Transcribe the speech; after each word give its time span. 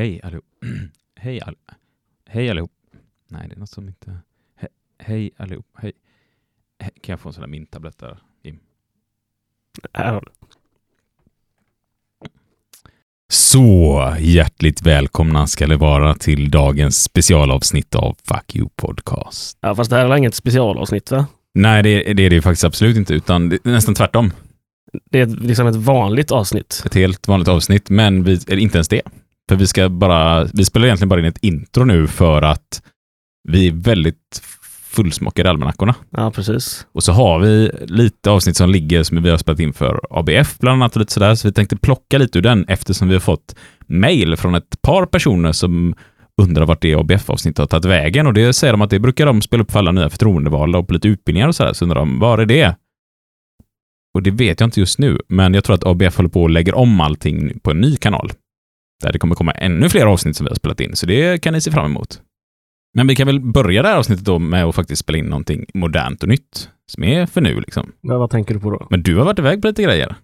Hej 0.00 0.20
allihop. 0.22 0.44
Hej 1.16 1.40
all... 1.40 1.54
Hej 2.28 2.50
allihop. 2.50 2.70
Nej, 3.28 3.48
det 3.48 3.54
är 3.54 3.58
något 3.58 3.70
som 3.70 3.88
inte... 3.88 4.18
He 4.56 4.68
hej 4.98 5.30
allihop. 5.36 5.66
Hej. 5.78 5.92
He 6.78 6.90
kan 7.00 7.12
jag 7.12 7.20
få 7.20 7.28
en 7.28 7.32
sån 7.32 7.40
där 7.40 7.48
mintablett 7.48 7.98
där, 7.98 8.18
Jim? 8.42 8.58
Här 9.92 10.12
har 10.12 10.20
du. 10.20 10.30
Så 13.28 14.16
hjärtligt 14.20 14.82
välkomna 14.82 15.46
ska 15.46 15.66
det 15.66 15.76
vara 15.76 16.14
till 16.14 16.50
dagens 16.50 17.02
specialavsnitt 17.02 17.94
av 17.94 18.16
Fuck 18.24 18.56
You 18.56 18.68
Podcast. 18.76 19.58
Ja, 19.60 19.74
fast 19.74 19.90
det 19.90 19.96
här 19.96 20.10
är 20.10 20.16
inget 20.16 20.34
specialavsnitt 20.34 21.10
va? 21.10 21.26
Nej, 21.54 21.82
det, 21.82 22.12
det 22.14 22.22
är 22.22 22.30
det 22.30 22.42
faktiskt 22.42 22.64
absolut 22.64 22.96
inte, 22.96 23.14
utan 23.14 23.48
det 23.48 23.66
är 23.66 23.70
nästan 23.70 23.94
tvärtom. 23.94 24.32
Det 25.10 25.20
är 25.20 25.26
liksom 25.26 25.66
ett 25.66 25.76
vanligt 25.76 26.30
avsnitt. 26.30 26.82
Ett 26.86 26.94
helt 26.94 27.28
vanligt 27.28 27.48
avsnitt, 27.48 27.90
men 27.90 28.24
vi, 28.24 28.32
inte 28.48 28.78
ens 28.78 28.88
det. 28.88 29.02
För 29.50 29.56
vi 29.56 29.66
ska 29.66 29.88
bara, 29.88 30.44
vi 30.44 30.64
spelar 30.64 30.86
egentligen 30.86 31.08
bara 31.08 31.20
in 31.20 31.26
ett 31.26 31.38
intro 31.44 31.84
nu 31.84 32.06
för 32.06 32.42
att 32.42 32.82
vi 33.48 33.68
är 33.68 33.72
väldigt 33.72 34.42
fullsmockade 34.82 35.48
i 35.48 35.50
almanackorna. 35.50 35.94
Ja, 36.10 36.30
precis. 36.30 36.86
Och 36.92 37.02
så 37.02 37.12
har 37.12 37.38
vi 37.38 37.70
lite 37.86 38.30
avsnitt 38.30 38.56
som 38.56 38.70
ligger 38.70 39.02
som 39.02 39.22
vi 39.22 39.30
har 39.30 39.38
spelat 39.38 39.60
in 39.60 39.72
för 39.72 40.00
ABF 40.10 40.58
bland 40.58 40.82
annat 40.82 40.96
och 40.96 41.00
lite 41.00 41.12
sådär. 41.12 41.34
Så 41.34 41.48
vi 41.48 41.54
tänkte 41.54 41.76
plocka 41.76 42.18
lite 42.18 42.38
ur 42.38 42.42
den 42.42 42.64
eftersom 42.68 43.08
vi 43.08 43.14
har 43.14 43.20
fått 43.20 43.54
mail 43.86 44.36
från 44.36 44.54
ett 44.54 44.82
par 44.82 45.06
personer 45.06 45.52
som 45.52 45.94
undrar 46.42 46.66
vart 46.66 46.82
det 46.82 46.94
ABF-avsnittet 46.94 47.58
har 47.58 47.66
tagit 47.66 47.84
vägen 47.84 48.26
och 48.26 48.34
det 48.34 48.52
säger 48.52 48.72
de 48.72 48.82
att 48.82 48.90
det 48.90 48.98
brukar 48.98 49.26
de 49.26 49.42
spela 49.42 49.62
upp 49.62 49.70
för 49.70 49.78
alla 49.78 49.92
nya 49.92 50.10
förtroendevalda 50.10 50.78
och 50.78 50.86
på 50.88 50.94
lite 50.94 51.08
utbildningar 51.08 51.48
och 51.48 51.56
sådär. 51.56 51.72
Så 51.72 51.84
undrar 51.84 51.98
de, 51.98 52.18
var 52.18 52.38
är 52.38 52.46
det? 52.46 52.76
Och 54.14 54.22
det 54.22 54.30
vet 54.30 54.60
jag 54.60 54.66
inte 54.66 54.80
just 54.80 54.98
nu, 54.98 55.20
men 55.28 55.54
jag 55.54 55.64
tror 55.64 55.74
att 55.74 55.86
ABF 55.86 56.16
håller 56.16 56.30
på 56.30 56.42
och 56.42 56.50
lägger 56.50 56.74
om 56.74 57.00
allting 57.00 57.58
på 57.58 57.70
en 57.70 57.80
ny 57.80 57.96
kanal. 57.96 58.32
Där 59.00 59.12
det 59.12 59.18
kommer 59.18 59.34
komma 59.34 59.52
ännu 59.52 59.88
fler 59.88 60.06
avsnitt 60.06 60.36
som 60.36 60.44
vi 60.44 60.50
har 60.50 60.54
spelat 60.56 60.80
in, 60.80 60.96
så 60.96 61.06
det 61.06 61.42
kan 61.42 61.52
ni 61.52 61.60
se 61.60 61.70
fram 61.70 61.84
emot. 61.86 62.20
Men 62.94 63.06
vi 63.06 63.16
kan 63.16 63.26
väl 63.26 63.40
börja 63.40 63.82
det 63.82 63.88
här 63.88 63.96
avsnittet 63.96 64.24
då 64.24 64.38
med 64.38 64.64
att 64.64 64.74
faktiskt 64.74 65.00
spela 65.00 65.18
in 65.18 65.24
någonting 65.24 65.66
modernt 65.74 66.22
och 66.22 66.28
nytt, 66.28 66.68
som 66.92 67.04
är 67.04 67.26
för 67.26 67.40
nu 67.40 67.60
liksom. 67.60 67.92
Men 68.02 68.18
vad 68.18 68.30
tänker 68.30 68.54
du 68.54 68.60
på 68.60 68.70
då? 68.70 68.86
Men 68.90 69.02
du 69.02 69.16
har 69.16 69.24
varit 69.24 69.38
iväg 69.38 69.62
på 69.62 69.68
lite 69.68 69.82
grejer. 69.82 70.14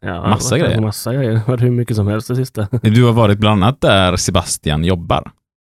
Ja, 0.00 0.28
Massa 0.28 0.58
grejer. 0.58 0.80
Massa 0.80 1.14
grejer. 1.14 1.30
Det 1.30 1.38
har 1.38 1.46
varit 1.46 1.62
hur 1.62 1.70
mycket 1.70 1.96
som 1.96 2.06
helst 2.06 2.28
det 2.28 2.36
sista. 2.36 2.68
Du 2.82 3.04
har 3.04 3.12
varit 3.12 3.38
bland 3.38 3.64
annat 3.64 3.80
där 3.80 4.16
Sebastian 4.16 4.84
jobbar. 4.84 5.30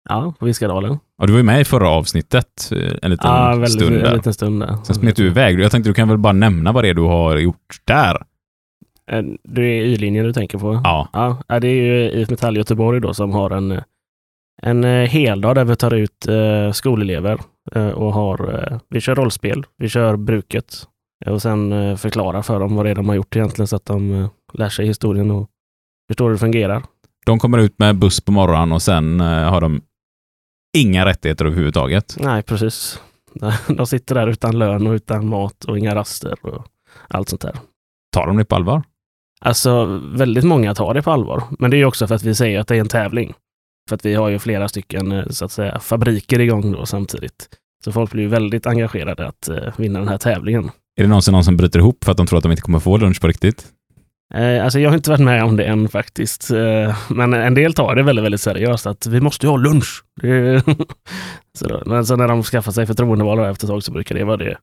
Ja, 0.09 0.35
på 0.39 0.47
Viskadalen. 0.47 0.99
Och 1.21 1.27
du 1.27 1.33
var 1.33 1.39
ju 1.39 1.45
med 1.45 1.61
i 1.61 1.65
förra 1.65 1.89
avsnittet 1.89 2.69
eh, 2.73 2.93
en 3.03 3.11
liten 3.11 3.31
Ja, 3.31 3.49
väldigt, 3.51 3.71
stund 3.73 3.97
en 3.97 4.03
där. 4.03 4.15
liten 4.17 4.35
stund 4.35 4.61
där. 4.61 4.77
Sen 4.85 4.95
smet 4.95 5.17
du 5.17 5.27
iväg. 5.27 5.61
Jag 5.61 5.71
tänkte 5.71 5.91
du 5.91 5.95
kan 5.95 6.09
väl 6.09 6.19
bara 6.19 6.33
nämna 6.33 6.73
vad 6.73 6.85
det 6.85 6.89
är 6.89 6.95
du 6.95 7.03
har 7.03 7.37
gjort 7.37 7.77
där. 7.85 8.23
Eh, 9.09 9.23
Det 9.43 9.63
är 9.63 9.83
Y-linjen 9.83 10.25
du 10.25 10.33
tänker 10.33 10.59
på? 10.59 10.81
Ja, 10.85 11.09
Ja, 11.49 11.61
det 11.61 11.69
är 11.69 11.75
ju 11.83 12.11
IF 12.11 12.31
Metall 12.31 12.57
Göteborg 12.57 13.01
då 13.01 13.15
som 13.15 13.33
har 13.33 13.51
en, 13.51 13.81
en 14.63 14.85
eh, 14.85 15.09
heldag 15.09 15.55
där 15.55 15.65
vi 15.65 15.77
tar 15.77 15.95
ut 15.95 16.27
eh, 16.29 16.73
skolelever 16.73 17.41
och 17.95 18.13
har, 18.13 18.81
vi 18.91 19.01
kör 19.01 19.15
rollspel, 19.15 19.67
vi 19.77 19.89
kör 19.89 20.17
bruket 20.17 20.75
och 21.27 21.43
sen 21.43 21.99
förklarar 21.99 22.43
för 22.43 22.61
dem 22.61 22.75
vad 22.77 22.87
det 22.87 22.91
är 22.91 22.95
de 22.95 23.09
har 23.09 23.17
gjort 23.17 23.37
egentligen 23.37 23.67
så 23.67 23.77
att 23.77 23.85
de 23.85 24.29
lär 24.53 24.69
sig 24.69 24.87
historien 24.87 25.31
och 25.31 25.49
förstår 26.09 26.25
hur 26.25 26.33
det 26.33 26.39
fungerar. 26.39 26.83
de 27.27 27.39
kommer 27.39 27.59
ut 27.59 27.79
med 27.79 27.97
buss 27.99 28.21
på 28.21 28.33
morgonen 28.33 28.73
och 28.73 28.83
sen 28.83 29.21
har 29.21 29.61
de 29.61 29.81
inga 30.77 31.07
rättigheter 31.07 31.45
överhuvudtaget. 31.45 32.17
Nej, 32.21 32.43
precis. 32.43 33.03
De 33.69 33.87
sitter 33.87 34.15
där 34.15 34.27
utan 34.27 34.59
lön 34.59 34.87
och 34.87 34.93
utan 34.93 35.29
mat 35.29 35.65
och 35.65 35.79
inga 35.79 35.95
raster 35.95 36.47
och 36.47 36.67
allt 37.09 37.29
sånt 37.29 37.43
där. 37.43 37.57
Tar 38.13 38.27
de 38.27 38.37
det 38.37 38.45
på 38.45 38.57
allvar? 38.57 38.83
Alltså, 39.41 40.01
väldigt 40.13 40.45
många 40.45 40.75
tar 40.75 40.95
det 40.95 41.03
på 41.03 41.11
allvar. 41.11 41.43
Men 41.59 41.71
det 41.71 41.77
är 41.77 41.85
också 41.85 42.07
för 42.07 42.15
att 42.15 42.23
vi 42.23 42.35
säger 42.35 42.61
att 42.61 42.69
det 42.69 42.77
är 42.77 42.81
en 42.81 42.89
tävling. 42.89 43.35
För 43.89 43.97
att 43.97 44.05
vi 44.05 44.15
har 44.15 44.29
ju 44.29 44.39
flera 44.39 44.69
stycken, 44.69 45.13
eh, 45.13 45.27
så 45.31 45.45
att 45.45 45.53
säga, 45.53 45.81
fabriker 45.81 46.41
igång 46.41 46.73
då 46.73 46.87
samtidigt. 46.87 47.49
Så 47.85 47.93
folk 47.93 48.11
blir 48.11 48.29
väldigt 48.29 48.67
engagerade 48.67 49.27
att 49.27 49.49
eh, 49.49 49.57
vinna 49.77 49.99
den 49.99 50.09
här 50.09 50.19
tävlingen. 50.19 50.71
Är 50.97 51.03
det 51.03 51.09
någonsin 51.09 51.33
någon 51.33 51.45
som 51.45 51.57
bryter 51.57 51.79
ihop 51.79 52.05
för 52.05 52.13
att 52.13 52.17
de 52.19 52.27
tror 52.27 52.37
att 52.37 52.43
de 52.43 52.53
inte 52.53 52.63
kommer 52.63 52.79
få 52.79 52.97
lunch 52.97 53.21
på 53.21 53.29
riktigt? 53.29 53.67
Eh, 54.35 54.65
alltså 54.65 54.81
jag 54.81 54.91
har 54.91 54.97
inte 54.97 55.11
varit 55.11 55.25
med 55.25 55.45
om 55.45 55.57
det 55.57 55.65
än 55.65 55.89
faktiskt. 55.89 56.51
Eh, 56.51 56.97
men 57.09 57.35
en 57.35 57.55
del 57.55 57.75
tar 57.75 57.95
det 57.95 58.03
väldigt, 58.03 58.25
väldigt 58.25 58.41
seriöst. 58.41 58.87
Att 58.87 59.07
vi 59.07 59.21
måste 59.21 59.47
ju 59.47 59.51
ha 59.51 59.57
lunch. 59.57 60.05
Så 61.59 61.69
då. 61.69 61.83
Men 61.87 62.07
så 62.07 62.17
när 62.17 62.29
de 62.29 62.43
skaffar 62.43 62.73
sig 62.73 62.87
förtroendevalda 62.87 63.51
efter 63.51 63.67
ett 63.67 63.71
tag 63.71 63.83
så 63.83 63.93
brukar 63.93 64.15
det 64.15 64.25
vara 64.25 64.37
det. 64.37 64.59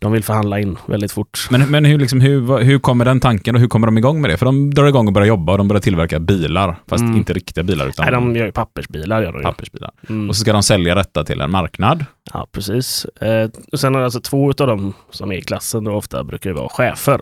De 0.00 0.12
vill 0.12 0.24
förhandla 0.24 0.60
in 0.60 0.78
väldigt 0.86 1.12
fort. 1.12 1.46
Men, 1.50 1.70
men 1.70 1.84
hur, 1.84 1.98
liksom, 1.98 2.20
hur, 2.20 2.58
hur 2.58 2.78
kommer 2.78 3.04
den 3.04 3.20
tanken 3.20 3.54
och 3.54 3.60
hur 3.60 3.68
kommer 3.68 3.86
de 3.86 3.98
igång 3.98 4.20
med 4.20 4.30
det? 4.30 4.36
För 4.36 4.46
de 4.46 4.74
drar 4.74 4.86
igång 4.86 5.06
och 5.06 5.12
börjar 5.12 5.28
jobba 5.28 5.52
och 5.52 5.58
de 5.58 5.68
börjar 5.68 5.80
tillverka 5.80 6.18
bilar. 6.20 6.76
Fast 6.88 7.02
Mm. 7.02 7.16
inte 7.16 7.32
riktiga 7.32 7.64
bilar 7.64 7.88
utan 7.88 8.04
Nej, 8.04 8.12
de 8.12 8.36
gör 8.36 8.46
ju 8.46 8.52
pappersbilar. 8.52 9.22
Gör 9.22 9.32
de 9.32 9.42
pappersbilar. 9.42 9.90
Mm. 10.08 10.28
Och 10.28 10.36
så 10.36 10.40
ska 10.40 10.52
de 10.52 10.62
sälja 10.62 10.94
detta 10.94 11.24
till 11.24 11.40
en 11.40 11.50
marknad. 11.50 12.04
Ja, 12.32 12.46
precis. 12.52 13.04
Eh, 13.04 13.50
och 13.72 13.80
sen 13.80 13.94
är 13.94 13.98
det 13.98 14.04
alltså 14.04 14.20
två 14.20 14.48
av 14.48 14.54
dem 14.66 14.92
som 15.10 15.32
är 15.32 15.36
i 15.36 15.42
klassen 15.42 15.84
då 15.84 15.92
ofta 15.92 16.24
brukar 16.24 16.52
vara 16.52 16.68
chefer. 16.68 17.20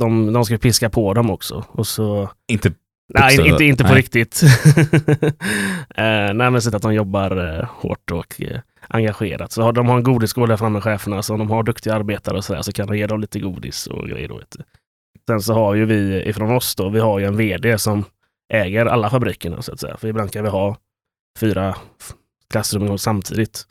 De, 0.00 0.32
de 0.32 0.44
ska 0.44 0.58
piska 0.58 0.90
på 0.90 1.14
dem 1.14 1.30
också. 1.30 1.64
Och 1.68 1.86
så, 1.86 2.30
Inte 2.48 2.72
nej, 3.14 3.48
inte, 3.48 3.64
inte 3.64 3.84
på 3.84 3.90
Nej. 3.90 3.98
riktigt. 3.98 4.42
eh, 5.96 6.34
nej, 6.34 6.50
men 6.50 6.62
så 6.62 6.76
att 6.76 6.82
de 6.82 6.94
jobbar 6.94 7.58
eh, 7.58 7.68
hårt 7.68 8.10
och 8.10 8.42
eh, 8.42 8.60
engagerat. 8.88 9.52
Så 9.52 9.62
har 9.62 9.72
de 9.72 9.88
har 9.88 9.96
en 9.96 10.02
godisskål 10.02 10.48
där 10.48 10.56
framme, 10.56 10.80
cheferna, 10.80 11.22
så 11.22 11.32
om 11.32 11.38
de 11.38 11.50
har 11.50 11.62
duktiga 11.62 11.94
arbetare 11.94 12.36
och 12.36 12.44
så, 12.44 12.52
där, 12.52 12.62
så 12.62 12.72
kan 12.72 12.86
de 12.86 12.96
ge 12.96 13.06
dem 13.06 13.20
lite 13.20 13.40
godis 13.40 13.86
och 13.86 14.08
grejer. 14.08 14.28
Då, 14.28 14.38
vet 14.38 14.50
du. 14.50 14.64
Sen 15.26 15.40
så 15.40 15.54
har 15.54 15.74
ju 15.74 15.84
vi 15.84 16.22
ifrån 16.22 16.50
oss 16.50 16.74
då, 16.74 16.88
vi 16.88 17.00
har 17.00 17.18
ju 17.18 17.24
en 17.24 17.36
vd 17.36 17.78
som 17.78 18.04
äger 18.52 18.86
alla 18.86 19.10
fabrikerna 19.10 19.62
så 19.62 19.72
att 19.72 19.80
säga. 19.80 19.96
För 19.96 20.08
ibland 20.08 20.32
kan 20.32 20.44
vi 20.44 20.50
ha 20.50 20.76
fyra 21.38 21.76
klassrum 22.50 22.84
igång 22.84 22.98
samtidigt. 22.98 23.66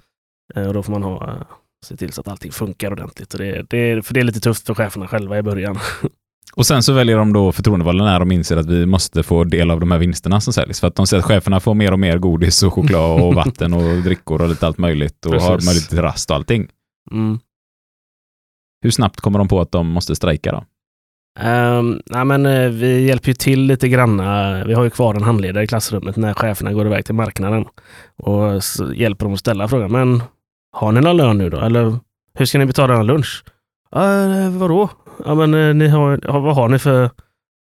Eh, 0.55 0.67
och 0.67 0.73
då 0.73 0.83
får 0.83 0.91
man 0.91 1.03
ha, 1.03 1.29
eh, 1.29 1.43
se 1.85 1.97
till 1.97 2.13
så 2.13 2.21
att 2.21 2.27
allting 2.27 2.51
funkar 2.51 2.91
ordentligt. 2.91 3.33
Och 3.33 3.39
det, 3.39 3.65
det, 3.69 4.05
för 4.05 4.13
det 4.13 4.19
är 4.19 4.23
lite 4.23 4.39
tufft 4.39 4.67
för 4.67 4.73
cheferna 4.73 5.07
själva 5.07 5.37
i 5.37 5.41
början. 5.41 5.79
Och 6.53 6.65
sen 6.65 6.83
så 6.83 6.93
väljer 6.93 7.17
de 7.17 7.33
då 7.33 7.51
förtroendevalda 7.51 8.03
när 8.03 8.19
de 8.19 8.31
inser 8.31 8.57
att 8.57 8.65
vi 8.65 8.85
måste 8.85 9.23
få 9.23 9.43
del 9.43 9.71
av 9.71 9.79
de 9.79 9.91
här 9.91 9.97
vinsterna 9.97 10.41
som 10.41 10.53
säljs. 10.53 10.79
För 10.79 10.87
att 10.87 10.95
de 10.95 11.07
ser 11.07 11.17
att 11.17 11.25
cheferna 11.25 11.59
får 11.59 11.73
mer 11.73 11.91
och 11.91 11.99
mer 11.99 12.17
godis 12.17 12.63
och 12.63 12.73
choklad 12.73 13.21
och 13.21 13.35
vatten 13.35 13.73
och 13.73 14.01
drickor 14.03 14.41
och 14.41 14.49
lite 14.49 14.67
allt 14.67 14.77
möjligt 14.77 15.25
och 15.25 15.33
har 15.33 15.55
Precis. 15.55 15.65
möjlighet 15.65 15.89
till 15.89 16.01
rast 16.01 16.29
och 16.29 16.35
allting. 16.35 16.67
Mm. 17.11 17.39
Hur 18.81 18.91
snabbt 18.91 19.21
kommer 19.21 19.39
de 19.39 19.47
på 19.47 19.61
att 19.61 19.71
de 19.71 19.87
måste 19.87 20.15
strejka 20.15 20.51
då? 20.51 20.63
Um, 21.39 22.01
nej, 22.05 22.25
men, 22.25 22.45
eh, 22.45 22.69
vi 22.69 23.05
hjälper 23.05 23.27
ju 23.27 23.33
till 23.33 23.61
lite 23.61 23.89
granna. 23.89 24.63
Vi 24.63 24.73
har 24.73 24.83
ju 24.83 24.89
kvar 24.89 25.15
en 25.15 25.23
handledare 25.23 25.63
i 25.63 25.67
klassrummet 25.67 26.15
när 26.15 26.33
cheferna 26.33 26.73
går 26.73 26.85
iväg 26.85 27.05
till 27.05 27.15
marknaden. 27.15 27.65
Och 28.17 28.63
så 28.63 28.93
hjälper 28.93 29.25
de 29.25 29.33
att 29.33 29.39
ställa 29.39 29.67
frågan. 29.67 29.91
Men 29.91 30.23
har 30.71 30.91
ni 30.91 31.01
någon 31.01 31.17
lön 31.17 31.37
nu 31.37 31.49
då? 31.49 31.59
Eller 31.59 31.99
hur 32.33 32.45
ska 32.45 32.57
ni 32.57 32.65
betala 32.65 32.93
en 32.93 33.07
lunch? 33.07 33.43
Uh, 33.95 34.57
vadå? 34.57 34.89
Ja, 35.25 35.35
men, 35.35 35.53
eh, 35.53 35.73
ni 35.73 35.87
har, 35.87 36.39
vad 36.39 36.55
har 36.55 36.69
ni 36.69 36.79
för... 36.79 37.09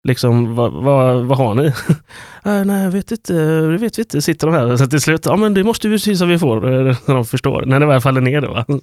Liksom, 0.08 0.54
vad, 0.54 0.72
vad, 0.72 1.24
vad 1.24 1.38
har 1.38 1.54
ni? 1.54 1.64
"Eh, 2.44 2.64
nej, 2.64 2.84
jag 2.84 2.90
vet 2.90 3.10
inte. 3.10 3.32
Det 3.60 3.78
vet 3.78 3.98
vi 3.98 4.02
inte. 4.02 4.22
Sitter 4.22 4.46
de 4.46 4.56
här. 4.56 4.76
Så 4.76 4.86
till 4.86 5.00
slut, 5.00 5.26
ja 5.26 5.36
men 5.36 5.54
det 5.54 5.64
måste 5.64 5.88
vi 5.88 5.98
se 5.98 6.16
så 6.16 6.24
vi 6.26 6.38
får. 6.38 6.56
eh, 6.72 6.96
När 7.06 7.14
de 7.14 7.24
förstår. 7.24 7.62
När 7.66 7.80
det 7.80 7.86
väl 7.86 8.00
faller 8.00 8.20
ner 8.20 8.40
då. 8.40 8.52
Va? 8.52 8.64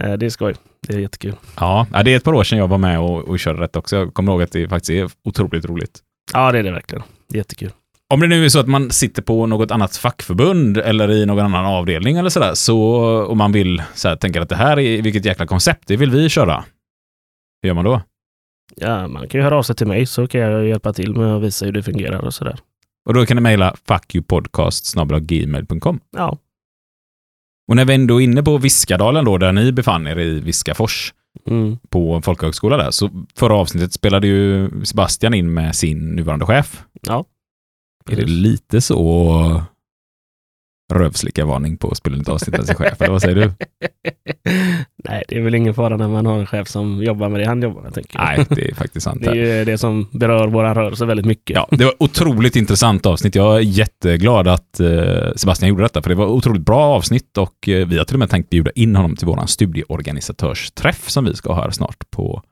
Eh, 0.00 0.12
det 0.12 0.26
är 0.26 0.30
skoj. 0.30 0.54
Det 0.88 0.94
är 0.94 0.98
jättekul. 0.98 1.34
Ja, 1.56 1.86
det 2.04 2.12
är 2.12 2.16
ett 2.16 2.24
par 2.24 2.32
år 2.34 2.44
sedan 2.44 2.58
jag 2.58 2.68
var 2.68 2.78
med 2.78 3.00
och, 3.00 3.28
och 3.28 3.38
körde 3.38 3.60
rätt 3.62 3.76
också. 3.76 3.96
Jag 3.96 4.14
kommer 4.14 4.32
ihåg 4.32 4.42
att 4.42 4.52
det 4.52 4.68
faktiskt 4.68 4.90
är 4.90 5.10
otroligt 5.28 5.64
roligt. 5.64 5.98
Ja, 6.32 6.52
det 6.52 6.58
är 6.58 6.62
det 6.62 6.70
verkligen. 6.72 7.02
Det 7.28 7.38
jättekul. 7.38 7.70
Om 8.14 8.20
det 8.20 8.26
nu 8.26 8.44
är 8.44 8.48
så 8.48 8.60
att 8.60 8.68
man 8.68 8.90
sitter 8.90 9.22
på 9.22 9.46
något 9.46 9.70
annat 9.70 9.96
fackförbund 9.96 10.78
eller 10.78 11.10
i 11.10 11.26
någon 11.26 11.44
annan 11.44 11.66
avdelning 11.66 12.16
eller 12.16 12.30
sådär, 12.30 12.54
så 12.54 12.78
och 13.28 13.36
man 13.36 13.52
vill 13.52 13.82
så 13.94 14.08
här, 14.08 14.16
tänker 14.16 14.40
att 14.40 14.48
det 14.48 14.56
här 14.56 14.78
är 14.78 15.02
vilket 15.02 15.24
jäkla 15.24 15.46
koncept, 15.46 15.82
det 15.86 15.96
vill 15.96 16.10
vi 16.10 16.28
köra. 16.28 16.64
Hur 17.64 17.68
gör 17.68 17.74
man 17.74 17.84
då? 17.84 18.02
Ja, 18.76 19.08
man 19.08 19.28
kan 19.28 19.40
ju 19.40 19.44
höra 19.44 19.58
av 19.58 19.62
sig 19.62 19.76
till 19.76 19.86
mig 19.86 20.06
så 20.06 20.26
kan 20.26 20.40
jag 20.40 20.66
hjälpa 20.66 20.92
till 20.92 21.14
med 21.14 21.36
att 21.36 21.42
visa 21.42 21.66
hur 21.66 21.72
det 21.72 21.82
fungerar 21.82 22.24
och 22.24 22.34
sådär. 22.34 22.58
Och 23.06 23.14
då 23.14 23.26
kan 23.26 23.36
ni 23.36 23.40
mejla 23.40 23.74
fuckyoupodcast.gmail.com. 23.88 26.00
Ja, 26.10 26.38
Och 27.68 27.76
när 27.76 27.84
vi 27.84 27.94
ändå 27.94 28.20
är 28.20 28.24
inne 28.24 28.42
på 28.42 28.58
Viskadalen 28.58 29.24
då, 29.24 29.38
där 29.38 29.52
ni 29.52 29.72
befann 29.72 30.06
er 30.06 30.18
i 30.18 30.40
Viskafors 30.40 31.14
mm. 31.46 31.78
på 31.88 32.14
en 32.14 32.22
folkhögskola 32.22 32.76
där, 32.76 32.90
så 32.90 33.10
förra 33.34 33.54
avsnittet 33.54 33.92
spelade 33.92 34.26
ju 34.26 34.70
Sebastian 34.84 35.34
in 35.34 35.54
med 35.54 35.76
sin 35.76 36.16
nuvarande 36.16 36.46
chef. 36.46 36.84
ja. 37.00 37.24
Är 38.10 38.16
det 38.16 38.26
lite 38.26 38.80
så 38.80 39.62
rövslickarvarning 40.92 41.76
på 41.76 41.92
ett 41.92 42.28
avsnitt 42.28 42.56
med 42.56 42.66
sin 42.66 42.74
chef, 42.74 43.00
eller 43.00 43.12
vad 43.12 43.22
säger 43.22 43.34
du? 43.34 43.52
Nej, 45.04 45.24
det 45.28 45.36
är 45.36 45.42
väl 45.42 45.54
ingen 45.54 45.74
fara 45.74 45.96
när 45.96 46.08
man 46.08 46.26
har 46.26 46.38
en 46.38 46.46
chef 46.46 46.68
som 46.68 47.02
jobbar 47.02 47.28
med 47.28 47.40
det 47.40 47.46
han 47.46 47.62
jobbar 47.62 47.82
med, 47.82 47.94
tänker 47.94 48.18
jag. 48.18 48.24
Nej, 48.24 48.46
det 48.50 48.70
är 48.70 48.74
faktiskt 48.74 49.04
sant. 49.04 49.22
Det 49.22 49.30
är 49.30 49.58
ju 49.58 49.64
det 49.64 49.78
som 49.78 50.08
berör 50.12 50.48
vår 50.48 50.64
rörelse 50.64 51.06
väldigt 51.06 51.26
mycket. 51.26 51.54
Ja, 51.54 51.68
det 51.70 51.84
var 51.84 51.94
otroligt 51.98 52.56
intressant 52.56 53.06
avsnitt. 53.06 53.34
Jag 53.34 53.56
är 53.56 53.60
jätteglad 53.60 54.48
att 54.48 54.80
eh, 54.80 55.32
Sebastian 55.36 55.68
gjorde 55.68 55.82
detta, 55.82 56.02
för 56.02 56.10
det 56.10 56.16
var 56.16 56.26
otroligt 56.26 56.62
bra 56.62 56.84
avsnitt 56.84 57.38
och 57.38 57.68
eh, 57.68 57.86
vi 57.86 57.98
har 57.98 58.04
till 58.04 58.16
och 58.16 58.20
med 58.20 58.30
tänkt 58.30 58.50
bjuda 58.50 58.70
in 58.70 58.96
honom 58.96 59.16
till 59.16 59.26
vår 59.26 59.46
studieorganisatörsträff 59.46 61.10
som 61.10 61.24
vi 61.24 61.34
ska 61.34 61.52
ha 61.52 61.62
här 61.62 61.70
snart 61.70 62.10
på 62.10 62.42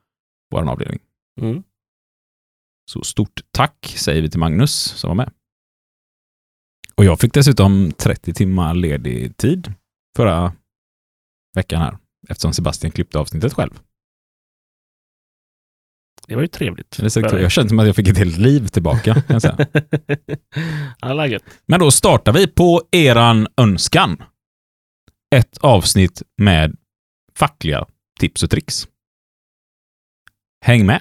vår 0.51 0.71
avdelning. 0.71 1.01
Mm. 1.41 1.63
Så 2.91 3.03
stort 3.03 3.41
tack 3.51 3.95
säger 3.97 4.23
vi 4.23 4.31
till 4.31 4.41
Magnus 4.41 4.73
som 4.73 5.09
var 5.09 5.15
med. 5.15 5.31
Och 7.03 7.07
jag 7.07 7.21
fick 7.21 7.35
dessutom 7.35 7.93
30 7.93 8.35
timmar 8.35 8.75
ledig 8.75 9.37
tid 9.37 9.75
förra 10.17 10.53
veckan 11.55 11.81
här. 11.81 11.99
Eftersom 12.29 12.53
Sebastian 12.53 12.91
klippte 12.91 13.19
avsnittet 13.19 13.53
själv. 13.53 13.81
Det 16.27 16.35
var 16.35 16.43
ju 16.43 16.49
trevligt. 16.49 16.99
Jag 16.99 17.53
kände 17.53 17.69
som 17.69 17.79
att 17.79 17.87
jag 17.87 17.97
fick 17.97 18.09
ett 18.09 18.19
helt 18.19 18.39
liv 18.39 18.67
tillbaka. 18.67 19.15
Kan 19.15 19.25
jag 19.29 19.43
säga. 19.43 19.67
Men 21.67 21.81
då 21.81 21.91
startar 21.91 22.33
vi 22.33 22.47
på 22.47 22.83
eran 22.91 23.49
önskan. 23.57 24.23
Ett 25.35 25.59
avsnitt 25.59 26.23
med 26.37 26.77
fackliga 27.35 27.87
tips 28.21 28.43
och 28.43 28.51
tricks. 28.51 28.89
Häng 30.65 30.87
med! 30.87 31.01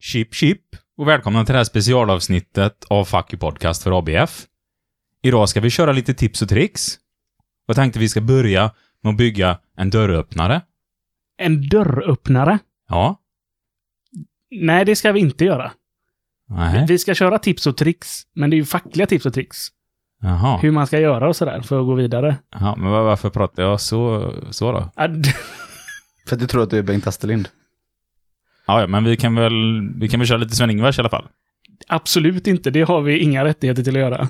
Chip 0.00 0.34
chip 0.34 0.76
och 0.96 1.08
välkomna 1.08 1.44
till 1.44 1.52
det 1.52 1.58
här 1.58 1.64
specialavsnittet 1.64 2.84
av 2.90 3.04
Fuck 3.04 3.32
You 3.32 3.40
Podcast 3.40 3.82
för 3.82 3.98
ABF. 3.98 4.44
Idag 5.22 5.48
ska 5.48 5.60
vi 5.60 5.70
köra 5.70 5.92
lite 5.92 6.14
tips 6.14 6.42
och 6.42 6.48
tricks. 6.48 6.98
Jag 7.66 7.76
tänkte 7.76 7.98
vi 7.98 8.08
ska 8.08 8.20
börja 8.20 8.70
med 9.02 9.10
att 9.10 9.16
bygga 9.16 9.58
en 9.76 9.90
dörröppnare. 9.90 10.60
En 11.38 11.68
dörröppnare? 11.68 12.58
Ja. 12.88 13.20
Nej, 14.50 14.84
det 14.84 14.96
ska 14.96 15.12
vi 15.12 15.20
inte 15.20 15.44
göra. 15.44 15.72
Nej. 16.48 16.84
Vi 16.88 16.98
ska 16.98 17.14
köra 17.14 17.38
tips 17.38 17.66
och 17.66 17.76
tricks, 17.76 18.22
men 18.34 18.50
det 18.50 18.56
är 18.56 18.58
ju 18.58 18.64
fackliga 18.64 19.06
tips 19.06 19.26
och 19.26 19.34
tricks. 19.34 19.58
Jaha. 20.20 20.58
Hur 20.58 20.70
man 20.70 20.86
ska 20.86 20.98
göra 21.00 21.28
och 21.28 21.36
sådär 21.36 21.60
för 21.60 21.80
att 21.80 21.86
gå 21.86 21.94
vidare. 21.94 22.36
Jaha, 22.50 22.76
men 22.76 22.90
var- 22.90 23.02
varför 23.04 23.30
pratar 23.30 23.62
jag 23.62 23.80
så, 23.80 24.32
så 24.50 24.72
då? 24.72 24.90
Ja, 24.96 25.08
För 26.28 26.36
att 26.36 26.40
du 26.40 26.46
tror 26.46 26.62
att 26.62 26.70
du 26.70 26.78
är 26.78 26.82
Bengt 26.82 27.06
Asterlind. 27.06 27.48
Ja, 28.66 28.80
ja, 28.80 28.86
men 28.86 29.04
vi 29.04 29.16
kan 29.16 29.34
väl, 29.34 29.90
vi 29.96 30.08
kan 30.08 30.20
väl 30.20 30.26
köra 30.26 30.38
lite 30.38 30.56
Sven-Ingvars 30.56 30.98
i 30.98 31.00
alla 31.00 31.10
fall. 31.10 31.28
Absolut 31.88 32.46
inte. 32.46 32.70
Det 32.70 32.82
har 32.82 33.00
vi 33.00 33.18
inga 33.18 33.44
rättigheter 33.44 33.82
till 33.82 33.96
att 33.96 34.00
göra. 34.00 34.28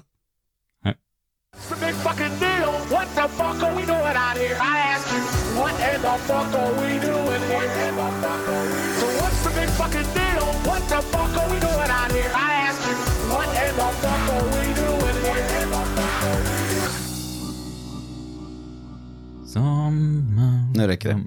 Som... 19.46 20.72
Nu 20.76 20.87
räcker 20.87 21.08
det. 21.08 21.20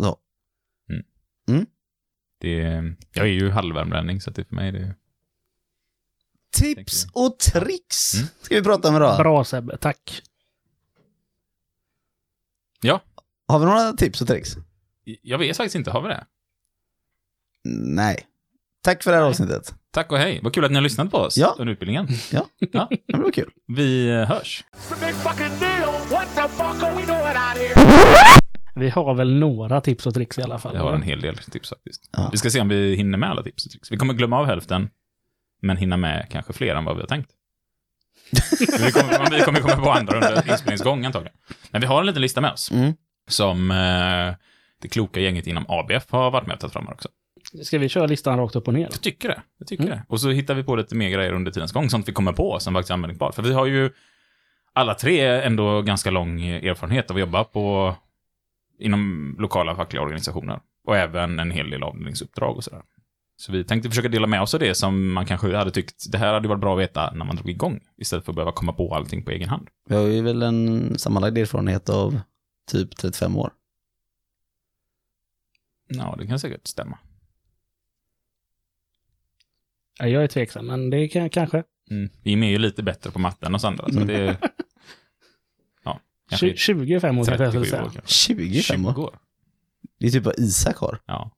Så. 0.00 0.16
Det 2.40 2.56
jag 3.12 3.24
är 3.26 3.30
ju 3.30 3.50
halvvärmlänning, 3.50 4.20
så 4.20 4.30
det 4.30 4.44
för 4.44 4.54
mig 4.54 4.68
är 4.68 4.72
det... 4.72 4.94
Tips 6.52 7.06
och 7.12 7.38
tricks 7.38 8.14
Mm. 8.14 8.26
ska 8.42 8.54
vi 8.54 8.62
prata 8.62 8.88
om 8.88 8.96
idag. 8.96 9.18
Bra 9.18 9.44
Sebbe, 9.44 9.76
tack. 9.76 10.22
Ja, 12.82 13.00
Har 13.48 13.58
vi 13.58 13.64
några 13.64 13.92
tips 13.92 14.20
och 14.20 14.28
tricks? 14.28 14.50
jag 15.04 15.38
vet 15.38 15.56
faktiskt 15.56 15.74
inte. 15.76 15.90
Har 15.90 16.02
vi 16.02 16.08
det? 16.08 16.26
Nej. 17.64 18.26
Tack 18.82 19.02
för 19.02 19.10
det 19.10 19.16
här 19.16 19.24
avsnittet. 19.24 19.74
Tack 19.90 20.12
och 20.12 20.18
hej. 20.18 20.40
Vad 20.42 20.54
kul 20.54 20.64
att 20.64 20.70
ni 20.70 20.74
har 20.74 20.82
lyssnat 20.82 21.10
på 21.10 21.16
oss 21.18 21.36
Ja. 21.36 21.54
under 21.58 21.72
utbildningen. 21.72 22.08
Ja, 22.32 22.46
Ja, 22.58 22.88
det 23.06 23.16
var 23.16 23.30
kul. 23.30 23.50
vi 23.66 24.08
eh, 24.10 24.24
hörs. 24.24 24.64
Vi 28.80 28.88
har 28.88 29.14
väl 29.14 29.34
några 29.34 29.80
tips 29.80 30.06
och 30.06 30.14
tricks 30.14 30.38
i 30.38 30.42
alla 30.42 30.58
fall. 30.58 30.74
Jag 30.74 30.82
har 30.82 30.92
en 30.92 31.02
hel 31.02 31.20
del 31.20 31.36
tips 31.36 31.68
faktiskt. 31.68 32.10
Ja. 32.12 32.28
Vi 32.32 32.38
ska 32.38 32.50
se 32.50 32.60
om 32.60 32.68
vi 32.68 32.94
hinner 32.94 33.18
med 33.18 33.30
alla 33.30 33.42
tips 33.42 33.66
och 33.66 33.70
tricks. 33.72 33.92
Vi 33.92 33.96
kommer 33.96 34.14
glömma 34.14 34.38
av 34.38 34.46
hälften, 34.46 34.90
men 35.62 35.76
hinna 35.76 35.96
med 35.96 36.26
kanske 36.30 36.52
fler 36.52 36.74
än 36.74 36.84
vad 36.84 36.96
vi 36.96 37.00
har 37.02 37.08
tänkt. 37.08 37.30
Vi 38.60 38.92
kommer, 38.92 39.30
vi 39.30 39.40
kommer 39.40 39.60
komma 39.60 39.84
på 39.84 39.90
andra 39.90 40.14
under 40.14 40.50
inspelningsgång 40.50 41.04
antagligen. 41.04 41.36
Men 41.70 41.80
vi 41.80 41.86
har 41.86 42.00
en 42.00 42.06
liten 42.06 42.22
lista 42.22 42.40
med 42.40 42.52
oss. 42.52 42.70
Mm. 42.70 42.92
som 43.28 43.70
eh, 43.70 44.34
det 44.82 44.88
kloka 44.88 45.20
gänget 45.20 45.46
inom 45.46 45.64
ABF 45.68 46.10
har 46.10 46.30
varit 46.30 46.46
med 46.46 46.54
och 46.54 46.60
tagit 46.60 46.72
fram 46.72 46.86
här 46.86 46.94
också. 46.94 47.08
Ska 47.62 47.78
vi 47.78 47.88
köra 47.88 48.06
listan 48.06 48.38
rakt 48.38 48.56
upp 48.56 48.68
och 48.68 48.74
ner? 48.74 48.88
Jag 48.90 49.00
tycker 49.00 49.28
det. 49.28 49.42
Jag 49.58 49.68
tycker 49.68 49.84
det. 49.84 50.02
Och 50.08 50.20
så 50.20 50.30
hittar 50.30 50.54
vi 50.54 50.64
på 50.64 50.76
lite 50.76 50.94
mer 50.94 51.10
grejer 51.10 51.32
under 51.32 51.50
tidens 51.52 51.72
gång, 51.72 51.90
sånt 51.90 52.08
vi 52.08 52.12
kommer 52.12 52.32
på 52.32 52.58
som 52.60 52.74
faktiskt 52.74 52.90
är 52.90 52.94
användbart. 52.94 53.34
För 53.34 53.42
vi 53.42 53.52
har 53.52 53.66
ju 53.66 53.90
alla 54.72 54.94
tre 54.94 55.20
ändå 55.20 55.82
ganska 55.82 56.10
lång 56.10 56.42
erfarenhet 56.42 57.10
av 57.10 57.16
att 57.16 57.20
jobba 57.20 57.44
på 57.44 57.96
inom 58.80 59.36
lokala 59.38 59.76
fackliga 59.76 60.02
organisationer. 60.02 60.60
Och 60.86 60.96
även 60.96 61.38
en 61.38 61.50
hel 61.50 61.70
del 61.70 61.82
avdelningsuppdrag 61.82 62.56
och 62.56 62.64
sådär. 62.64 62.82
Så 63.36 63.52
vi 63.52 63.64
tänkte 63.64 63.88
försöka 63.88 64.08
dela 64.08 64.26
med 64.26 64.42
oss 64.42 64.54
av 64.54 64.60
det 64.60 64.74
som 64.74 65.12
man 65.12 65.26
kanske 65.26 65.56
hade 65.56 65.70
tyckt, 65.70 66.12
det 66.12 66.18
här 66.18 66.34
hade 66.34 66.48
varit 66.48 66.60
bra 66.60 66.74
att 66.74 66.80
veta 66.80 67.12
när 67.12 67.24
man 67.24 67.36
drog 67.36 67.50
igång. 67.50 67.80
Istället 67.96 68.24
för 68.24 68.32
att 68.32 68.36
behöva 68.36 68.52
komma 68.52 68.72
på 68.72 68.94
allting 68.94 69.24
på 69.24 69.30
egen 69.30 69.48
hand. 69.48 69.68
Vi 69.88 69.94
har 69.94 70.02
ju 70.02 70.22
väl 70.22 70.42
en 70.42 70.98
sammanlagd 70.98 71.38
erfarenhet 71.38 71.88
av 71.88 72.20
typ 72.70 72.96
35 72.96 73.36
år. 73.36 73.52
Ja, 75.88 76.14
det 76.18 76.26
kan 76.26 76.38
säkert 76.38 76.66
stämma. 76.66 76.98
Ja, 79.98 80.06
jag 80.06 80.22
är 80.22 80.28
tveksam, 80.28 80.66
men 80.66 80.90
det 80.90 81.08
kan 81.08 81.30
kanske. 81.30 81.62
Mm. 81.90 82.10
Jimmy 82.22 82.46
är 82.46 82.50
ju 82.50 82.58
lite 82.58 82.82
bättre 82.82 83.10
på 83.10 83.18
matten 83.18 83.46
än 83.46 83.54
oss 83.54 83.64
andra, 83.64 83.84
så 83.92 84.00
det... 84.00 84.36
Ja, 86.30 86.36
kanske 86.38 86.46
Tju- 86.46 86.56
25 86.56 87.18
år 87.18 87.24
kanske 87.24 87.44
jag 87.44 87.52
skulle 87.52 87.64
37 87.64 87.70
säga. 87.70 87.84
år 87.84 87.90
kanske. 87.94 88.12
25 88.12 88.86
år. 88.86 88.92
20 88.92 89.02
år. 89.02 89.18
Det 89.98 90.06
är 90.06 90.10
typ 90.10 90.24
vad 90.24 90.38
Isak 90.38 90.76
har. 90.76 90.98
Ja. 91.06 91.30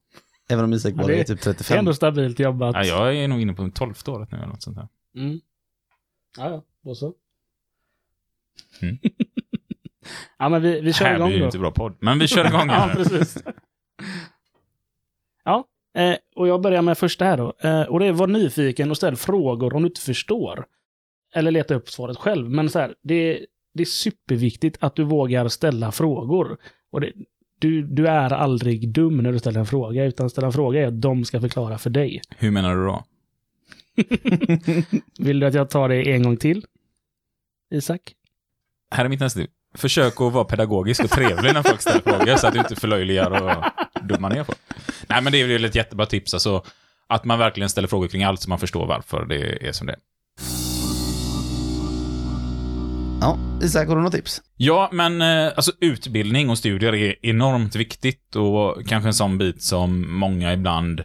Även 0.49 0.65
om 0.65 0.73
Isak 0.73 0.91
Ja, 0.93 0.97
bara 0.97 1.07
det- 1.07 1.19
är 1.19 1.23
typ 1.23 1.41
Det 1.41 1.49
är 1.49 1.53
35. 1.53 1.77
ändå 1.79 1.93
stabilt 1.93 2.39
jobbat. 2.39 2.75
ja, 2.75 2.83
jag 2.85 3.15
är 3.15 3.27
nog 3.27 3.41
inne 3.41 3.53
på 3.53 3.69
12 3.73 3.93
året 4.07 4.31
nu 4.31 4.37
eller 4.37 4.47
något 4.47 4.61
sånt 4.63 4.77
där. 4.77 4.87
Mm. 5.15 5.39
Ja, 6.37 6.49
ja, 6.49 6.63
då 6.83 6.95
så. 6.95 7.13
Mm. 8.81 8.97
ja, 10.39 10.49
men 10.49 10.61
vi, 10.61 10.81
vi 10.81 10.93
kör 10.93 11.05
här 11.05 11.15
igång 11.15 11.27
blir 11.27 11.35
ju 11.37 11.39
då. 11.41 11.45
inte 11.45 11.59
bra 11.59 11.71
podd, 11.71 11.95
men 11.99 12.19
vi 12.19 12.27
kör 12.27 12.45
igång 12.47 12.67
ja, 12.67 12.73
här 12.73 12.87
nu. 12.87 13.03
precis. 13.03 13.37
Ja, 15.43 15.67
eh, 15.95 16.15
och 16.35 16.47
jag 16.47 16.61
börjar 16.61 16.81
med 16.81 16.97
första 16.97 17.25
här 17.25 17.37
då. 17.37 17.53
Eh, 17.59 17.81
och 17.81 17.99
det 17.99 18.05
är 18.05 18.11
var 18.11 18.27
nyfiken 18.27 18.91
och 18.91 18.97
ställ 18.97 19.15
frågor 19.15 19.73
om 19.73 19.81
du 19.81 19.87
inte 19.87 20.01
förstår. 20.01 20.65
Eller 21.35 21.51
leta 21.51 21.75
upp 21.75 21.89
svaret 21.89 22.17
själv. 22.17 22.49
Men 22.49 22.69
så 22.69 22.79
här, 22.79 22.95
det, 23.01 23.45
det 23.73 23.83
är 23.83 23.85
superviktigt 23.85 24.77
att 24.79 24.95
du 24.95 25.03
vågar 25.03 25.47
ställa 25.47 25.91
frågor. 25.91 26.57
Och 26.91 27.01
det, 27.01 27.11
du, 27.59 27.81
du 27.87 28.07
är 28.07 28.33
aldrig 28.33 28.93
dum 28.93 29.17
när 29.17 29.31
du 29.31 29.39
ställer 29.39 29.59
en 29.59 29.65
fråga, 29.65 30.05
utan 30.05 30.29
ställa 30.29 30.47
en 30.47 30.53
fråga 30.53 30.81
är 30.81 30.87
att 30.87 31.01
de 31.01 31.25
ska 31.25 31.41
förklara 31.41 31.77
för 31.77 31.89
dig. 31.89 32.21
Hur 32.37 32.51
menar 32.51 32.75
du 32.75 32.85
då? 32.85 33.03
Vill 35.19 35.39
du 35.39 35.47
att 35.47 35.53
jag 35.53 35.69
tar 35.69 35.89
det 35.89 36.11
en 36.11 36.23
gång 36.23 36.37
till? 36.37 36.65
Isak? 37.73 38.01
Här 38.91 39.05
är 39.05 39.09
mitt 39.09 39.19
nästa. 39.19 39.41
Försök 39.75 40.21
att 40.21 40.33
vara 40.33 40.45
pedagogisk 40.45 41.03
och 41.03 41.09
trevlig 41.09 41.53
när 41.53 41.63
folk 41.63 41.81
ställer 41.81 41.99
frågor 41.99 42.35
så 42.35 42.47
att 42.47 42.53
du 42.53 42.59
inte 42.59 42.75
förlöjligar 42.75 43.31
och 43.31 43.63
dummar 44.07 44.29
ner 44.29 44.43
folk. 44.43 44.59
Nej, 45.09 45.23
men 45.23 45.31
det 45.31 45.41
är 45.41 45.47
ju 45.47 45.65
ett 45.65 45.75
jättebra 45.75 46.05
tips. 46.05 46.33
Alltså, 46.33 46.63
att 47.07 47.25
man 47.25 47.39
verkligen 47.39 47.69
ställer 47.69 47.87
frågor 47.87 48.07
kring 48.07 48.23
allt 48.23 48.41
så 48.41 48.49
man 48.49 48.59
förstår 48.59 48.87
varför 48.87 49.25
det 49.25 49.67
är 49.67 49.71
som 49.71 49.87
det 49.87 49.93
är. 49.93 49.99
Ja, 53.23 53.37
Isak, 53.61 53.87
har 53.87 53.95
du 53.95 54.01
något 54.01 54.13
tips? 54.13 54.41
Ja, 54.57 54.89
men 54.91 55.21
eh, 55.21 55.51
alltså 55.55 55.71
utbildning 55.79 56.49
och 56.49 56.57
studier 56.57 56.95
är 56.95 57.25
enormt 57.25 57.75
viktigt 57.75 58.35
och 58.35 58.87
kanske 58.87 59.09
en 59.09 59.13
sån 59.13 59.37
bit 59.37 59.63
som 59.63 60.19
många 60.19 60.53
ibland 60.53 61.03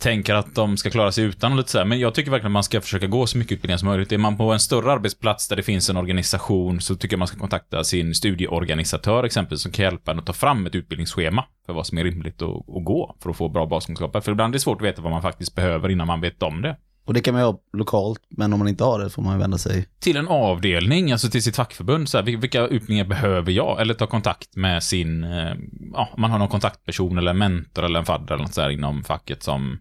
tänker 0.00 0.34
att 0.34 0.54
de 0.54 0.76
ska 0.76 0.90
klara 0.90 1.12
sig 1.12 1.24
utan 1.24 1.52
och 1.52 1.58
lite 1.58 1.70
sådär. 1.70 1.84
Men 1.84 2.00
jag 2.00 2.14
tycker 2.14 2.30
verkligen 2.30 2.50
att 2.50 2.52
man 2.52 2.64
ska 2.64 2.80
försöka 2.80 3.06
gå 3.06 3.26
så 3.26 3.38
mycket 3.38 3.52
utbildning 3.52 3.78
som 3.78 3.88
möjligt. 3.88 4.12
Är 4.12 4.18
man 4.18 4.36
på 4.36 4.52
en 4.52 4.60
större 4.60 4.92
arbetsplats 4.92 5.48
där 5.48 5.56
det 5.56 5.62
finns 5.62 5.90
en 5.90 5.96
organisation 5.96 6.80
så 6.80 6.96
tycker 6.96 7.14
jag 7.14 7.18
man 7.18 7.28
ska 7.28 7.38
kontakta 7.38 7.84
sin 7.84 8.14
studieorganisatör 8.14 9.24
exempelvis 9.24 9.62
som 9.62 9.72
kan 9.72 9.82
hjälpa 9.82 10.10
en 10.10 10.18
att 10.18 10.26
ta 10.26 10.32
fram 10.32 10.66
ett 10.66 10.74
utbildningsschema 10.74 11.44
för 11.66 11.72
vad 11.72 11.86
som 11.86 11.98
är 11.98 12.04
rimligt 12.04 12.42
att, 12.42 12.48
att 12.48 12.84
gå 12.84 13.16
för 13.22 13.30
att 13.30 13.36
få 13.36 13.48
bra 13.48 13.66
baskunskaper. 13.66 14.20
För 14.20 14.32
ibland 14.32 14.50
är 14.50 14.52
det 14.52 14.60
svårt 14.60 14.80
att 14.80 14.86
veta 14.86 15.02
vad 15.02 15.12
man 15.12 15.22
faktiskt 15.22 15.54
behöver 15.54 15.88
innan 15.88 16.06
man 16.06 16.20
vet 16.20 16.42
om 16.42 16.62
det. 16.62 16.76
Och 17.08 17.14
det 17.14 17.20
kan 17.20 17.34
man 17.34 17.42
ju 17.42 17.46
ha 17.46 17.58
lokalt, 17.72 18.20
men 18.28 18.52
om 18.52 18.58
man 18.58 18.68
inte 18.68 18.84
har 18.84 18.98
det 18.98 19.10
får 19.10 19.22
man 19.22 19.32
ju 19.32 19.38
vända 19.38 19.58
sig. 19.58 19.88
till 20.00 20.16
en 20.16 20.28
avdelning, 20.28 21.12
alltså 21.12 21.28
till 21.30 21.42
sitt 21.42 21.56
fackförbund. 21.56 22.08
Så 22.08 22.18
här, 22.18 22.24
vil- 22.24 22.40
vilka 22.40 22.62
utbildningar 22.66 23.04
behöver 23.04 23.52
jag? 23.52 23.80
Eller 23.80 23.94
ta 23.94 24.06
kontakt 24.06 24.56
med 24.56 24.82
sin, 24.82 25.24
eh, 25.24 25.54
ja, 25.92 26.08
man 26.16 26.30
har 26.30 26.38
någon 26.38 26.48
kontaktperson 26.48 27.18
eller 27.18 27.30
en 27.30 27.38
mentor 27.38 27.84
eller 27.84 27.98
en 27.98 28.04
fadder 28.06 28.34
eller 28.34 28.44
något 28.44 28.54
så 28.54 28.60
här 28.60 28.70
inom 28.70 29.04
facket 29.04 29.42
som, 29.42 29.78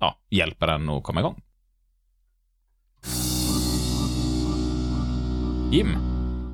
ja, 0.00 0.18
hjälper 0.30 0.68
en 0.68 0.88
att 0.88 1.02
komma 1.02 1.20
igång. 1.20 1.42
Jim, 5.72 5.96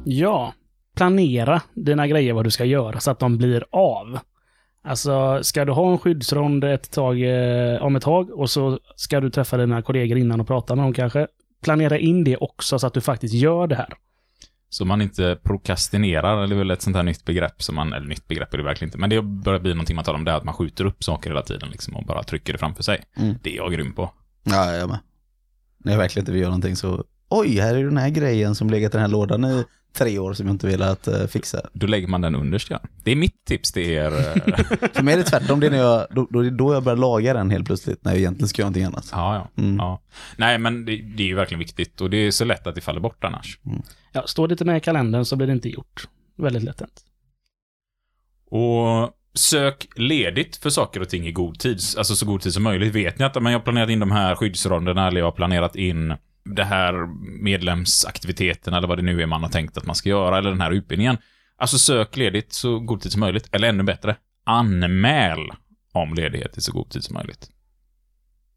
Ja, 0.05 0.55
planera 0.97 1.63
dina 1.75 2.07
grejer 2.07 2.33
vad 2.33 2.45
du 2.45 2.51
ska 2.51 2.65
göra 2.65 3.01
så 3.01 3.11
att 3.11 3.19
de 3.19 3.39
blir 3.39 3.65
av. 3.71 4.19
Alltså, 4.87 5.43
ska 5.43 5.65
du 5.65 5.73
ha 5.73 5.93
en 5.93 5.99
skyddsrond 5.99 6.65
ett 6.65 6.91
tag, 6.91 7.23
eh, 7.23 7.83
om 7.83 7.97
ett 7.97 8.03
tag 8.03 8.31
och 8.31 8.51
så 8.51 8.79
ska 8.97 9.21
du 9.21 9.31
träffa 9.31 9.57
dina 9.57 9.83
kollegor 9.83 10.19
innan 10.19 10.41
och 10.41 10.47
prata 10.47 10.75
med 10.75 10.85
dem 10.85 10.93
kanske. 10.93 11.27
Planera 11.63 11.99
in 11.99 12.25
det 12.25 12.37
också 12.37 12.79
så 12.79 12.87
att 12.87 12.95
du 12.95 13.01
faktiskt 13.01 13.35
gör 13.35 13.67
det 13.67 13.75
här. 13.75 13.89
Så 14.69 14.85
man 14.85 15.03
inte 15.03 15.39
prokrastinerar, 15.43 16.43
är 16.43 16.55
väl 16.55 16.71
ett 16.71 16.83
sånt 16.83 16.97
här 16.97 17.03
nytt 17.03 17.25
begrepp 17.25 17.63
som 17.63 17.75
man, 17.75 17.93
eller 17.93 18.07
nytt 18.07 18.29
begrepp 18.29 18.55
är 18.55 18.59
det 18.59 18.65
verkligen 18.65 18.89
inte, 18.89 18.99
men 18.99 19.11
det 19.11 19.23
börjar 19.23 19.61
bli 19.61 19.75
någonting 19.75 19.97
man 19.97 20.05
talar 20.05 20.19
om, 20.19 20.25
det 20.25 20.31
är 20.31 20.37
att 20.37 20.45
man 20.45 20.55
skjuter 20.55 20.85
upp 20.85 21.05
saker 21.05 21.31
hela 21.31 21.43
tiden 21.43 21.69
liksom 21.71 21.97
och 21.97 22.05
bara 22.05 22.23
trycker 22.23 22.53
det 22.53 22.59
framför 22.59 22.83
sig. 22.83 23.05
Mm. 23.17 23.35
Det 23.43 23.53
är 23.53 23.57
jag 23.57 23.73
grym 23.73 23.93
på. 23.93 24.11
Ja, 24.43 24.73
jag 24.73 24.89
med. 24.89 24.99
När 25.79 25.93
jag 25.93 25.99
verkligen 25.99 26.23
inte 26.23 26.33
vill 26.33 26.41
göra 26.41 26.51
någonting 26.51 26.77
så, 26.77 27.05
oj, 27.29 27.59
här 27.59 27.75
är 27.75 27.85
den 27.85 27.97
här 27.97 28.11
grejen 28.11 28.55
som 28.55 28.71
legat 28.71 28.91
i 28.91 28.97
den 28.97 29.01
här 29.01 29.09
lådan 29.09 29.45
i 29.45 29.65
tre 29.93 30.19
år 30.19 30.33
som 30.33 30.47
jag 30.47 30.55
inte 30.55 30.67
velat 30.67 31.09
uh, 31.09 31.27
fixa. 31.27 31.61
Då 31.73 31.87
lägger 31.87 32.09
man 32.09 32.21
den 32.21 32.35
underst, 32.35 32.71
ja. 32.71 32.81
Det 33.05 33.11
är 33.11 33.17
mitt 33.17 33.45
tips 33.45 33.73
till 33.73 33.83
er. 33.83 34.07
eh, 34.07 34.55
För 34.93 35.03
mig 35.03 35.15
är 35.15 35.19
det 35.19 35.25
tvärtom, 35.25 35.61
det 35.61 35.67
är 35.67 35.71
när 35.71 35.79
jag, 35.79 36.07
då, 36.11 36.29
då, 36.31 36.43
då 36.43 36.75
jag 36.75 36.83
börjar 36.83 36.97
laga 36.97 37.35
den 37.35 37.51
helt 37.51 37.67
plötsligt, 37.67 38.05
när 38.05 38.13
jag 38.13 38.19
egentligen 38.19 38.49
ska 38.49 38.63
göra 38.63 38.69
någonting 38.69 38.85
annat. 38.85 39.09
ja, 39.13 39.49
ja. 39.57 39.63
Mm. 39.63 39.77
ja. 39.77 40.03
Nej, 40.37 40.59
men 40.59 40.85
det, 40.85 40.97
det 40.97 41.23
är 41.23 41.27
ju 41.27 41.35
verkligen 41.35 41.59
viktigt 41.59 42.01
och 42.01 42.11
det 42.11 42.17
är 42.17 42.31
så 42.31 42.45
lätt 42.45 42.67
att 42.67 42.75
det 42.75 42.81
faller 42.81 43.01
bort 43.01 43.25
annars. 43.25 43.59
Ja, 44.13 44.23
står 44.27 44.49
det 44.49 44.53
inte 44.53 44.65
med 44.65 44.77
i 44.77 44.81
kalendern 44.81 45.25
så 45.25 45.37
blir 45.37 45.47
det 45.47 45.53
inte 45.53 45.69
gjort. 45.69 46.09
Väldigt 46.37 46.63
lätt 46.63 46.81
hänt. 46.81 47.05
Och 48.51 49.17
sök 49.35 49.87
ledigt 49.97 50.57
för 50.57 50.71
saker 50.71 51.01
och 51.01 51.09
ting 51.09 51.27
i 51.27 51.33
god 51.33 51.59
tid, 51.59 51.81
alltså 51.99 52.17
så 52.17 52.27
god 52.27 52.41
tid 52.41 52.53
som 52.53 52.63
möjligt. 52.63 52.95
Vet 52.95 53.19
ni 53.19 53.25
att 53.25 53.43
men 53.43 53.53
jag 53.53 53.59
har 53.59 53.65
planerat 53.65 53.91
in 53.91 54.01
de 54.01 54.11
här 54.11 54.35
skyddsronderna 54.35 55.07
eller 55.07 55.21
jag 55.21 55.27
har 55.27 55.33
planerat 55.33 55.77
in 55.77 56.15
det 56.55 56.65
här 56.65 57.07
medlemsaktiviteten 57.43 58.75
eller 58.75 58.89
vad 58.89 58.99
det 58.99 59.03
nu 59.03 59.23
är 59.23 59.27
man 59.27 59.43
har 59.43 59.51
tänkt 59.51 59.77
att 59.77 59.87
man 59.87 59.97
ska 59.97 60.09
göra 60.09 60.39
eller 60.39 60.51
den 60.51 60.61
här 60.61 60.71
utbildningen. 60.71 61.19
Alltså 61.59 61.79
sök 61.79 62.17
ledigt 62.17 62.53
så 62.53 62.79
god 62.79 63.01
tid 63.01 63.13
som 63.13 63.21
möjligt. 63.21 63.49
Eller 63.53 63.69
ännu 63.69 63.83
bättre, 63.83 64.17
anmäl 64.45 65.51
om 65.93 66.15
ledighet 66.15 66.59
i 66.59 66.61
så 66.61 66.73
god 66.73 66.91
tid 66.91 67.05
som 67.05 67.15
möjligt. 67.15 67.51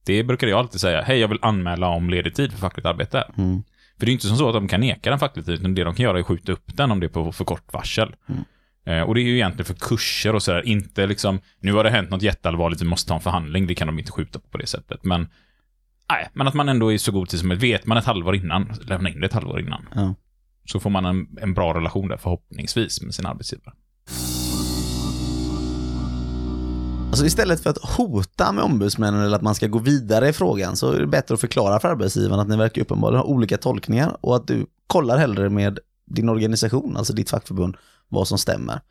Det 0.05 0.23
brukar 0.23 0.47
jag 0.47 0.59
alltid 0.59 0.81
säga. 0.81 1.01
Hej, 1.01 1.19
jag 1.19 1.27
vill 1.27 1.39
anmäla 1.41 1.87
om 1.87 2.09
ledig 2.09 2.35
tid 2.35 2.51
för 2.51 2.59
fackligt 2.59 2.85
arbete. 2.85 3.23
Mm. 3.37 3.63
För 3.99 4.05
det 4.05 4.11
är 4.11 4.13
inte 4.13 4.27
som 4.27 4.37
så 4.37 4.47
att 4.47 4.53
de 4.53 4.67
kan 4.67 4.81
neka 4.81 5.09
den 5.09 5.19
facklig 5.19 5.45
tid, 5.45 5.53
utan 5.53 5.75
det 5.75 5.83
de 5.83 5.95
kan 5.95 6.03
göra 6.03 6.17
är 6.17 6.21
att 6.21 6.27
skjuta 6.27 6.51
upp 6.51 6.77
den 6.77 6.91
om 6.91 6.99
det 6.99 7.05
är 7.05 7.09
på 7.09 7.31
för 7.31 7.45
kort 7.45 7.73
varsel. 7.73 8.15
Mm. 8.29 8.43
Eh, 8.85 9.01
och 9.01 9.15
det 9.15 9.21
är 9.21 9.23
ju 9.23 9.35
egentligen 9.35 9.65
för 9.65 9.87
kurser 9.87 10.35
och 10.35 10.43
sådär, 10.43 10.67
inte 10.67 11.07
liksom, 11.07 11.39
nu 11.59 11.73
har 11.73 11.83
det 11.83 11.89
hänt 11.89 12.09
något 12.09 12.21
jätteallvarligt, 12.21 12.81
vi 12.81 12.85
måste 12.85 13.07
ta 13.07 13.15
en 13.15 13.21
förhandling, 13.21 13.67
det 13.67 13.75
kan 13.75 13.87
de 13.87 13.99
inte 13.99 14.11
skjuta 14.11 14.39
på 14.39 14.47
på 14.47 14.57
det 14.57 14.67
sättet. 14.67 15.03
Men, 15.03 15.27
nej, 16.09 16.29
men 16.33 16.47
att 16.47 16.53
man 16.53 16.69
ändå 16.69 16.93
är 16.93 16.97
så 16.97 17.11
god 17.11 17.29
tid 17.29 17.39
som 17.39 17.47
möjligt. 17.47 17.63
Vet 17.63 17.85
man 17.85 17.97
ett 17.97 18.05
halvår 18.05 18.35
innan, 18.35 18.73
lämna 18.81 19.09
in 19.09 19.19
det 19.19 19.25
ett 19.25 19.33
halvår 19.33 19.59
innan. 19.59 19.85
Ja. 19.95 20.15
Så 20.65 20.79
får 20.79 20.89
man 20.89 21.05
en, 21.05 21.27
en 21.41 21.53
bra 21.53 21.73
relation 21.73 22.07
där 22.07 22.17
förhoppningsvis 22.17 23.01
med 23.01 23.15
sin 23.15 23.25
arbetsgivare. 23.25 23.73
Alltså 27.09 27.25
istället 27.25 27.59
för 27.63 27.69
att 27.69 27.77
hota 27.97 28.51
med 28.51 28.63
ombudsmännen 28.63 29.21
eller 29.21 29.35
att 29.35 29.41
man 29.41 29.55
ska 29.55 29.67
gå 29.67 29.79
vidare 29.79 30.29
i 30.29 30.33
frågan 30.33 30.75
så 30.75 30.91
är 30.91 30.99
det 30.99 31.07
bättre 31.07 31.33
att 31.33 31.41
förklara 31.41 31.79
för 31.79 31.87
arbetsgivaren 31.87 32.39
att 32.39 32.47
ni 32.47 32.57
verkar 32.57 32.81
uppenbarligen 32.81 33.21
ha 33.21 33.27
olika 33.27 33.57
tolkningar 33.57 34.17
och 34.21 34.35
att 34.35 34.47
du 34.47 34.65
kollar 34.87 35.17
hellre 35.17 35.49
med 35.49 35.79
din 36.05 36.29
organisation, 36.29 36.97
alltså 36.97 37.13
ditt 37.13 37.29
fackförbund, 37.29 37.77
vad 38.09 38.27
som 38.27 38.37
stämmer. 38.37 38.81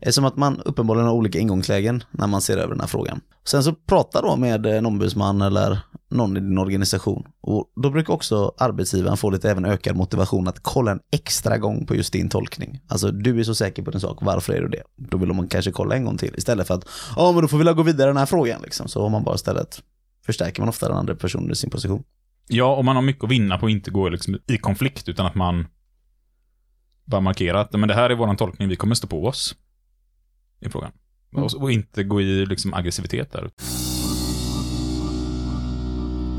Eftersom 0.00 0.24
att 0.24 0.36
man 0.36 0.60
uppenbarligen 0.60 1.06
har 1.06 1.14
olika 1.14 1.38
ingångslägen 1.38 2.04
när 2.10 2.26
man 2.26 2.40
ser 2.40 2.56
över 2.56 2.70
den 2.70 2.80
här 2.80 2.86
frågan. 2.86 3.20
Sen 3.44 3.64
så 3.64 3.74
prata 3.74 4.22
då 4.22 4.36
med 4.36 4.66
en 4.66 4.86
ombudsman 4.86 5.42
eller 5.42 5.78
någon 6.10 6.36
i 6.36 6.40
din 6.40 6.58
organisation 6.58 7.26
och 7.40 7.72
då 7.82 7.90
brukar 7.90 8.12
också 8.12 8.54
arbetsgivaren 8.58 9.16
få 9.16 9.30
lite 9.30 9.50
även 9.50 9.64
ökad 9.64 9.96
motivation 9.96 10.48
att 10.48 10.62
kolla 10.62 10.90
en 10.90 11.00
extra 11.12 11.58
gång 11.58 11.86
på 11.86 11.94
just 11.94 12.12
din 12.12 12.28
tolkning. 12.28 12.80
Alltså 12.88 13.10
du 13.10 13.40
är 13.40 13.44
så 13.44 13.54
säker 13.54 13.82
på 13.82 13.90
din 13.90 14.00
sak, 14.00 14.18
varför 14.20 14.52
är 14.52 14.60
du 14.60 14.68
det? 14.68 14.82
Då 14.96 15.18
vill 15.18 15.32
man 15.32 15.48
kanske 15.48 15.72
kolla 15.72 15.94
en 15.94 16.04
gång 16.04 16.16
till 16.16 16.34
istället 16.36 16.66
för 16.66 16.74
att 16.74 16.88
ja 17.16 17.32
men 17.32 17.42
då 17.42 17.48
får 17.48 17.58
vi 17.58 17.64
väl 17.64 17.74
gå 17.74 17.82
vidare 17.82 18.08
i 18.08 18.10
den 18.10 18.16
här 18.16 18.26
frågan 18.26 18.62
liksom. 18.62 18.88
Så 18.88 19.02
har 19.02 19.08
man 19.08 19.24
bara 19.24 19.34
istället 19.34 19.82
förstärker 20.26 20.62
man 20.62 20.68
ofta 20.68 20.88
den 20.88 20.96
andra 20.96 21.14
personen 21.14 21.50
i 21.50 21.56
sin 21.56 21.70
position. 21.70 22.02
Ja, 22.48 22.76
och 22.76 22.84
man 22.84 22.96
har 22.96 23.02
mycket 23.02 23.24
att 23.24 23.30
vinna 23.30 23.58
på 23.58 23.66
att 23.66 23.72
inte 23.72 23.90
gå 23.90 24.08
liksom 24.08 24.38
i 24.46 24.58
konflikt, 24.58 25.08
utan 25.08 25.26
att 25.26 25.34
man 25.34 25.66
bara 27.04 27.20
markerar 27.20 27.58
att 27.58 27.72
men 27.72 27.88
det 27.88 27.94
här 27.94 28.10
är 28.10 28.14
vår 28.14 28.34
tolkning, 28.34 28.68
vi 28.68 28.76
kommer 28.76 28.94
stå 28.94 29.06
på 29.06 29.26
oss 29.26 29.54
i 30.60 30.68
frågan. 30.68 30.92
Mm. 31.32 31.44
Och, 31.44 31.54
och 31.54 31.72
inte 31.72 32.02
gå 32.04 32.20
i 32.20 32.46
liksom 32.46 32.74
aggressivitet 32.74 33.32
där. 33.32 33.50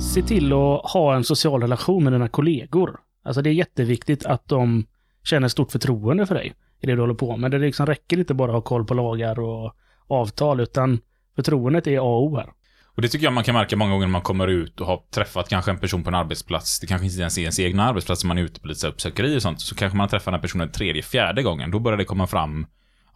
Se 0.02 0.22
till 0.22 0.54
att 0.54 0.92
ha 0.92 1.16
en 1.16 1.24
social 1.24 1.62
relation 1.62 2.04
med 2.04 2.14
dina 2.14 2.28
kollegor. 2.28 3.00
Alltså 3.24 3.42
det 3.42 3.50
är 3.50 3.54
jätteviktigt 3.54 4.26
att 4.26 4.48
de 4.48 4.86
känner 5.24 5.48
stort 5.48 5.72
förtroende 5.72 6.26
för 6.26 6.36
dig 6.36 6.54
i 6.82 6.88
det 6.88 6.96
du 6.96 7.02
håller 7.02 7.14
på 7.14 7.38
med. 7.38 7.52
Det 7.52 7.60
liksom 7.60 7.86
räcker 7.86 8.20
inte 8.20 8.34
bara 8.34 8.52
att 8.52 8.56
ha 8.56 8.62
koll 8.62 8.86
på 8.86 8.94
lagar 8.94 9.40
och 9.40 9.76
avtal, 10.08 10.60
utan 10.60 11.00
förtroendet 11.36 11.88
är 11.88 11.98
A 11.98 12.02
och 12.02 12.24
O 12.24 12.38
här. 12.38 12.50
Och 12.96 13.02
det 13.02 13.08
tycker 13.08 13.26
jag 13.26 13.34
man 13.34 13.44
kan 13.44 13.56
märka 13.56 13.76
många 13.76 13.92
gånger 13.92 14.06
när 14.06 14.12
man 14.12 14.22
kommer 14.22 14.48
ut 14.48 14.82
och 14.82 14.88
har 14.88 15.02
träffat 15.14 15.50
kanske 15.50 15.72
en 15.72 15.78
person 15.78 16.04
på 16.04 16.10
en 16.10 16.16
arbetsplats. 16.16 16.80
Det 16.80 16.88
kanske 16.88 17.06
inte 17.06 17.20
ens 17.20 17.38
är 17.38 17.42
ens 17.42 17.60
egna 17.60 17.84
arbetsplats, 17.84 18.24
man 18.24 18.38
är 18.38 18.42
ute 18.42 18.60
på 18.60 18.68
lite 18.68 18.88
uppsökeri 18.88 19.38
och 19.38 19.42
sånt. 19.42 19.62
Så 19.62 19.76
kanske 19.76 19.98
man 19.98 20.10
träffar 20.10 20.32
den 20.32 20.38
här 20.38 20.42
personen 20.42 20.72
tredje, 20.72 21.02
fjärde 21.02 21.44
gången. 21.44 21.72
Då 21.72 21.80
börjar 21.80 21.98
det 21.98 22.06
komma 22.06 22.28
fram, 22.28 22.66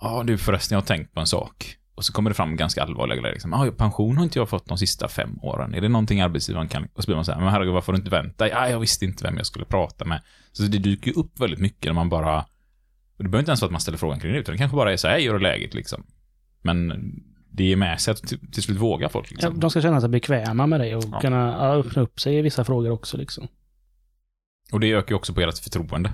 ja 0.01 0.23
du 0.23 0.37
förresten, 0.37 0.75
jag 0.75 0.81
har 0.81 0.85
tänkt 0.87 1.13
på 1.13 1.19
en 1.19 1.25
sak. 1.27 1.77
Och 1.95 2.05
så 2.05 2.13
kommer 2.13 2.29
det 2.29 2.33
fram 2.33 2.55
ganska 2.55 2.83
allvarliga 2.83 3.19
grejer. 3.21 3.33
Liksom, 3.33 3.53
ah, 3.53 3.71
pension 3.77 4.17
har 4.17 4.23
inte 4.23 4.39
jag 4.39 4.49
fått 4.49 4.65
de 4.65 4.77
sista 4.77 5.07
fem 5.07 5.39
åren. 5.41 5.73
Är 5.73 5.81
det 5.81 5.89
någonting 5.89 6.21
arbetsgivaren 6.21 6.67
kan... 6.67 6.87
Och 6.93 7.03
så 7.03 7.07
blir 7.07 7.15
man 7.15 7.25
så 7.25 7.31
här, 7.31 7.39
men 7.39 7.49
herregud, 7.49 7.73
varför 7.73 7.87
har 7.87 7.93
du 7.93 7.99
inte 7.99 8.11
vänt 8.11 8.37
dig? 8.37 8.51
Ah, 8.53 8.69
jag 8.69 8.79
visste 8.79 9.05
inte 9.05 9.23
vem 9.23 9.37
jag 9.37 9.45
skulle 9.45 9.65
prata 9.65 10.05
med. 10.05 10.21
Så 10.51 10.63
det 10.63 10.77
dyker 10.77 11.07
ju 11.11 11.13
upp 11.13 11.39
väldigt 11.39 11.59
mycket 11.59 11.85
när 11.85 11.93
man 11.93 12.09
bara... 12.09 12.39
Och 13.17 13.23
det 13.23 13.29
behöver 13.29 13.39
inte 13.39 13.49
ens 13.49 13.61
vara 13.61 13.67
att 13.67 13.71
man 13.71 13.81
ställer 13.81 13.97
frågan 13.97 14.19
kring 14.19 14.33
det, 14.33 14.39
utan 14.39 14.53
det 14.53 14.57
kanske 14.57 14.75
bara 14.75 14.93
är 14.93 14.97
så 14.97 15.07
här, 15.07 15.17
är 15.17 15.39
läget 15.39 15.73
liksom? 15.73 16.03
Men 16.61 16.93
det 17.51 17.63
ger 17.63 17.75
med 17.75 18.01
sig 18.01 18.11
att 18.11 18.17
till, 18.23 18.51
till 18.51 18.63
slut 18.63 18.77
vågar 18.77 19.09
folk 19.09 19.27
Ja, 19.31 19.35
liksom. 19.35 19.59
de 19.59 19.69
ska 19.69 19.81
känna 19.81 20.01
sig 20.01 20.09
bekväma 20.09 20.67
med 20.67 20.79
dig 20.79 20.95
och 20.95 21.03
Ja. 21.11 21.19
kunna 21.19 21.37
ja, 21.59 21.73
öppna 21.75 22.01
upp 22.01 22.19
sig 22.19 22.37
i 22.37 22.41
vissa 22.41 22.63
frågor 22.63 22.89
också. 22.89 23.17
Liksom. 23.17 23.47
Och 24.71 24.79
det 24.79 24.91
ökar 24.93 25.11
ju 25.11 25.15
också 25.15 25.33
på 25.33 25.41
ert 25.41 25.57
förtroende. 25.57 26.13